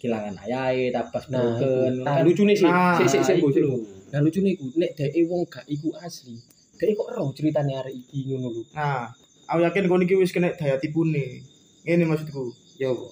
kehilangan 0.03 0.35
ayahe 0.43 0.91
tabas 0.91 1.31
Nah, 1.31 1.39
broken 1.39 2.03
nah 2.03 2.19
lucune 2.27 2.51
sih, 2.51 2.67
Nah, 2.67 2.99
sik 2.99 3.07
sik 3.07 3.23
sik 3.23 3.35
iku 3.39 3.47
Bu, 3.47 3.55
sik. 3.55 3.63
Nah 4.11 4.19
lucune 4.19 4.49
iku 4.51 4.67
nek 4.75 4.91
dhek 4.99 5.15
wong 5.31 5.47
gak 5.47 5.63
iku 5.71 5.95
asli. 6.03 6.35
Dhek 6.75 6.91
kok 6.91 7.07
roh 7.15 7.31
ceritane 7.31 7.71
arek 7.79 7.95
iki 7.95 8.27
ngono 8.27 8.51
lho. 8.51 8.61
Nah, 8.75 9.15
aku 9.47 9.63
yakin 9.63 9.87
kon 9.87 10.03
iki 10.03 10.19
wis 10.19 10.35
kena 10.35 10.51
daya 10.59 10.75
tipune. 10.75 11.39
Ngene 11.87 12.03
maksudku. 12.03 12.51
Ya 12.75 12.91
apa? 12.91 13.07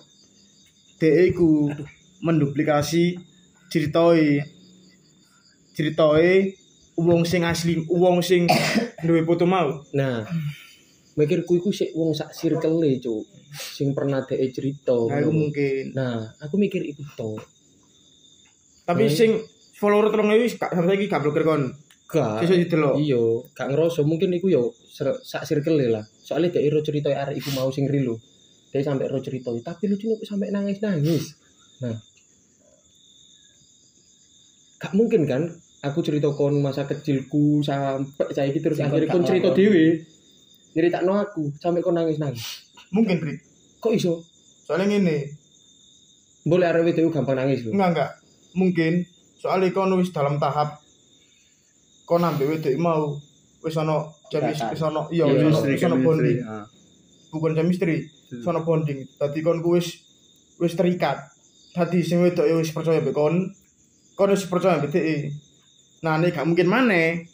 Dhek 1.00 1.32
iku 1.32 1.72
menduplikasi 2.20 3.16
ceritoe 3.72 4.44
ceritoe 5.72 6.60
wong 7.00 7.24
sing 7.24 7.48
asli, 7.48 7.88
wong 7.88 8.20
sing 8.20 8.52
duwe 9.00 9.24
foto 9.24 9.48
mau. 9.48 9.80
Nah, 9.96 10.28
mikirku 11.20 11.60
iku 11.60 11.70
sik 11.76 11.92
wong 11.96 12.16
sak 12.16 12.32
circle-e, 12.32 13.02
Cuk. 13.04 13.24
Sing 13.52 13.92
pernah 13.92 14.24
dhek 14.24 14.40
cerita. 14.56 14.96
Nah, 14.96 15.20
iku 15.20 15.32
mungkin. 15.32 15.84
Nah, 15.92 16.32
aku 16.40 16.56
mikir 16.56 16.80
iku 16.88 17.04
to. 17.16 17.32
Tapi 18.88 19.08
Nah, 19.08 19.12
sing 19.12 19.32
follower 19.76 20.12
3000 20.14 20.56
gak 20.60 20.72
sampai 20.72 20.96
iki 20.96 21.06
gak 21.12 21.22
blokir 21.24 21.44
kon. 21.44 21.64
Gak. 22.12 22.44
Sesuk 22.44 22.58
didelok. 22.68 22.96
Iya, 23.00 23.24
gak 23.56 23.68
ngerasa 23.72 24.04
mungkin 24.04 24.36
iku 24.36 24.48
yo 24.52 24.64
sak 24.92 25.44
circle 25.48 25.80
lah. 25.92 26.04
Soalnya 26.24 26.60
dhek 26.60 26.68
ro 26.72 26.80
cerita 26.84 27.12
arek 27.12 27.40
iku 27.40 27.50
mau 27.56 27.72
sing 27.72 27.88
lho. 27.88 28.16
Dhek 28.72 28.84
sampe 28.84 29.08
ro 29.08 29.20
cerita, 29.20 29.52
tapi 29.64 29.92
lucunya 29.92 30.16
kok 30.16 30.28
sampe 30.28 30.48
nangis-nangis. 30.48 31.36
Nah. 31.84 31.98
Gak 34.80 34.94
mungkin 34.96 35.28
kan 35.28 35.44
aku 35.82 36.00
cerita 36.06 36.30
kon 36.32 36.62
masa 36.62 36.86
kecilku 36.86 37.66
sampai 37.66 38.30
saiki 38.32 38.62
terus 38.62 38.78
Sing 38.78 38.88
akhirnya 38.88 39.12
kon 39.12 39.26
cerita 39.26 39.50
ngerti. 39.52 40.11
Dhewe. 40.72 40.88
Nyeritakno 40.88 41.12
aku 41.20 41.52
sampe 41.60 41.82
kon 41.82 41.94
nangis-nangis. 41.94 42.72
Mungkin, 42.92 43.20
Brit. 43.20 43.40
Kok 43.80 43.94
iso? 43.94 44.24
Soalnya 44.64 44.88
ngene, 44.90 45.38
Boleh 46.42 46.66
arek 46.66 46.90
wedok 46.90 47.14
gampang 47.14 47.38
nangis 47.38 47.62
lho. 47.62 47.70
enggak 47.70 47.90
enggak. 47.94 48.10
Mungkin 48.58 48.94
soalnya 49.38 49.70
kon 49.70 49.94
wis 49.96 50.10
dalam 50.10 50.42
tahap 50.42 50.82
kon 52.04 52.26
ambek 52.26 52.50
wedok 52.50 52.74
mau 52.82 53.14
wis 53.62 53.78
ana 53.78 54.10
jemis 54.34 54.58
Ikatan. 54.58 54.74
wis 54.74 54.82
ana 54.82 55.02
iya 55.14 55.24
Iya, 55.30 55.38
wis 55.38 55.38
ana 55.38 55.46
Chemistry, 55.46 55.70
wis 55.70 55.82
chemistry. 55.86 56.02
bonding. 56.02 56.38
Ah. 56.42 56.66
Bukan 57.30 57.54
chemistry, 57.54 57.98
wis 58.34 58.48
ana 58.50 58.66
bonding. 58.66 59.00
Dadi 59.22 59.40
kon 59.40 59.62
ku 59.62 59.78
wis 59.78 60.02
wis 60.58 60.74
terikat. 60.74 61.30
Dadi 61.78 62.02
sing 62.02 62.26
wedok 62.26 62.50
ya 62.50 62.58
wis 62.58 62.74
percaya 62.74 63.06
mbek 63.06 63.14
kon. 63.14 63.54
Kon 64.18 64.30
wis 64.34 64.42
percaya 64.50 64.82
mbek 64.82 64.90
dhek. 64.90 65.30
Nah, 66.02 66.18
nek 66.18 66.34
gak 66.34 66.50
mungkin 66.50 66.66
maneh. 66.66 67.30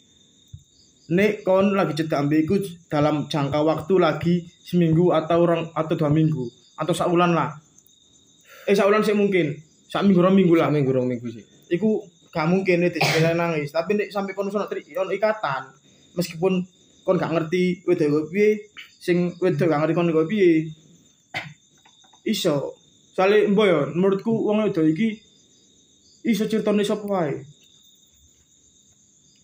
Nek 1.08 1.40
kon 1.40 1.72
lagi 1.72 1.96
cedak 1.96 2.28
ambek 2.28 2.44
dalam 2.92 3.32
jangka 3.32 3.64
waktu 3.64 3.94
lagi 3.96 4.34
seminggu 4.60 5.08
atau 5.16 5.40
orang 5.40 5.72
atau 5.72 5.96
dua 5.96 6.12
minggu 6.12 6.44
atau 6.76 6.92
saulan 6.92 7.32
lah. 7.32 7.56
Eh 8.68 8.76
saulan 8.76 9.00
sih 9.00 9.16
mungkin. 9.16 9.56
Sak 9.88 10.04
minggu 10.04 10.20
rong 10.20 10.36
minggu 10.36 10.52
lah. 10.52 10.68
Minggu 10.68 10.92
rong 10.92 11.08
minggu 11.08 11.26
sih. 11.32 11.44
Iku 11.72 12.04
gak 12.28 12.44
mungkin 12.44 12.84
nek 12.84 13.00
dhewe 13.00 13.32
nangis. 13.32 13.72
Tapi 13.72 13.96
nek 13.96 14.12
sampai 14.12 14.36
kon 14.36 14.52
ono 14.52 14.68
tri 14.68 14.84
ono 14.92 15.08
ikatan, 15.08 15.62
meskipun 16.12 16.60
kon 17.02 17.16
gak 17.16 17.32
ngerti 17.32 17.88
wedok 17.88 18.06
kok 18.12 18.26
piye, 18.28 18.68
sing 19.00 19.32
wedok 19.40 19.64
gak 19.64 19.80
ngerti 19.80 19.96
kon 19.96 20.12
piye. 20.28 20.68
Iso. 22.32 22.76
Soale 23.16 23.48
mbo 23.48 23.64
yo 23.64 23.90
menurutku 23.96 24.30
wong 24.30 24.68
wedok 24.68 24.86
iki 24.86 25.16
iso 26.28 26.44
critane 26.44 26.84
sapa 26.84 27.08
wae. 27.08 27.34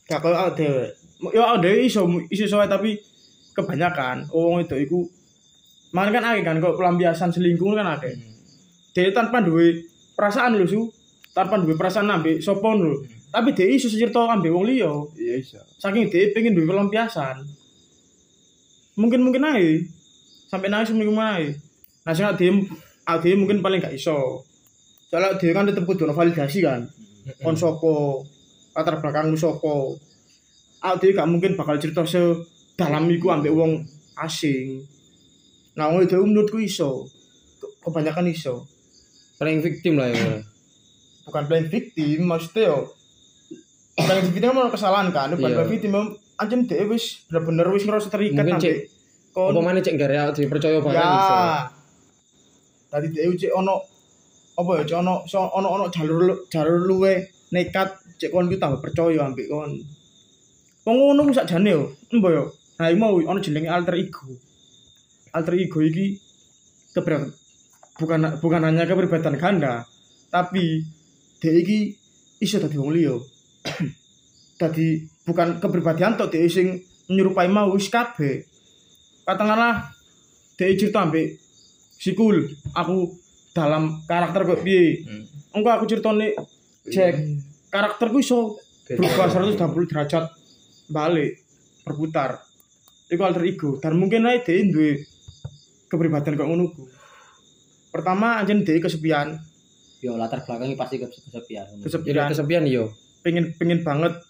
Gak 0.04 0.20
koyo 0.20 0.36
awake 0.36 0.60
dhewe. 0.60 0.86
Yo 1.32 1.40
awake 1.40 1.62
dhewe 1.64 1.78
iso 1.88 2.04
iso 2.28 2.44
soe 2.44 2.66
tapi 2.68 2.98
kebanyakan 3.54 4.28
wong 4.34 4.66
wedok 4.66 4.80
iku 4.82 5.00
Mana 5.94 6.10
kan 6.10 6.26
akeh 6.26 6.42
kan 6.42 6.58
kok 6.58 6.74
pelampiasan 6.74 7.30
selingkuh 7.30 7.70
kan 7.78 7.86
akeh. 7.86 8.18
Dia 8.90 9.14
tanpa 9.14 9.38
duwe 9.38 9.86
perasaan 10.18 10.58
lho 10.58 10.66
su, 10.66 10.90
tanpa 11.30 11.62
duwe 11.62 11.78
perasaan 11.78 12.10
ambek 12.10 12.42
sapa 12.42 12.74
lho. 12.74 12.98
Tapi 13.30 13.54
dia 13.54 13.70
iso 13.70 13.86
cerita 13.86 14.26
ambek 14.26 14.50
wong 14.50 14.66
liya. 14.66 14.90
Iya 15.14 15.34
iso. 15.38 15.62
Saking 15.78 16.10
dia 16.10 16.34
pengen 16.34 16.58
duwe 16.58 16.66
pelampiasan. 16.66 17.46
Mungkin 18.98 19.22
mungkin 19.22 19.46
ae. 19.46 19.86
Sampai 20.50 20.66
nangis 20.66 20.90
mungkin 20.90 21.14
ae. 21.14 21.54
Nah, 22.02 22.10
sing 22.10 22.26
dia 22.34 23.34
mungkin 23.38 23.62
paling 23.62 23.78
gak 23.78 23.94
iso. 23.94 24.42
Soalnya 25.14 25.38
dia 25.38 25.54
kan 25.54 25.70
tetep 25.70 25.86
kudu 25.86 26.10
validasi 26.10 26.58
kan. 26.58 26.90
Kon 27.38 27.54
sapa, 27.54 28.18
latar 28.74 28.98
belakangmu 28.98 29.38
sapa. 29.38 29.94
Awak 30.84 30.96
dhewe 31.00 31.12
gak 31.14 31.26
mungkin 31.26 31.52
bakal 31.54 31.76
cerita 31.76 32.04
sedalam 32.04 33.08
iku 33.08 33.32
ambek 33.32 33.50
wong 33.50 33.80
asing. 34.14 34.84
Nah, 35.72 35.88
wong 35.88 36.04
itu 36.04 36.14
menurutku 36.14 36.60
iso. 36.60 37.08
Ke- 37.56 37.72
Kebanyakan 37.82 38.28
iso. 38.28 38.68
Playing 39.34 39.60
victim 39.60 39.96
lah 39.96 40.08
ya. 40.08 40.44
bukan 41.24 41.48
playing 41.48 41.68
victim 41.68 42.20
maksudnya 42.22 42.68
yo 42.68 42.78
playing 43.96 44.28
victim 44.28 44.44
kan 44.44 44.54
ono 44.54 44.68
kesalahan 44.68 45.08
kan 45.08 45.32
bukan 45.32 45.40
Iya. 45.40 45.56
playing 45.56 45.72
victim 45.72 45.92
anjen 46.36 46.60
dhewe 46.62 46.92
wis 46.92 47.24
bener-bener 47.24 47.64
wis 47.70 47.82
ngerasa 47.82 48.12
terikat 48.12 48.44
ambek 48.44 48.92
kon 49.32 49.48
Apa 49.48 49.60
mana 49.62 49.80
cek 49.80 49.96
gak 49.96 50.12
real 50.12 50.28
dipercaya 50.30 50.78
banget 50.78 51.00
ya 51.00 51.08
iso. 51.16 51.36
tadi 52.86 53.06
dhewe 53.08 53.32
cek 53.34 53.52
ono 53.54 53.80
apa 54.54 54.70
ya 54.74 54.82
cek 54.84 54.98
ono 55.00 55.14
so, 55.24 55.40
ono 55.40 55.68
ono 55.70 55.84
jalur 55.88 56.20
lu- 56.22 56.42
jalur 56.46 56.76
luwe 56.84 57.14
nekat 57.50 57.88
cek 58.14 58.28
kon 58.28 58.44
ki 58.44 58.60
tambah 58.60 58.78
percaya 58.78 59.24
ambek 59.24 59.48
kon 59.48 59.72
wong 60.84 60.96
ngono 61.00 61.20
ku 61.28 61.32
sakjane 61.32 61.70
yo 61.72 61.82
embo 62.12 62.28
yo. 62.28 62.44
Nah 62.78 62.92
iki 62.92 62.98
mau 63.00 63.16
ono 63.16 63.40
jenenge 63.40 63.68
alter 63.72 63.96
ego. 63.96 64.28
Alter 65.32 65.56
ego 65.56 65.80
iki 65.80 66.20
keber 66.92 67.32
bukan 67.98 68.20
bukan 68.38 68.62
hanya 68.68 68.84
kepribadian 68.84 69.40
ganda 69.40 69.86
tapi 70.28 70.84
dia 71.40 71.52
iki 71.56 71.96
iso 72.44 72.60
dadi 72.60 72.76
wong 72.76 72.92
liya. 72.92 73.16
Dadi 74.54 75.02
bukan 75.26 75.58
kepribadian 75.58 76.14
tok 76.14 76.30
dia 76.30 76.46
sing 76.46 76.78
nyerupai 77.10 77.50
mau 77.50 77.74
wis 77.74 77.90
kabeh. 77.90 78.46
Katakanlah 79.26 79.90
dia 80.54 80.70
cerita 80.78 81.02
ambek 81.02 81.34
sikul 81.98 82.44
aku 82.70 83.10
dalam 83.50 84.04
karakter 84.06 84.46
kok 84.46 84.62
piye? 84.62 85.02
Engko 85.50 85.70
aku 85.74 85.90
ceritane 85.90 86.38
cek 86.86 87.14
karakterku 87.72 88.22
iso 88.22 88.58
berubah 88.86 89.26
180 89.26 89.90
derajat 89.90 90.24
balik 90.90 91.40
berputar 91.84 92.44
iku 93.12 93.22
alter 93.24 93.44
ego 93.44 93.76
dan 93.78 93.96
mungkin 93.96 94.26
ae 94.28 94.40
dia 94.42 94.64
duwe 94.64 95.04
kepribadian 95.88 96.34
kok 96.36 96.48
ngono 96.48 96.72
pertama 97.94 98.40
anjen 98.40 98.64
dia 98.64 98.80
kesepian 98.80 99.38
Yo 100.04 100.20
latar 100.20 100.44
belakangnya 100.44 100.76
pasti 100.76 101.00
kesepian. 101.00 101.64
Kesepian 101.80 102.28
kesepian 102.28 102.64
yo. 102.68 102.92
pengen 103.24 103.56
pengen 103.56 103.80
banget 103.80 104.20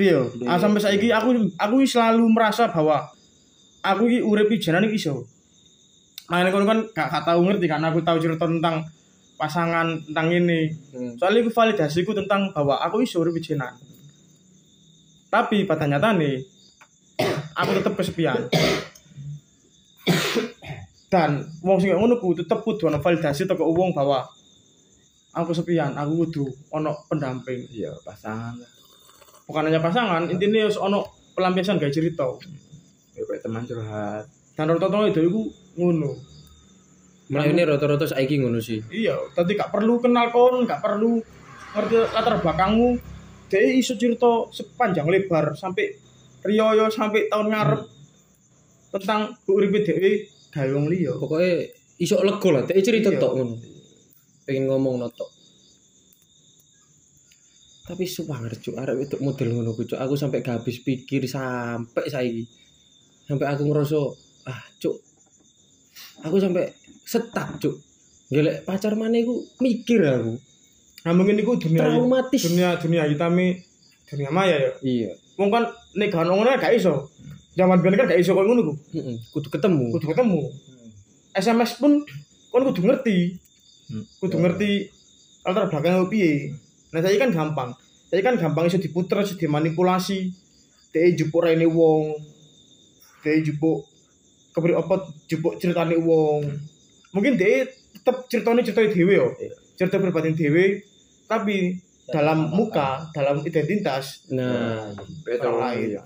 yo? 0.00 0.32
ah 0.48 0.56
sampai 0.56 0.80
saiki 0.80 1.12
aku 1.12 1.52
aku 1.60 1.84
selalu 1.84 2.24
merasa 2.32 2.72
bahwa 2.72 3.04
aku 3.84 4.08
iki 4.08 4.24
urip 4.24 4.48
iki 4.48 4.72
jenenge 4.72 4.88
iki 4.88 4.96
iso 4.96 5.28
Nah, 6.30 6.46
ini 6.46 6.54
kan 6.54 6.62
gak, 6.94 7.10
gak 7.10 7.24
tahu 7.26 7.42
ngerti 7.42 7.66
kan 7.66 7.82
aku 7.82 8.06
tahu 8.06 8.22
cerita 8.22 8.46
tentang 8.46 8.86
pasangan 9.34 9.98
tentang 10.06 10.30
ini. 10.30 10.70
Hmm. 10.94 11.18
Soalnya 11.18 11.42
itu 11.42 11.50
validasiku 11.50 12.14
tentang 12.14 12.54
bahwa 12.54 12.78
aku 12.78 13.02
iso 13.02 13.18
urip 13.18 13.34
jenan. 13.42 13.74
Tapi 15.30 15.62
pada 15.62 15.86
nyatane 15.86 16.42
aku 17.54 17.70
tetap 17.78 17.94
kesepian. 17.94 18.50
Dan 21.10 21.46
wong 21.62 21.78
sing 21.82 21.94
ngono 21.94 22.18
ku 22.18 22.34
tetep 22.34 22.62
kudu 22.62 22.86
ana 22.90 23.02
validasi 23.02 23.46
teko 23.46 23.66
wong 23.70 23.94
bahwa 23.94 24.26
aku 25.34 25.54
kesepian, 25.54 25.94
aku 25.94 26.26
kudu 26.26 26.44
ono 26.74 27.06
pendamping. 27.06 27.66
Iya, 27.70 27.94
pasangan. 28.02 28.58
Bukan 29.46 29.66
hanya 29.66 29.82
pasangan, 29.82 30.30
intinya 30.30 30.66
harus 30.66 30.78
ono 30.78 31.06
pelampiasan 31.34 31.82
gak 31.82 31.94
cerita. 31.94 32.26
Ya 33.18 33.22
kayak 33.26 33.42
teman 33.42 33.66
curhat. 33.66 34.26
Dan 34.54 34.70
rata-rata 34.70 35.10
itu 35.10 35.26
iku 35.26 35.42
ngono. 35.78 36.14
Melayani 37.30 37.62
rata-rata 37.66 38.06
saiki 38.06 38.38
ngono 38.42 38.62
sih. 38.62 38.78
Iya, 38.90 39.18
tadi 39.34 39.58
gak 39.58 39.74
perlu 39.74 39.98
kenal 39.98 40.30
kon, 40.30 40.66
gak 40.66 40.82
perlu 40.82 41.18
ngerti 41.74 41.96
latar 42.14 42.38
belakangmu. 42.38 42.98
Dia 43.50 43.66
iso 43.74 43.98
cerita 43.98 44.46
sepanjang 44.54 45.10
lebar 45.10 45.58
sampai 45.58 45.90
riyoyo 46.46 46.86
sampai 46.86 47.26
tahun 47.26 47.50
ngarep 47.50 47.82
tentang 48.94 49.34
uripe 49.50 49.82
dhewe 49.82 50.10
gawe 50.54 50.70
wong 50.70 50.86
liya. 50.86 51.18
Pokoknya 51.18 51.66
iso 51.98 52.22
lego 52.22 52.48
lah, 52.54 52.62
dhek 52.62 52.78
cerita 52.78 53.10
tok 53.18 53.32
ngono. 53.34 53.54
Pengen 54.46 54.70
ngomong 54.70 55.02
tok. 55.10 55.30
Tapi 57.90 58.06
suwanger 58.06 58.54
cuk, 58.54 58.78
arek 58.78 59.02
wedok 59.02 59.18
model 59.18 59.48
ngono 59.50 59.74
ku 59.74 59.82
cuk. 59.82 59.98
Aku 59.98 60.14
sampai 60.14 60.46
gak 60.46 60.62
habis 60.62 60.78
pikir 60.86 61.26
sampai 61.26 62.06
saiki. 62.06 62.46
Sampai 63.26 63.50
aku 63.50 63.66
ngerasa 63.66 64.00
ah 64.46 64.62
cuk. 64.78 64.94
Aku 66.22 66.38
sampai 66.38 66.70
setak 67.02 67.58
cuk. 67.58 67.74
Gelek 68.30 68.62
pacar 68.62 68.94
mana 68.94 69.18
iku 69.18 69.42
mikir 69.58 70.06
aku. 70.06 70.38
Nah, 71.00 71.12
mungkin 71.16 71.40
iku 71.40 71.56
dunia 71.56 71.80
Traumatis. 71.80 72.40
dunia 72.44 72.76
dunia 72.76 73.02
hitame 73.08 73.64
dunia 74.10 74.28
maya 74.28 74.56
ya. 74.60 74.70
Iya. 74.84 75.10
Wong 75.40 75.48
kan 75.48 75.64
nek 75.96 76.12
ngono 76.12 76.48
gak 76.60 76.76
iso. 76.76 77.08
Zaman 77.56 77.80
biyen 77.80 77.96
kan 77.96 78.06
gak 78.12 78.20
iso 78.20 78.36
koyo 78.36 78.46
ngono 78.46 78.62
ku. 78.68 78.74
Heeh, 78.94 79.16
kudu 79.32 79.48
ketemu. 79.48 79.90
Kudu 79.96 80.06
ketemu. 80.12 80.40
SMS 81.32 81.80
pun 81.80 82.04
kon 82.50 82.62
kudu 82.68 82.82
ngerti. 82.84 83.38
Hmm. 83.90 84.06
kudu 84.22 84.38
ngerti 84.38 84.86
latar 85.42 85.66
belakang 85.66 86.06
piye 86.06 86.54
nah 86.94 87.02
saya 87.02 87.18
kan 87.18 87.34
gampang 87.34 87.74
saya 88.06 88.22
kan 88.22 88.38
gampang 88.38 88.70
iso 88.70 88.78
diputer 88.78 89.18
iso 89.26 89.34
dimanipulasi 89.34 90.30
dia 90.94 91.10
jupuk 91.10 91.42
rene 91.42 91.66
wong 91.66 92.14
dia 93.26 93.42
jupuk 93.42 93.82
keberi 94.54 94.78
apa 94.78 95.10
jupuk 95.26 95.58
ceritane 95.58 95.98
wong 95.98 96.46
mungkin 97.10 97.34
dia 97.34 97.66
tetep 97.98 98.30
ceritanya 98.30 98.62
cerita 98.62 98.86
dewe 98.94 99.12
yo 99.18 99.26
Iya. 99.42 99.58
cerita 99.74 99.98
pribadi 99.98 100.38
dewe 100.38 100.86
tapi 101.30 101.78
dalam 102.10 102.50
muka 102.50 103.06
dalam 103.14 103.38
identitas 103.46 104.26
Nah, 104.34 104.90
beda 105.22 105.46
orang 105.46 105.62
lain 105.62 105.88
ya 105.94 106.04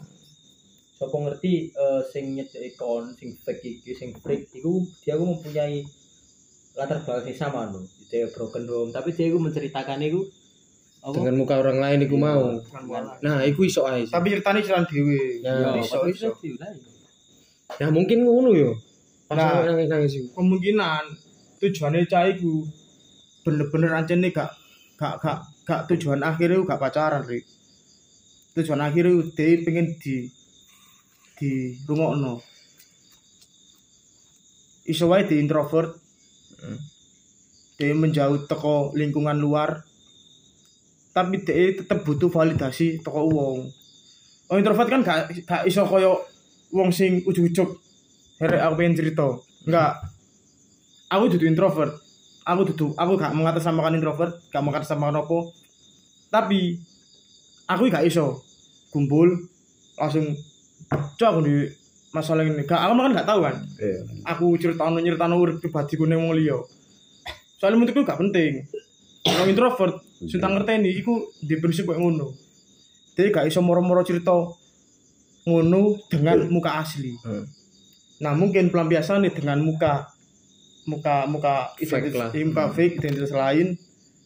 Sopo 0.94 1.26
ngerti 1.26 1.74
eh, 1.74 2.02
sing 2.06 2.38
nyedeki 2.38 2.78
kon 2.78 3.10
sing 3.16 3.34
fake 3.34 3.82
iki 3.82 3.92
sing 3.96 4.14
freak 4.14 4.46
iku 4.54 4.84
dia 5.02 5.18
ku 5.18 5.26
mempunyai 5.26 5.82
latar 6.78 7.02
belakang 7.02 7.34
yang 7.34 7.38
sama 7.38 7.66
no. 7.66 7.82
Dia 8.06 8.30
broken 8.30 8.62
home 8.70 8.90
tapi 8.94 9.10
dia 9.10 9.34
ku 9.34 9.42
menceritakan 9.42 9.98
iku 10.06 10.22
apa? 11.02 11.18
dengan 11.18 11.34
muka 11.34 11.58
orang 11.58 11.82
lain 11.82 11.98
iku 12.06 12.16
mau. 12.16 12.62
Nah, 13.26 13.42
iku 13.42 13.66
iso 13.66 13.82
ae. 13.90 14.06
tapi 14.06 14.38
ceritanya 14.38 14.62
cerita 14.62 14.86
dewe 14.86 15.42
Ya, 15.42 15.74
iso 15.82 15.98
apa 15.98 16.06
iso 16.14 16.30
lah. 16.62 16.72
Ya 17.82 17.90
mungkin 17.90 18.22
ngono 18.22 18.54
yo. 18.54 18.70
Nah. 19.34 19.66
nangis 19.66 19.90
nangis 19.90 20.12
iku. 20.14 20.38
kemungkinan 20.38 21.10
tujuannya 21.58 22.06
cah 22.06 22.30
iku 22.30 22.62
bener-bener 23.42 23.90
ancene 23.98 24.30
gak 24.30 24.63
gak 25.04 25.20
gak 25.20 25.38
gak 25.68 25.80
tujuan 25.92 26.24
akhirnya 26.24 26.64
gak 26.64 26.80
pacaran 26.80 27.20
Rik. 27.28 27.44
tujuan 28.56 28.80
akhirnya 28.80 29.20
dia 29.34 29.60
pengen 29.66 29.98
di 29.98 30.30
di 31.34 31.74
rungokno. 31.84 32.40
Iso 34.88 35.10
wae 35.10 35.28
di 35.28 35.36
introvert. 35.42 36.00
Hmm. 36.64 36.80
dia 37.74 37.90
menjauh 37.90 38.46
teko 38.46 38.94
lingkungan 38.94 39.34
luar. 39.34 39.82
Tapi 41.10 41.42
dia 41.42 41.74
tetep 41.74 42.06
butuh 42.06 42.30
validasi 42.30 43.02
teko 43.02 43.26
wong. 43.26 43.58
Oh 44.48 44.56
introvert 44.56 44.88
kan 44.88 45.02
gak 45.02 45.34
gak 45.44 45.66
iso 45.66 45.82
koyo 45.82 46.22
wong 46.70 46.94
sing 46.94 47.26
ujuk-ujuk 47.26 47.74
herek 48.38 48.62
aku 48.62 48.74
pengen 48.78 48.96
cerita. 48.96 49.26
Enggak. 49.66 49.92
Aku 51.10 51.26
dudu 51.26 51.50
introvert 51.50 52.03
aku 52.44 52.60
dudu 52.70 52.92
aku 52.94 53.16
gak 53.16 53.32
mengatasnamakan 53.32 53.96
introvert 53.96 54.36
gak 54.52 54.62
mengatasnamakan 54.62 55.24
apa. 55.24 55.38
Tapi 56.28 56.78
aku 57.66 57.82
gak 57.88 58.04
iso 58.04 58.44
kumpul 58.92 59.48
langsung 59.96 60.36
coba 61.18 61.28
aku 61.32 61.40
di 61.48 61.56
masalah 62.12 62.44
ini. 62.46 62.62
Gak 62.68 62.78
aku 62.78 62.92
kan 63.00 63.12
gak 63.16 63.28
tahu 63.28 63.40
kan? 63.42 63.56
Iya. 63.80 63.98
Aku 64.36 64.46
ceritano 64.60 65.00
nyeritano 65.00 65.34
urip 65.40 65.58
pribadiku 65.64 66.04
ning 66.04 66.20
wong 66.20 66.36
liya. 66.36 66.60
Soalnya 67.58 67.80
menurutku 67.80 68.04
gak 68.04 68.20
penting. 68.20 68.68
Kalau 69.24 69.48
introvert 69.48 70.04
tak 70.20 70.50
ngerteni 70.52 70.94
iku 71.00 71.32
di 71.40 71.56
prinsip 71.58 71.88
kayak 71.88 71.98
ngono. 71.98 72.30
Jadi 73.16 73.28
gak 73.32 73.48
iso 73.48 73.64
moro-moro 73.64 74.04
cerita 74.04 74.36
ngono 75.48 75.96
dengan 76.12 76.44
muka 76.52 76.80
asli. 76.82 77.16
Nah 78.20 78.32
mungkin 78.36 78.68
pelampiasan 78.68 79.26
nih 79.26 79.32
dengan 79.32 79.58
muka 79.64 80.13
muka 80.84 81.24
muka 81.28 81.72
lah. 81.72 81.80
identitas 81.80 82.32
muka 82.32 82.64
fake 82.72 82.94
identitas 83.00 83.32
lain. 83.32 83.76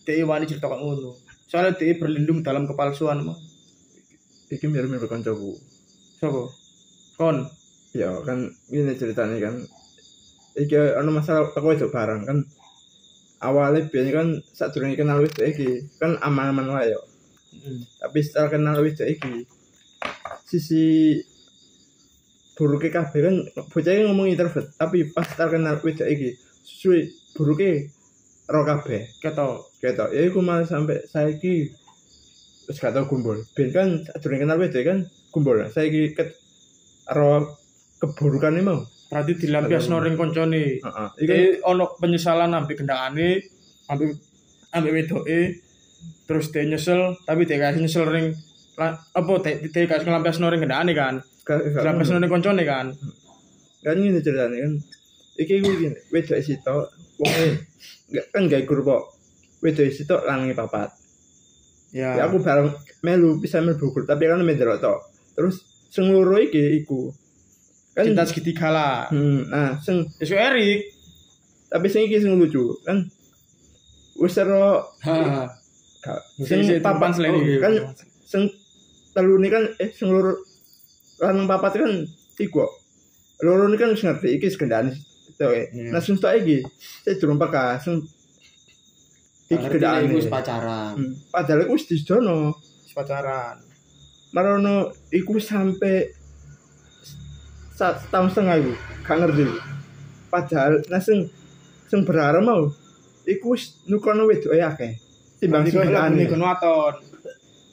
Dia 0.05 0.25
wani 0.25 0.49
cerita 0.49 0.67
kayak 0.67 0.81
ngono. 0.81 1.13
Soalnya 1.49 1.77
dia 1.77 1.97
berlindung 1.97 2.41
dalam 2.45 2.69
kepalsuan 2.69 3.25
mah 3.25 3.39
iki 4.49 4.65
mirip-mirip 4.65 5.09
kancaku. 5.09 5.57
Siapa 6.21 6.43
kon? 7.21 7.49
Ya 7.93 8.13
kan 8.25 8.53
ini 8.73 8.93
ceritanya 8.97 9.37
kan 9.41 9.55
iki 10.57 10.77
ono 10.77 11.11
masalah 11.13 11.53
aku 11.53 11.77
itu 11.77 11.89
barang 11.89 12.25
kan. 12.25 12.39
Awalnya 13.39 13.87
biasanya 13.87 14.13
kan 14.19 14.29
saat 14.51 14.75
durung 14.75 14.99
kenal 14.99 15.23
wis 15.23 15.37
iki 15.39 15.87
kan 16.01 16.19
aman-aman 16.25 16.75
wae 16.75 16.91
yo. 16.91 17.01
Tapi 18.03 18.19
setelah 18.25 18.49
kenal 18.51 18.83
wis 18.83 18.99
iki 18.99 19.47
sisi 20.49 21.21
buruknya 22.59 22.91
kabeh 22.91 23.21
kan 23.23 23.35
bocahnya 23.71 24.11
ngomong 24.11 24.35
introvert 24.35 24.67
tapi 24.75 25.07
pas 25.15 25.29
setelah 25.29 25.55
kenal 25.55 25.75
wis 25.85 26.01
iki 26.03 26.35
suwe 26.69 27.09
buruknya 27.33 27.89
ro 28.53 28.65
kabeh. 28.69 29.09
Kata 29.25 29.65
ketok. 29.81 30.13
Ya 30.13 30.23
iku 30.29 30.45
malah 30.45 30.69
sampai 30.69 31.05
saiki 31.09 31.73
wis 32.69 32.77
gak 32.77 32.93
tau 32.93 33.09
kumpul 33.09 33.41
ben 33.57 33.73
kan 33.73 34.05
durung 34.21 34.45
kenal 34.45 34.61
wis 34.61 34.77
kan 34.85 35.09
kumpul 35.33 35.57
saiki 35.73 36.13
ket 36.13 36.37
ro 37.17 37.57
keburukan 37.97 38.61
mau. 38.61 38.85
Berarti 39.09 39.41
dilampiasno 39.41 40.05
ring 40.05 40.21
koncone. 40.21 40.85
Heeh. 40.85 41.09
Iki 41.25 41.25
Iki 41.25 41.41
ono 41.65 41.97
penyesalan 41.97 42.53
ambek 42.53 42.85
gendakane, 42.85 43.41
ambek 43.89 44.21
ambek 44.77 44.93
wedoke. 44.93 45.41
Terus 46.29 46.53
dia 46.53 46.69
nyesel, 46.69 47.17
tapi 47.25 47.49
dia 47.49 47.57
kasih 47.57 47.81
nyesel 47.81 48.05
ring 48.05 48.37
apa 48.79 49.33
dia 49.43 49.89
kasih 49.89 50.05
ngelampasno 50.05 50.53
ring 50.53 50.61
gendakane 50.61 50.93
kan. 50.93 51.15
gak 51.49 51.73
gak 51.73 51.81
Ngelampasno 51.81 52.21
ring 52.21 52.33
koncone 52.33 52.63
kan. 52.69 52.87
kan 53.79 53.95
ngene 53.95 54.21
ceritanya 54.21 54.59
kan 54.59 54.73
iki 55.39 55.63
ku 55.63 55.71
gini 55.73 55.99
wedok 56.11 56.39
sito 56.43 56.91
wong 57.17 57.33
gak 58.11 58.27
kan 58.35 58.43
gak 58.51 58.67
grup 58.67 58.85
kok 58.85 59.03
wedok 59.63 59.89
sito 59.89 60.19
lanangi 60.23 60.55
papat 60.55 60.91
Ya. 61.89 62.21
ya 62.21 62.29
aku 62.29 62.45
bareng 62.45 62.69
melu 63.01 63.41
bisa 63.41 63.65
mlebu 63.65 63.89
grup 63.89 64.05
tapi 64.05 64.29
kan 64.29 64.45
mendero 64.45 64.77
tok 64.77 65.09
terus 65.33 65.65
sing 65.89 66.13
loro 66.13 66.37
iki 66.37 66.85
iku 66.85 67.09
kan 67.97 68.05
cinta 68.05 68.29
segitiga 68.29 68.69
lah. 68.69 69.09
hmm, 69.09 69.49
nah 69.49 69.81
sing 69.81 70.05
Isu 70.21 70.37
Erik. 70.37 70.85
tapi 71.73 71.89
sing 71.89 72.05
iki 72.05 72.21
sing 72.21 72.37
lucu 72.37 72.77
kan 72.85 73.09
wis 74.21 74.37
ero 74.37 74.85
Sing 76.45 76.61
papan 76.85 77.11
selain 77.17 77.41
iki. 77.41 77.57
kan 77.57 77.73
sing 78.21 78.53
telu 79.17 79.41
ini 79.41 79.49
kan 79.49 79.65
eh 79.81 79.89
sing 79.89 80.13
loro 80.13 80.37
lanang 81.25 81.49
papat 81.49 81.81
kan 81.81 81.93
iku 82.37 82.69
loro 83.41 83.65
ini 83.65 83.81
kan 83.81 83.97
wis 83.97 84.05
ngerti 84.05 84.37
iki 84.37 84.53
segendane 84.53 84.93
itu 85.39 85.47
Iya. 85.71 85.95
nah 85.95 86.03
sing 86.03 86.19
tok 86.19 86.35
iki 86.35 86.67
saya 87.07 87.15
durung 87.23 87.39
peka 87.39 87.79
sing 87.79 88.03
iki 89.47 89.63
gendane 89.71 90.11
iku 90.11 90.27
pacaran. 90.27 90.99
Hmm, 90.99 91.13
padahal 91.31 91.63
iku 91.63 91.79
wis 91.79 91.87
dijono 91.87 92.59
pacaran. 92.91 93.63
marono 94.35 94.91
iku 95.09 95.39
sampai 95.39 96.11
satu 97.73 98.03
tahun 98.11 98.29
setengah 98.35 98.55
iku 98.61 98.73
gak 99.07 99.17
ngerti 99.23 99.47
padahal 100.29 100.83
nah 100.91 100.99
sing 100.99 101.31
berharap 102.03 102.43
mau 102.43 102.69
iku 103.25 103.55
wis 103.55 103.79
nukono 103.87 104.27
wedoke 104.27 104.59
akeh 104.59 104.99
timbang 105.39 105.63
sing 105.65 105.87
gendane 105.87 106.19
niku 106.19 106.35
waton. 106.35 107.07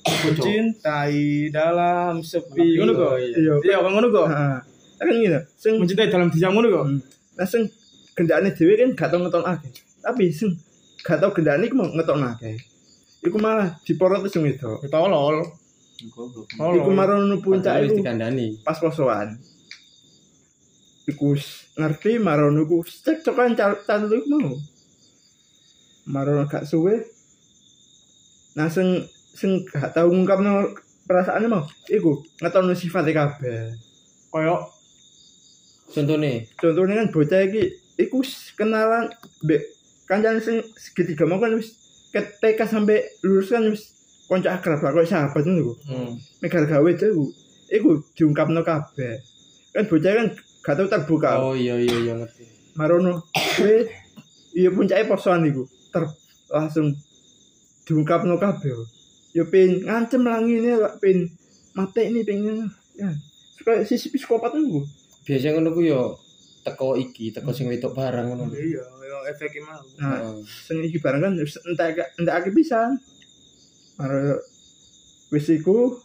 Mencintai 0.05 1.49
dalam 1.49 2.22
sepi. 2.22 2.78
Ngono 2.78 2.93
kok. 2.93 3.18
iya 3.18 3.57
Iya, 3.57 3.78
ngono 3.82 4.13
kok. 4.13 4.30
Kan 5.01 5.09
ngene 5.09 5.49
sing 5.57 5.82
Mencintai 5.82 6.13
dalam 6.13 6.30
diam 6.30 6.53
ngono 6.53 6.70
kok. 6.70 6.86
Nah 7.36 7.47
sing 7.47 7.67
gendane 8.15 8.55
dhewe 8.55 8.79
kan 8.79 8.89
gak 8.95 9.09
tau 9.11 9.19
ngeton 9.19 9.43
akeh. 9.43 9.71
Tapi 9.99 10.31
sing 10.31 10.55
gak 11.03 11.19
tau 11.19 11.36
gendane 11.36 11.67
iku 11.67 11.75
mau 11.75 11.91
ngeton 11.91 12.23
akeh. 12.23 12.55
Iku 13.25 13.38
malah 13.38 13.75
diporot 13.83 14.23
sing 14.31 14.47
wedok. 14.47 14.88
Tolol. 14.88 15.43
Goblok. 16.15 16.47
Iku 16.47 16.59
Tolol. 16.59 16.95
marono 16.95 17.36
puncak 17.43 17.75
Padahal 17.75 17.83
wis 17.83 17.91
iku 17.91 17.99
dikandani. 17.99 18.47
pas 18.63 18.77
posoan. 18.79 19.29
Iku 21.05 21.36
ngerti 21.75 22.11
marono 22.23 22.63
iku 22.63 22.77
cek 22.88 23.23
cokan 23.27 23.55
catu 23.55 24.15
iku 24.15 24.27
mau. 24.39 24.55
Marono 26.07 26.47
gak 26.47 26.63
suwe. 26.63 27.03
Nah 28.55 28.71
sing 28.71 29.03
sing 29.36 29.67
gak 29.67 29.91
tau 29.91 30.07
ngungkapno 30.07 30.71
perasaane 31.03 31.51
mau 31.51 31.67
iku 31.91 32.23
ngetono 32.39 32.71
sifate 32.71 33.11
kabeh. 33.11 33.75
Koyok 34.31 34.74
Contohnya, 35.95 36.43
contohnya 36.59 36.95
kan 36.99 37.07
bocah 37.07 37.39
iki 37.47 37.63
iku 37.95 38.19
kenalan 38.59 39.07
mbek 39.47 39.63
kancan 40.05 40.43
sing 40.43 40.59
segitiga 40.75 41.23
mau 41.23 41.39
kan 41.39 41.55
wis 41.55 41.71
ket 42.11 42.35
TK 42.43 42.59
sampai 42.67 42.99
lulus 43.23 43.47
kan 43.47 43.63
wis 43.71 43.95
konco 44.27 44.49
akrab 44.49 44.81
lah 44.81 44.91
kok 44.91 45.07
sahabat 45.07 45.43
ngono 45.45 45.61
iku. 45.61 45.73
hmm. 45.87 46.11
Megar 46.43 46.65
gawe 46.67 46.89
iku. 46.91 47.25
Iku 47.65 47.89
diungkapno 48.13 48.61
kabeh. 48.61 49.23
Kan 49.73 49.87
bocah 49.89 50.11
kan 50.13 50.27
gak 50.65 50.75
tau 50.81 50.87
terbuka. 50.89 51.29
oh 51.41 51.55
iya 51.55 51.77
iya 51.77 51.97
iya 52.01 52.13
ngerti. 52.19 52.45
Marono 52.75 53.25
kowe 53.31 53.75
iya 54.53 54.69
puncake 54.73 55.07
posoan 55.07 55.47
iku. 55.47 55.63
Ter 55.93 56.03
langsung 56.51 56.93
diungkapno 57.87 58.35
kabeh. 58.35 58.73
Ya 59.31 59.47
pin 59.47 59.85
ngancem 59.85 60.25
langine 60.25 60.75
lak 60.75 60.99
pin 60.99 61.29
mate 61.71 62.01
ini 62.09 62.25
pengen 62.25 62.67
ya. 62.97 63.09
Suka 63.55 63.85
sisi 63.87 64.11
psikopat 64.11 64.57
iku. 64.57 64.83
Biasanya 65.26 65.57
ngono 65.57 65.69
ku 65.73 65.82
yo 65.82 66.01
teko 66.61 66.93
iki, 66.95 67.30
teko 67.30 67.49
sing 67.49 67.65
wedok 67.65 67.93
barang 67.93 68.26
ngono. 68.26 68.45
lho. 68.45 68.55
iya, 68.55 68.82
iya 68.82 69.17
efeknya 69.26 69.61
mau. 69.65 69.82
Nah, 69.97 70.38
sing 70.45 70.82
iki 70.82 70.97
barang 70.97 71.17
kan 71.19 71.34
wis 71.36 71.57
entek 71.59 71.97
entek 72.15 72.34
akeh 72.36 72.53
pisan. 72.53 73.01
Maro 73.95 74.38
wis 75.30 75.49
iku 75.49 75.97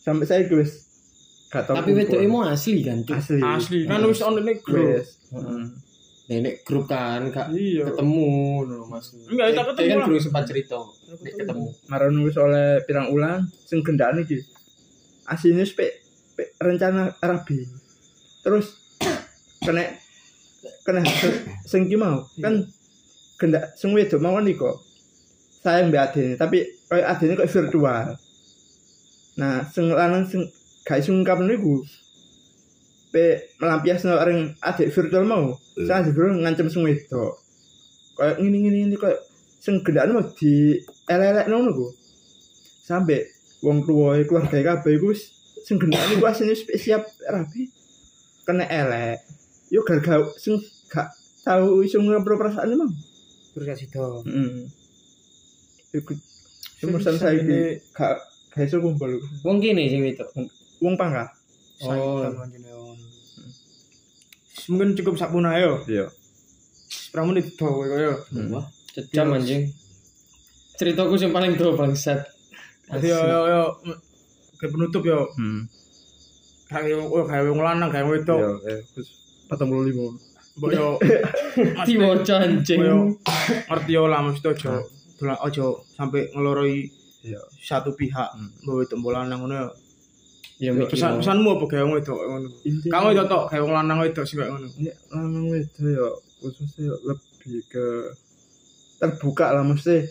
sampai 0.00 0.28
saya 0.28 0.44
wis 0.46 0.88
gak 1.48 1.66
tau 1.66 1.74
Tapi 1.74 1.90
wedoke 1.92 2.26
mau 2.26 2.44
asli 2.44 2.80
kan, 2.80 3.00
Cuk. 3.02 3.16
asli. 3.16 3.40
Asli 3.40 3.78
kan 3.84 4.04
wis 4.04 4.20
ono 4.20 4.40
ning 4.40 4.60
grup. 4.60 5.00
wis. 5.00 5.16
Heeh. 5.30 5.64
nenek 6.30 6.62
grup 6.62 6.86
kan 6.86 7.26
gak 7.26 7.50
Iya. 7.50 7.90
ketemu 7.90 8.30
no 8.62 8.86
Mas. 8.86 9.10
Enggak, 9.26 9.50
tak 9.50 9.54
Dia- 9.56 9.66
ketemu 9.66 9.90
kan 9.90 10.06
belum 10.06 10.22
sempat 10.22 10.44
cerita 10.46 10.78
nek 11.18 11.32
ketemu. 11.34 11.64
Maron 11.90 12.14
wis 12.22 12.36
oleh 12.36 12.78
pirang 12.84 13.10
ulan 13.10 13.50
sing 13.66 13.82
gendaan 13.82 14.20
iki. 14.20 14.38
Asine 15.26 15.60
wis 15.60 15.74
pe, 15.74 15.90
pe 16.38 16.54
rencana 16.56 17.10
rabi. 17.18 17.66
Terus 18.40 18.66
kena 19.60 19.84
kena 20.84 21.04
sing 21.68 21.88
ki 21.88 21.96
mau 21.96 22.24
kan 22.40 22.64
gendak 23.40 23.72
sing 23.76 23.92
wedok 23.92 24.20
mau 24.20 24.36
kan 24.36 24.48
iku. 24.48 24.72
Sayang 25.60 25.92
mbek 25.92 26.00
adene, 26.00 26.40
tapi 26.40 26.64
koyo 26.88 27.04
adene 27.04 27.36
kok 27.36 27.52
virtual. 27.52 28.16
Nah, 29.36 29.64
sing 29.68 29.92
lanang 29.92 30.24
sing 30.24 30.48
gak 30.88 31.04
iso 31.04 31.12
ngungkapno 31.12 31.52
iku 31.52 31.84
pe 33.12 33.52
melampiasno 33.60 34.16
ring 34.24 34.56
adik 34.64 34.88
virtual 34.88 35.28
mau. 35.28 35.56
Sing 35.76 35.92
adik 35.92 36.16
virtual 36.16 36.40
ngancem 36.40 36.72
sing 36.72 36.80
wedok. 36.84 37.36
Kayak 38.16 38.36
ngene-ngene 38.40 38.76
ngene 38.88 38.96
koyo 38.96 39.16
sing 39.60 39.84
mau 39.84 40.24
di 40.32 40.80
elek-elek 41.08 41.46
ngono 41.52 41.70
ku. 41.76 41.86
Sampai 42.88 43.20
wong 43.60 43.84
tuwa 43.84 44.16
keluarga 44.24 44.80
kabeh 44.80 44.96
iku 44.96 45.12
sing 45.60 45.76
gendaan 45.76 46.16
iku 46.16 46.24
asline 46.24 46.56
siap 46.56 47.04
rapi. 47.28 47.79
Kena 48.46 48.64
elek. 48.66 49.18
Yo 49.70 49.86
gara-gara 49.86 50.26
sing 50.40 50.58
gak 50.90 51.12
tahu 51.46 51.86
iso 51.86 52.02
ngepro 52.02 52.34
perasaan 52.36 52.74
mau. 52.74 52.90
Terus 53.54 53.66
kasih 53.66 53.88
tau. 53.90 54.22
Heeh. 54.26 54.66
Iku 55.94 56.14
Semusan 56.80 57.20
saya 57.20 57.36
ini 57.36 57.76
gak 57.92 58.16
gak 58.56 58.64
iso 58.64 58.80
kumpul. 58.80 59.20
Wong 59.44 59.60
kene 59.60 59.84
sing 59.86 60.00
itu. 60.08 60.24
Wong 60.80 60.96
pangkat. 60.96 61.28
Oh. 61.84 62.24
Mungkin 64.70 64.96
cukup 64.96 65.14
sak 65.20 65.32
punah 65.32 65.56
yo. 65.60 65.80
Iya. 65.84 66.08
Menit 67.20 67.58
do 67.58 67.66
kowe 67.66 67.84
yo. 67.84 68.14
Wah, 68.54 68.64
Sejam 68.94 69.34
anjing. 69.34 69.68
Ceritaku 70.78 71.18
yang 71.18 71.34
paling 71.34 71.58
do 71.58 71.74
bangsat. 71.76 72.22
Yo 73.02 73.18
yo 73.18 73.40
yo 73.50 73.62
ke 74.56 74.66
penutup 74.70 75.02
yo. 75.04 75.28
Hmm. 75.36 75.66
Kayak 76.70 76.86
yo 76.94 77.26
kayak 77.26 77.50
wong 77.50 77.60
lanang 77.66 77.90
kayak 77.90 78.06
wedok. 78.06 78.62
Eh 78.62 78.78
wis 78.94 79.08
45. 79.50 80.62
Mbok 80.62 80.70
yo 80.70 80.86
Diwaca 81.82 82.34
anjing. 82.46 82.78
Koyo 82.78 82.96
ngerti 83.66 83.90
yo 83.90 84.02
lah 84.06 84.22
mesti 84.22 84.46
ojo 84.46 84.86
dolan 85.18 85.38
ojo 85.42 85.82
sampai 85.98 86.30
ngeloroi 86.30 86.86
satu 87.58 87.92
pihak 87.98 88.30
mbok 88.62 88.86
wedok 88.86 88.96
mbok 89.02 89.12
lanang 89.18 89.42
ngono 89.42 89.54
yo. 89.58 89.68
Ya. 90.60 90.70
Pesan 90.86 91.18
pesanmu 91.18 91.58
apa 91.58 91.64
wong 91.82 91.92
wedok 91.98 92.18
ngono? 92.22 92.48
Kamu 92.86 93.06
itu 93.16 93.24
tok 93.26 93.44
kayak 93.50 93.62
wong 93.66 93.74
lanang 93.74 93.98
wedok 93.98 94.22
sih 94.22 94.38
kayak 94.38 94.54
ngono. 94.54 94.66
Ini 94.78 94.90
lanang 95.10 95.46
wedok 95.50 95.88
ya 95.90 96.08
khususnya 96.40 96.94
lebih 97.04 97.66
ke 97.66 98.14
terbuka 99.00 99.52
lah 99.56 99.64
mesti 99.64 100.06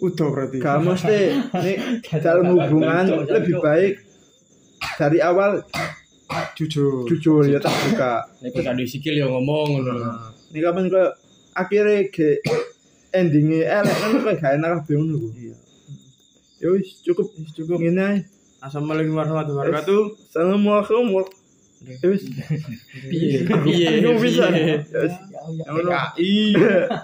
Udah 0.00 0.28
berarti. 0.32 0.56
gak 0.64 0.80
mesti 0.80 1.18
nih 1.60 1.76
dalam 2.24 2.56
hubungan 2.56 3.04
lebih 3.28 3.60
baik 3.60 4.00
dari 5.00 5.18
awal 5.18 5.64
jujur. 6.52 7.08
jujur 7.08 7.42
ya 7.42 7.56
terbuka 7.56 8.28
Nek 8.38 8.52
kok 8.52 8.62
ada 8.62 8.84
sikil 8.84 9.16
ya 9.16 9.26
ngomong 9.26 9.80
ngono. 9.80 9.92
ini 10.52 10.60
kapan 10.60 10.86
kok 10.86 11.10
akhirnya 11.52 12.06
ke 12.06 12.38
endingnya 13.10 13.80
elek 13.80 13.96
kan 13.96 14.10
kok 14.14 14.34
gak 14.36 14.52
enak 14.54 14.70
kabeh 14.78 14.94
ngono 14.94 15.16
ku 15.16 15.28
Iya. 15.34 15.54
ya 16.60 16.68
wis 16.70 17.00
cukup 17.00 17.26
Wis 17.34 17.50
cukup. 17.56 17.80
ngene 17.80 18.02
ae 18.04 18.18
Assalamualaikum 18.60 19.16
warahmatullahi 19.16 19.72
wabarakatuh. 19.72 20.02
assalamualaikum 20.28 21.04
ya 21.80 22.06
wis 22.06 22.22
Piye? 23.08 23.40
Piye? 23.48 23.88
Bingung 23.98 24.20
bisa 24.20 24.52
ya 24.52 24.76
wis 25.00 25.14
Ya, 26.20 27.00